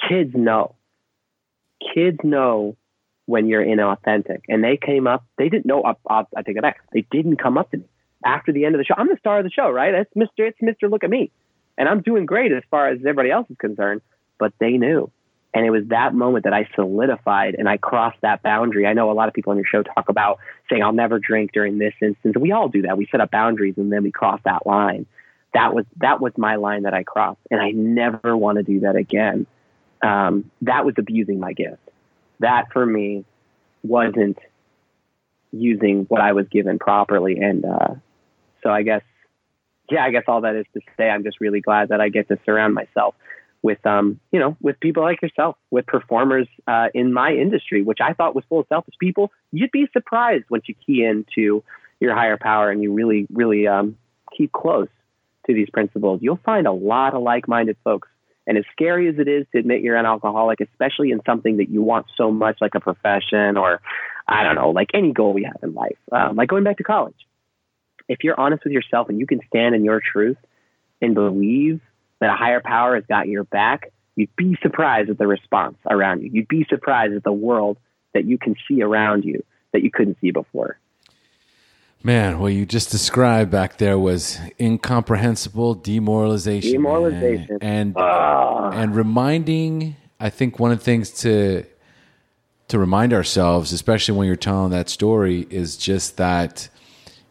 [0.09, 0.75] Kids know.
[1.93, 2.75] Kids know
[3.25, 4.41] when you're inauthentic.
[4.49, 6.79] And they came up, they didn't know, I'll, I'll, I take it back.
[6.93, 7.85] They didn't come up to me
[8.25, 8.95] after the end of the show.
[8.97, 9.93] I'm the star of the show, right?
[9.93, 10.47] It's Mr.
[10.47, 10.89] It's Mr.
[10.89, 11.31] Look at me.
[11.77, 14.01] And I'm doing great as far as everybody else is concerned,
[14.39, 15.11] but they knew.
[15.53, 18.87] And it was that moment that I solidified and I crossed that boundary.
[18.87, 20.39] I know a lot of people on your show talk about
[20.69, 22.35] saying, I'll never drink during this instance.
[22.39, 22.97] We all do that.
[22.97, 25.05] We set up boundaries and then we cross that line.
[25.53, 27.41] That was, that was my line that I crossed.
[27.51, 29.45] And I never want to do that again.
[30.01, 31.77] Um, that was abusing my gift.
[32.43, 33.25] That for me
[33.83, 34.37] wasn't
[35.51, 37.37] using what I was given properly.
[37.37, 37.95] And uh,
[38.61, 39.03] so I guess,
[39.89, 42.27] yeah, I guess all that is to say, I'm just really glad that I get
[42.29, 43.15] to surround myself
[43.61, 47.99] with um, you know, with people like yourself, with performers uh, in my industry, which
[48.01, 49.31] I thought was full of selfish people.
[49.51, 51.63] You'd be surprised once you key into
[51.99, 53.97] your higher power and you really, really um,
[54.37, 54.89] keep close
[55.47, 56.19] to these principles.
[56.21, 58.09] You'll find a lot of like-minded folks.
[58.45, 61.69] And as scary as it is to admit you're an alcoholic, especially in something that
[61.69, 63.81] you want so much, like a profession or
[64.27, 66.83] I don't know, like any goal we have in life, um, like going back to
[66.83, 67.15] college.
[68.07, 70.37] If you're honest with yourself and you can stand in your truth
[71.01, 71.79] and believe
[72.19, 76.21] that a higher power has got your back, you'd be surprised at the response around
[76.21, 76.29] you.
[76.31, 77.77] You'd be surprised at the world
[78.13, 80.77] that you can see around you that you couldn't see before.
[82.05, 86.73] Man, what you just described back there was incomprehensible demoralization.
[86.73, 87.57] Demoralization.
[87.61, 88.71] And Ah.
[88.71, 91.63] and reminding I think one of the things to
[92.69, 96.67] to remind ourselves, especially when you're telling that story, is just that,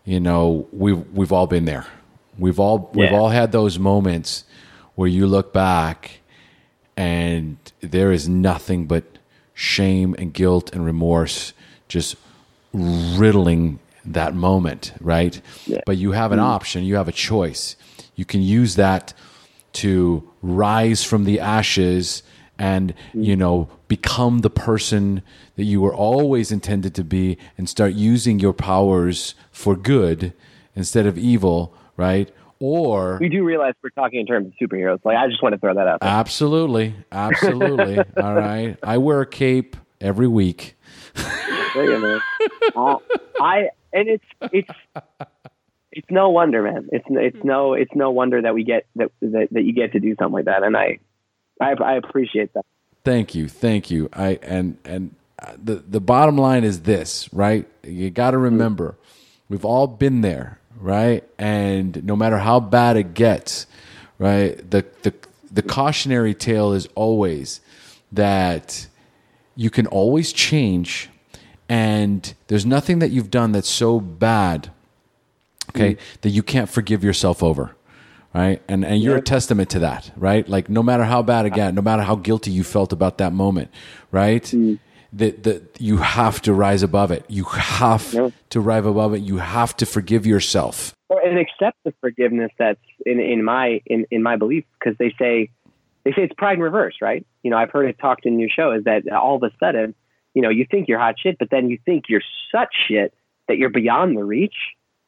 [0.07, 1.87] you know, we've we've all been there.
[2.39, 4.45] We've all we've all had those moments
[4.95, 6.21] where you look back
[6.97, 9.05] and there is nothing but
[9.53, 11.53] shame and guilt and remorse
[11.89, 12.17] just
[12.73, 15.41] riddling that moment, right?
[15.87, 17.77] But you have an option, you have a choice.
[18.15, 19.15] You can use that
[19.75, 22.23] to rise from the ashes
[22.59, 25.23] and, you know, become the person
[25.57, 30.33] that you were always intended to be and start using your powers for good
[30.77, 32.31] instead of evil, right?
[32.59, 35.01] Or We do realize we're talking in terms of superheroes.
[35.05, 36.01] Like I just want to throw that out.
[36.01, 36.09] there.
[36.11, 37.99] Absolutely, absolutely.
[38.17, 40.77] All right, I wear a cape every week.
[41.75, 42.21] There you go, man.
[42.77, 42.97] Uh,
[43.41, 44.69] I and it's it's
[45.93, 46.89] it's no wonder, man.
[46.93, 50.01] It's it's no it's no wonder that we get that that, that you get to
[50.01, 50.99] do something like that, and I
[51.61, 52.65] I, I appreciate that.
[53.05, 54.09] Thank you, thank you.
[54.13, 57.69] I and and uh, the the bottom line is this, right?
[57.83, 58.97] You got to remember,
[59.49, 61.25] we've all been there, right?
[61.39, 63.67] And no matter how bad it gets,
[64.19, 64.59] right?
[64.71, 65.15] The the
[65.51, 67.61] the cautionary tale is always
[68.13, 68.87] that
[69.55, 71.11] you can always change,
[71.69, 74.71] and there's nothing that you've done that's so bad
[75.71, 75.99] okay mm.
[76.21, 77.75] that you can't forgive yourself over
[78.35, 78.63] right?
[78.69, 80.49] And and you're a testament to that right?
[80.49, 83.71] Like no matter how bad again no matter how guilty you felt about that moment
[84.11, 84.43] right?
[84.43, 84.79] Mm.
[85.13, 87.25] That that you have to rise above it.
[87.29, 89.21] You have to rise above it.
[89.21, 90.95] You have to forgive yourself.
[91.11, 95.51] And accept the forgiveness that's in in my in in my belief because they say
[96.05, 97.27] they say it's pride in reverse, right?
[97.43, 99.95] You know, I've heard it talked in your show is that all of a sudden,
[100.35, 103.13] you know, you think you're hot shit, but then you think you're such shit
[103.49, 104.55] that you're beyond the reach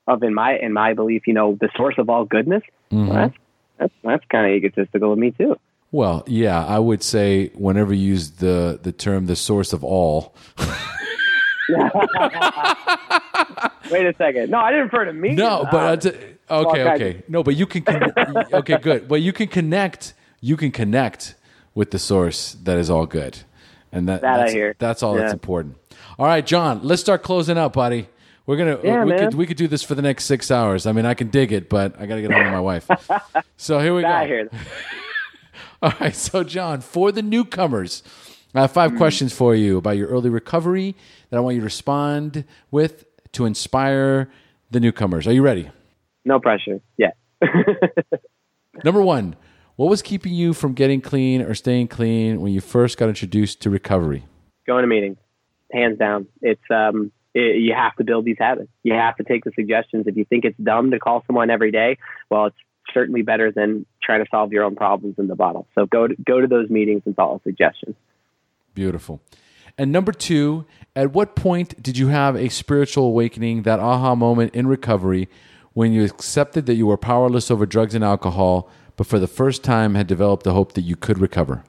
[0.07, 2.63] of in my in my belief, you know, the source of all goodness.
[2.91, 3.35] Well, that's
[3.79, 5.57] that's that's kind of egotistical of me too.
[5.91, 10.35] well yeah i would say whenever you use the the term the source of all
[13.91, 14.51] Wait a second.
[14.51, 15.35] No, I didn't refer to me.
[15.35, 16.11] No, but Uh,
[16.51, 17.23] okay, well, okay.
[17.29, 17.83] No, but you can.
[17.83, 18.13] Con-
[18.61, 19.09] okay, good.
[19.09, 20.15] But you can connect.
[20.41, 21.35] You can connect
[21.75, 23.39] with the source that is all good,
[23.95, 24.77] and that, That I that's, hear.
[24.79, 25.77] that's all that's important.
[26.19, 26.81] All right, John.
[26.83, 28.09] Let's start closing up, buddy.
[28.47, 28.79] We're gonna.
[28.85, 29.19] Yeah, we man.
[29.31, 30.87] could we could do this for the next six hours.
[30.87, 32.89] I mean, I can dig it, but I got to get home to my wife.
[33.57, 34.09] So here we go.
[34.09, 34.51] I hear.
[35.83, 38.03] All right, so John, for the newcomers,
[38.55, 38.75] I have Hmm.
[38.93, 40.95] 5 questions for you about your early recovery
[41.31, 44.31] that I want you to respond with to inspire
[44.71, 45.27] the newcomers.
[45.27, 45.71] Are you ready?
[46.25, 46.81] No pressure.
[46.99, 47.13] Yeah.
[48.85, 49.37] Number one,
[49.77, 53.61] what was keeping you from getting clean or staying clean when you first got introduced
[53.63, 54.25] to recovery?
[54.67, 55.19] going to meetings,
[55.73, 56.27] hands down.
[56.43, 58.71] It's um, it, you have to build these habits.
[58.83, 60.07] You have to take the suggestions.
[60.07, 61.99] If you think it's dumb to call someone every day,
[62.31, 62.57] well, it's
[62.93, 65.67] certainly better than trying to solve your own problems in the bottle.
[65.75, 67.97] So go to, go to those meetings and follow suggestions.
[68.75, 69.21] Beautiful.
[69.77, 74.55] And number two, at what point did you have a spiritual awakening, that aha moment
[74.55, 75.29] in recovery,
[75.73, 79.65] when you accepted that you were powerless over drugs and alcohol, but for the first
[79.65, 81.65] time had developed the hope that you could recover?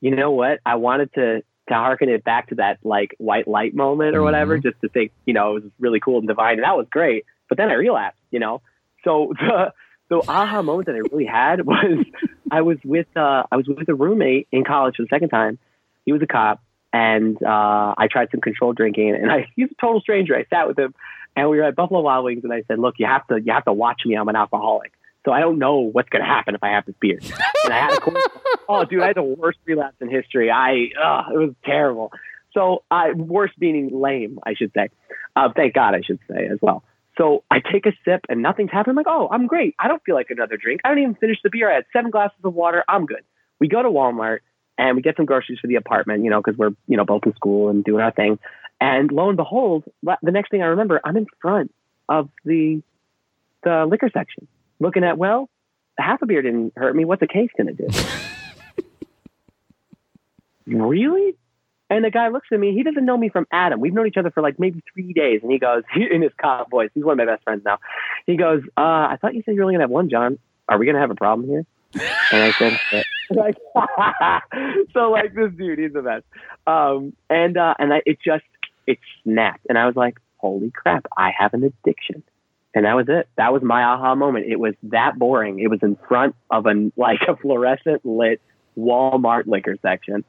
[0.00, 0.60] You know what?
[0.66, 4.58] I wanted to to harken it back to that like white light moment or whatever,
[4.58, 7.24] just to think, you know, it was really cool and divine, and that was great.
[7.48, 8.60] But then I relapsed, you know.
[9.04, 9.72] So the
[10.10, 12.04] the aha moment that I really had was
[12.50, 15.58] I was with uh, I was with a roommate in college for the second time.
[16.04, 16.60] He was a cop,
[16.92, 20.36] and uh, I tried some controlled drinking, and I he's a total stranger.
[20.36, 20.94] I sat with him,
[21.36, 23.52] and we were at Buffalo Wild Wings, and I said, "Look, you have to you
[23.52, 24.16] have to watch me.
[24.16, 24.92] I'm an alcoholic."
[25.24, 27.18] So I don't know what's going to happen if I have this beer.
[27.64, 28.12] And I had a
[28.68, 30.50] oh, dude, I had the worst relapse in history.
[30.50, 32.12] I, uh, it was terrible.
[32.52, 34.88] So, I, worst meaning lame, I should say.
[35.34, 36.84] Uh, thank God, I should say as well.
[37.16, 38.92] So I take a sip and nothing's happened.
[38.92, 39.74] I'm like, oh, I'm great.
[39.78, 40.80] I don't feel like another drink.
[40.84, 41.70] I don't even finish the beer.
[41.70, 42.84] I had seven glasses of water.
[42.88, 43.22] I'm good.
[43.60, 44.38] We go to Walmart
[44.78, 47.22] and we get some groceries for the apartment, you know, because we're, you know, both
[47.24, 48.38] in school and doing our thing.
[48.80, 51.72] And lo and behold, the next thing I remember, I'm in front
[52.08, 52.82] of the
[53.62, 54.46] the liquor section,
[54.80, 55.48] looking at, well,
[55.98, 57.04] half a beer didn't hurt me.
[57.04, 57.88] What's a case going to do?
[60.78, 61.34] really?
[61.90, 62.74] And the guy looks at me.
[62.74, 63.80] He doesn't know me from Adam.
[63.80, 65.40] We've known each other for like maybe three days.
[65.42, 67.78] And he goes, in his cop voice, he's one of my best friends now.
[68.26, 70.38] He goes, uh, I thought you said you were only going to have one, John.
[70.68, 71.66] Are we going to have a problem here?
[72.32, 72.78] And I said,
[73.30, 73.56] like,
[74.92, 76.24] so like this dude, he's the best.
[76.66, 78.44] Um, and, uh, and I, it just,
[78.86, 79.66] it snapped.
[79.68, 82.22] And I was like, holy crap, I have an addiction.
[82.74, 83.28] And that was it.
[83.36, 84.46] That was my aha moment.
[84.48, 85.60] It was that boring.
[85.60, 88.40] It was in front of a, like a fluorescent lit
[88.76, 90.24] Walmart liquor section.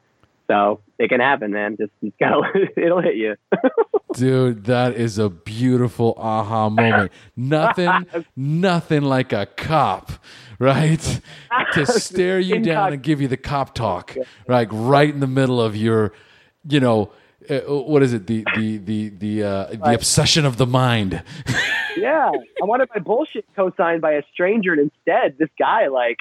[0.46, 1.76] So it can happen, man.
[1.76, 3.34] Just, just gotta, it'll hit you.
[4.14, 7.12] Dude, that is a beautiful aha moment.
[7.36, 8.06] Nothing,
[8.36, 10.12] nothing like a cop,
[10.58, 11.20] right?
[11.72, 14.16] to stare you down and give you the cop talk,
[14.46, 16.12] like right in the middle of your,
[16.68, 17.12] you know,
[17.50, 18.26] uh, what is it?
[18.26, 21.22] The the the the uh, the obsession of the mind.
[21.96, 26.18] yeah, I wanted my bullshit co-signed by a stranger, and instead, this guy, like,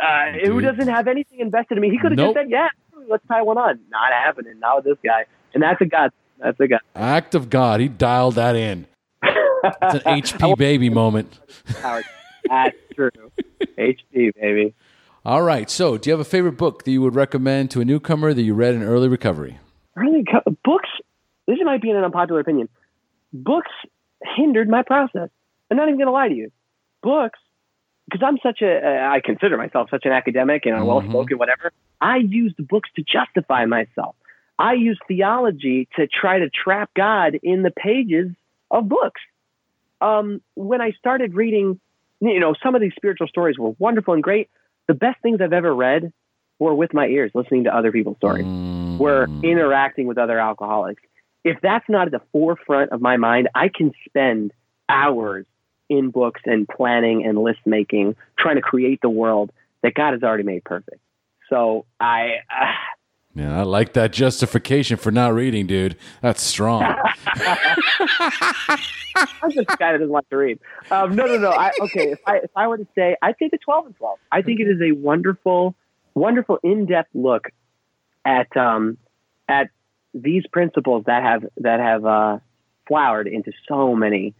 [0.00, 2.34] uh, who doesn't have anything invested in me, he could have Nope.
[2.34, 2.68] just said, "Yeah,
[3.08, 4.58] let's tie one on." Not happening.
[4.58, 5.24] Not with this guy,
[5.54, 6.10] and that's a god.
[6.38, 6.80] That's a god.
[6.94, 7.80] Act of God.
[7.80, 8.86] He dialed that in.
[9.22, 11.38] It's an HP baby moment.
[12.48, 13.10] That's true.
[13.78, 14.74] HP baby.
[15.24, 15.70] All right.
[15.70, 18.42] So, do you have a favorite book that you would recommend to a newcomer that
[18.42, 19.60] you read in early recovery?
[19.94, 20.88] Really, co- books.
[21.46, 22.68] This might be an unpopular opinion.
[23.32, 23.70] Books
[24.36, 25.28] hindered my process.
[25.70, 26.52] I'm not even going to lie to you.
[27.02, 27.38] Books,
[28.04, 31.38] because I'm such a, uh, I consider myself such an academic and a well spoken,
[31.38, 31.72] whatever.
[32.00, 34.14] I used books to justify myself.
[34.58, 38.28] I use theology to try to trap God in the pages
[38.70, 39.20] of books.
[40.00, 41.80] Um, when I started reading,
[42.20, 44.50] you know, some of these spiritual stories were wonderful and great.
[44.88, 46.12] The best things I've ever read
[46.58, 48.44] were with my ears, listening to other people's stories,
[48.98, 51.02] were interacting with other alcoholics.
[51.44, 54.52] If that's not at the forefront of my mind, I can spend
[54.88, 55.46] hours
[55.88, 59.50] in books and planning and list making, trying to create the world
[59.82, 61.00] that God has already made perfect.
[61.50, 62.72] So I, uh,
[63.34, 65.96] Yeah, I like that justification for not reading, dude.
[66.20, 66.82] That's strong.
[69.14, 70.58] I'm just a guy that doesn't like to read.
[70.90, 71.50] Um, no, no, no.
[71.50, 74.18] I, okay, if I if I were to say, I'd say the 12 and 12.
[74.30, 75.74] I think it is a wonderful,
[76.14, 77.48] wonderful in-depth look
[78.24, 78.98] at um,
[79.48, 79.70] at
[80.14, 82.38] these principles that have that have uh,
[82.86, 84.34] flowered into so many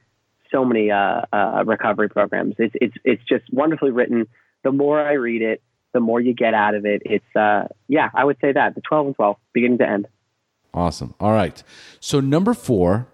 [0.50, 2.54] so many uh, uh, recovery programs.
[2.58, 4.26] It's it's it's just wonderfully written.
[4.62, 7.02] The more I read it, the more you get out of it.
[7.04, 10.08] It's uh, yeah, I would say that the 12 and 12, beginning to end.
[10.74, 11.14] Awesome.
[11.20, 11.62] All right.
[12.00, 13.08] So, number four,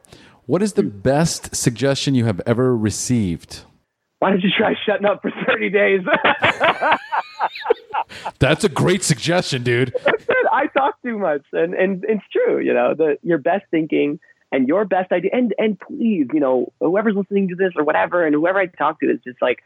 [0.46, 3.62] what is the best suggestion you have ever received?
[4.20, 6.00] Why don't you try shutting up for 30 days?
[8.38, 9.94] That's a great suggestion, dude.
[10.52, 12.58] I talk too much, and and it's true.
[12.58, 14.18] You know, the your best thinking
[14.50, 18.24] and your best idea, and and please, you know, whoever's listening to this or whatever,
[18.24, 19.58] and whoever I talk to is just like,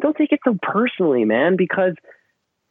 [0.00, 1.94] don't take it so personally, man, because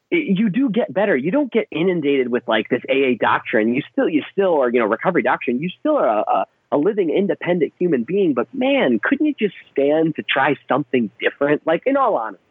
[0.10, 1.16] it, you do get better.
[1.16, 3.74] You don't get inundated with like this AA doctrine.
[3.74, 5.60] You still you still are you know recovery doctrine.
[5.60, 8.34] You still are a, a a living independent human being.
[8.34, 11.66] But man, couldn't you just stand to try something different?
[11.66, 12.44] Like in all honesty.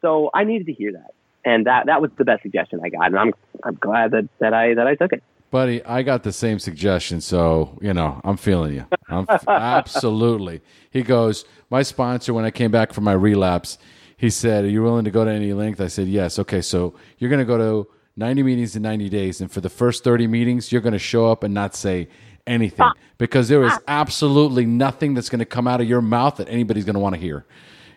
[0.00, 1.14] So I needed to hear that
[1.44, 4.54] and that that was the best suggestion I got, and I'm I'm glad that, that
[4.54, 5.22] I that I took it.
[5.50, 8.86] Buddy, I got the same suggestion, so you know I'm feeling you.
[9.08, 10.62] I'm absolutely.
[10.90, 13.78] He goes, my sponsor when I came back from my relapse,
[14.16, 16.94] he said, "Are you willing to go to any length?" I said, "Yes." Okay, so
[17.18, 20.26] you're going to go to 90 meetings in 90 days, and for the first 30
[20.26, 22.08] meetings, you're going to show up and not say
[22.46, 22.92] anything ah.
[23.18, 23.80] because there is ah.
[23.88, 27.14] absolutely nothing that's going to come out of your mouth that anybody's going to want
[27.14, 27.44] to hear.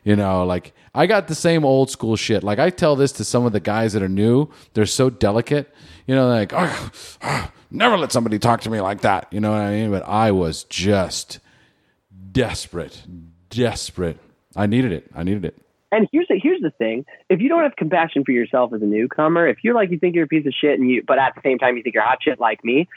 [0.07, 2.41] You know, like I got the same old school shit.
[2.41, 5.69] Like I tell this to some of the guys that are new, they're so delicate.
[6.05, 9.27] You know, like, oh, never let somebody talk to me like that.
[9.31, 9.91] You know what I mean?
[9.91, 11.39] But I was just
[12.31, 13.03] desperate,
[13.49, 14.17] desperate.
[14.55, 15.11] I needed it.
[15.13, 15.61] I needed it.
[15.91, 18.85] And here's the here's the thing: if you don't have compassion for yourself as a
[18.85, 21.35] newcomer, if you're like you think you're a piece of shit, and you but at
[21.35, 22.87] the same time you think you're hot shit like me,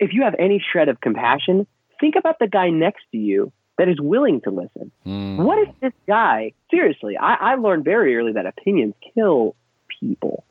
[0.00, 1.66] if you have any shred of compassion,
[2.00, 4.90] think about the guy next to you that is willing to listen.
[5.04, 5.36] Hmm.
[5.38, 9.54] What if this guy, seriously, I, I learned very early that opinions kill
[10.00, 10.44] people.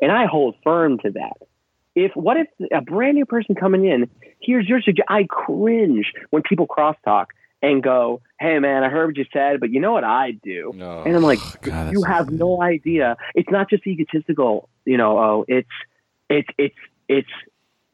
[0.00, 1.38] And I hold firm to that.
[1.94, 4.10] If what if a brand new person coming in
[4.40, 5.06] here's your suggestion?
[5.08, 7.26] I cringe when people crosstalk
[7.62, 10.72] and go, "Hey, man, I heard what you said, but you know what I do?"
[10.80, 13.16] Oh, and I'm like, God, "You have no idea.
[13.36, 15.18] It's not just egotistical, you know.
[15.18, 15.68] Oh, it's
[16.28, 16.74] it's it's
[17.08, 17.30] it's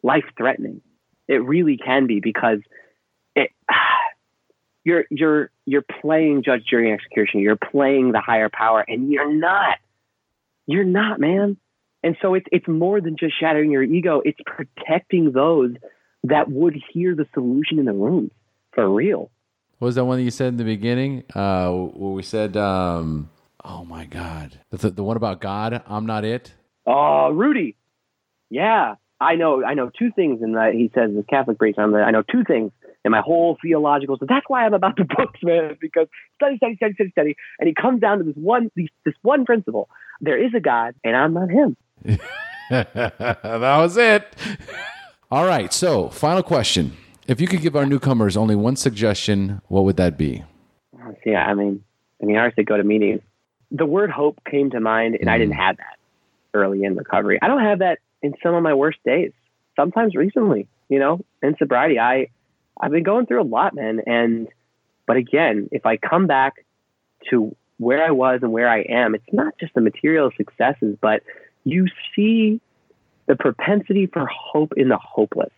[0.02, 0.80] life threatening.
[1.28, 2.60] It really can be because
[3.36, 3.50] it."
[4.84, 7.40] you're you're you're playing judge jury and execution.
[7.40, 9.78] You're playing the higher power and you're not
[10.66, 11.56] you're not man.
[12.02, 14.22] And so it's it's more than just shattering your ego.
[14.24, 15.74] It's protecting those
[16.24, 18.30] that would hear the solution in the room
[18.72, 19.30] for real.
[19.78, 21.24] What was that one that you said in the beginning?
[21.34, 23.30] Uh, where we said, um,
[23.64, 25.82] "Oh my God, the, the one about God.
[25.86, 26.54] I'm not it."
[26.86, 27.76] oh rudy.
[28.48, 28.96] Yeah.
[29.22, 32.10] I know i know two things and he says the catholic priest I'm the, i
[32.10, 32.72] know two things
[33.04, 36.06] in my whole theological so that's why i'm about the books man because
[36.36, 39.88] study study study study study and he comes down to this one this one principle
[40.20, 41.76] there is a god and i'm not him
[42.70, 44.34] that was it.
[45.30, 45.72] All right.
[45.72, 46.96] So, final question:
[47.26, 50.44] If you could give our newcomers only one suggestion, what would that be?
[51.26, 51.82] Yeah, I mean,
[52.22, 53.20] I mean, I to go to meetings.
[53.70, 55.60] The word hope came to mind, and I didn't mm.
[55.60, 55.98] have that
[56.54, 57.38] early in recovery.
[57.42, 59.32] I don't have that in some of my worst days.
[59.76, 61.98] sometimes recently, you know, in sobriety.
[61.98, 62.28] I
[62.80, 64.00] I've been going through a lot, man.
[64.06, 64.48] And
[65.06, 66.64] but again, if I come back
[67.30, 71.22] to where I was and where I am, it's not just the material successes, but
[71.64, 72.60] you see
[73.26, 75.52] the propensity for hope in the hopeless.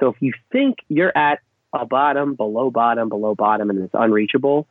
[0.00, 1.40] So if you think you're at
[1.72, 4.66] a bottom, below bottom, below bottom, and it's unreachable,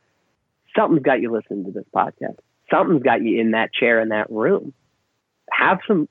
[0.76, 2.36] something's got you listening to this podcast.
[2.70, 4.72] Something's got you in that chair in that room.
[5.50, 6.08] Have some,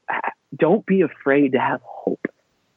[0.55, 2.25] don't be afraid to have hope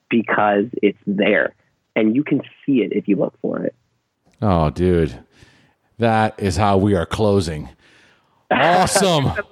[0.09, 1.55] because it's there
[1.97, 3.75] and you can see it if you look for it.
[4.41, 5.19] Oh, dude.
[5.99, 7.71] That is how we are closing.
[8.51, 9.33] Awesome.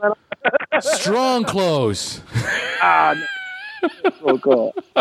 [0.80, 2.20] Strong close.
[2.82, 3.14] Ah,
[4.20, 4.74] so cool.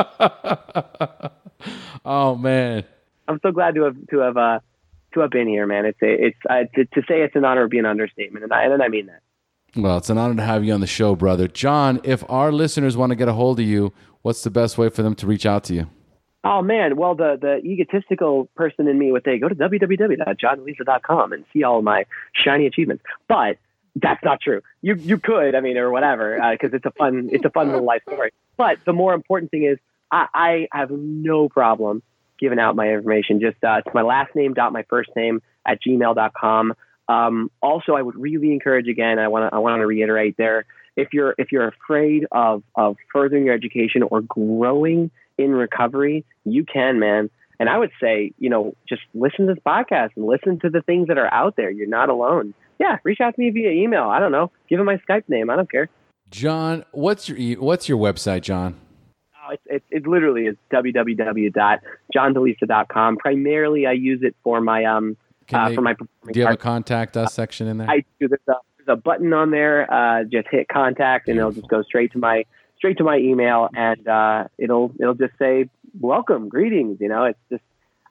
[2.05, 2.85] oh man.
[3.27, 4.59] I'm so glad to have to have uh,
[5.13, 5.85] to have been here, man.
[5.85, 8.53] It's a, it's uh, to, to say it's an honor would be an understatement, and
[8.53, 9.21] I and I mean that.
[9.75, 11.47] Well, it's an honor to have you on the show, brother.
[11.47, 13.91] John, if our listeners want to get a hold of you,
[14.21, 15.89] what's the best way for them to reach out to you?
[16.43, 21.45] Oh man, well the the egotistical person in me would say go to www.johndelisa.com and
[21.53, 23.03] see all my shiny achievements.
[23.27, 23.57] But
[23.95, 24.61] that's not true.
[24.81, 27.67] You you could, I mean, or whatever, because uh, it's a fun it's a fun
[27.67, 28.31] little life story.
[28.57, 29.77] But the more important thing is
[30.11, 32.03] I, I have no problem
[32.39, 33.39] giving out my information.
[33.39, 36.73] Just uh, it's my last name dot my first name at gmail.com.
[37.07, 39.19] Um, also, I would really encourage again.
[39.19, 40.65] I want to I want to reiterate there.
[40.95, 46.65] If you're if you're afraid of of furthering your education or growing in recovery, you
[46.65, 47.29] can, man.
[47.59, 50.81] And I would say, you know, just listen to this podcast and listen to the
[50.81, 51.69] things that are out there.
[51.69, 52.53] You're not alone.
[52.79, 54.09] Yeah, reach out to me via email.
[54.09, 54.51] I don't know.
[54.67, 55.49] Give him my Skype name.
[55.49, 55.89] I don't care.
[56.29, 58.75] John, what's your e- what's your website, John?
[59.47, 63.17] Oh, it, it, it literally is www.johndelisa.com.
[63.17, 65.15] Primarily, I use it for my um
[65.51, 65.93] uh, they, for my.
[65.93, 66.33] performing.
[66.33, 67.89] Do you have a contact us section in there?
[67.89, 68.27] I do.
[68.27, 69.91] There's a, there's a button on there.
[69.91, 72.45] Uh, just hit contact, and it'll just go straight to my
[72.83, 76.97] straight to my email, and uh, it'll it'll just say welcome, greetings.
[76.99, 77.63] You know, it's just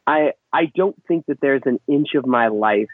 [0.07, 2.89] I I don't think that there's an inch of my life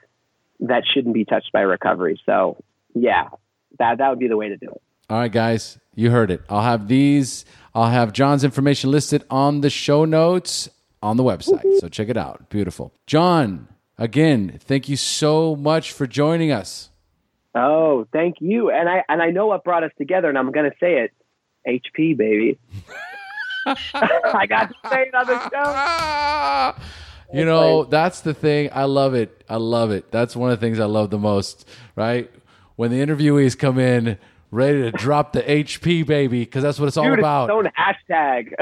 [0.59, 2.21] that shouldn't be touched by recovery.
[2.27, 2.57] So
[2.95, 3.29] yeah,
[3.79, 4.83] that that would be the way to do it.
[5.09, 6.43] All right, guys, you heard it.
[6.49, 7.45] I'll have these.
[7.77, 10.69] I'll have John's information listed on the show notes
[11.01, 11.79] on the website.
[11.79, 12.51] So check it out.
[12.51, 12.93] Beautiful.
[13.07, 16.91] John, again, thank you so much for joining us.
[17.55, 18.71] Oh, thank you.
[18.73, 21.13] And I and I know what brought us together, and I'm going to say it.
[21.69, 22.59] HP, baby.
[23.67, 26.83] I got to say it on the show.
[27.31, 28.71] You know, that's the thing.
[28.73, 29.45] I love it.
[29.51, 30.11] I love it.
[30.11, 32.31] That's one of the things I love the most, right?
[32.77, 34.17] When the interviewees come in
[34.51, 37.51] ready to drop the HP baby, because that's what it's all Dude, about.
[37.51, 38.55] It's own hashtag.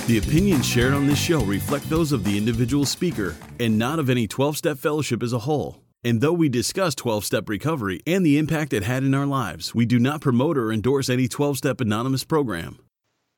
[0.07, 4.09] The opinions shared on this show reflect those of the individual speaker and not of
[4.09, 5.81] any 12 step fellowship as a whole.
[6.03, 9.75] And though we discuss 12 step recovery and the impact it had in our lives,
[9.75, 12.79] we do not promote or endorse any 12 step anonymous program.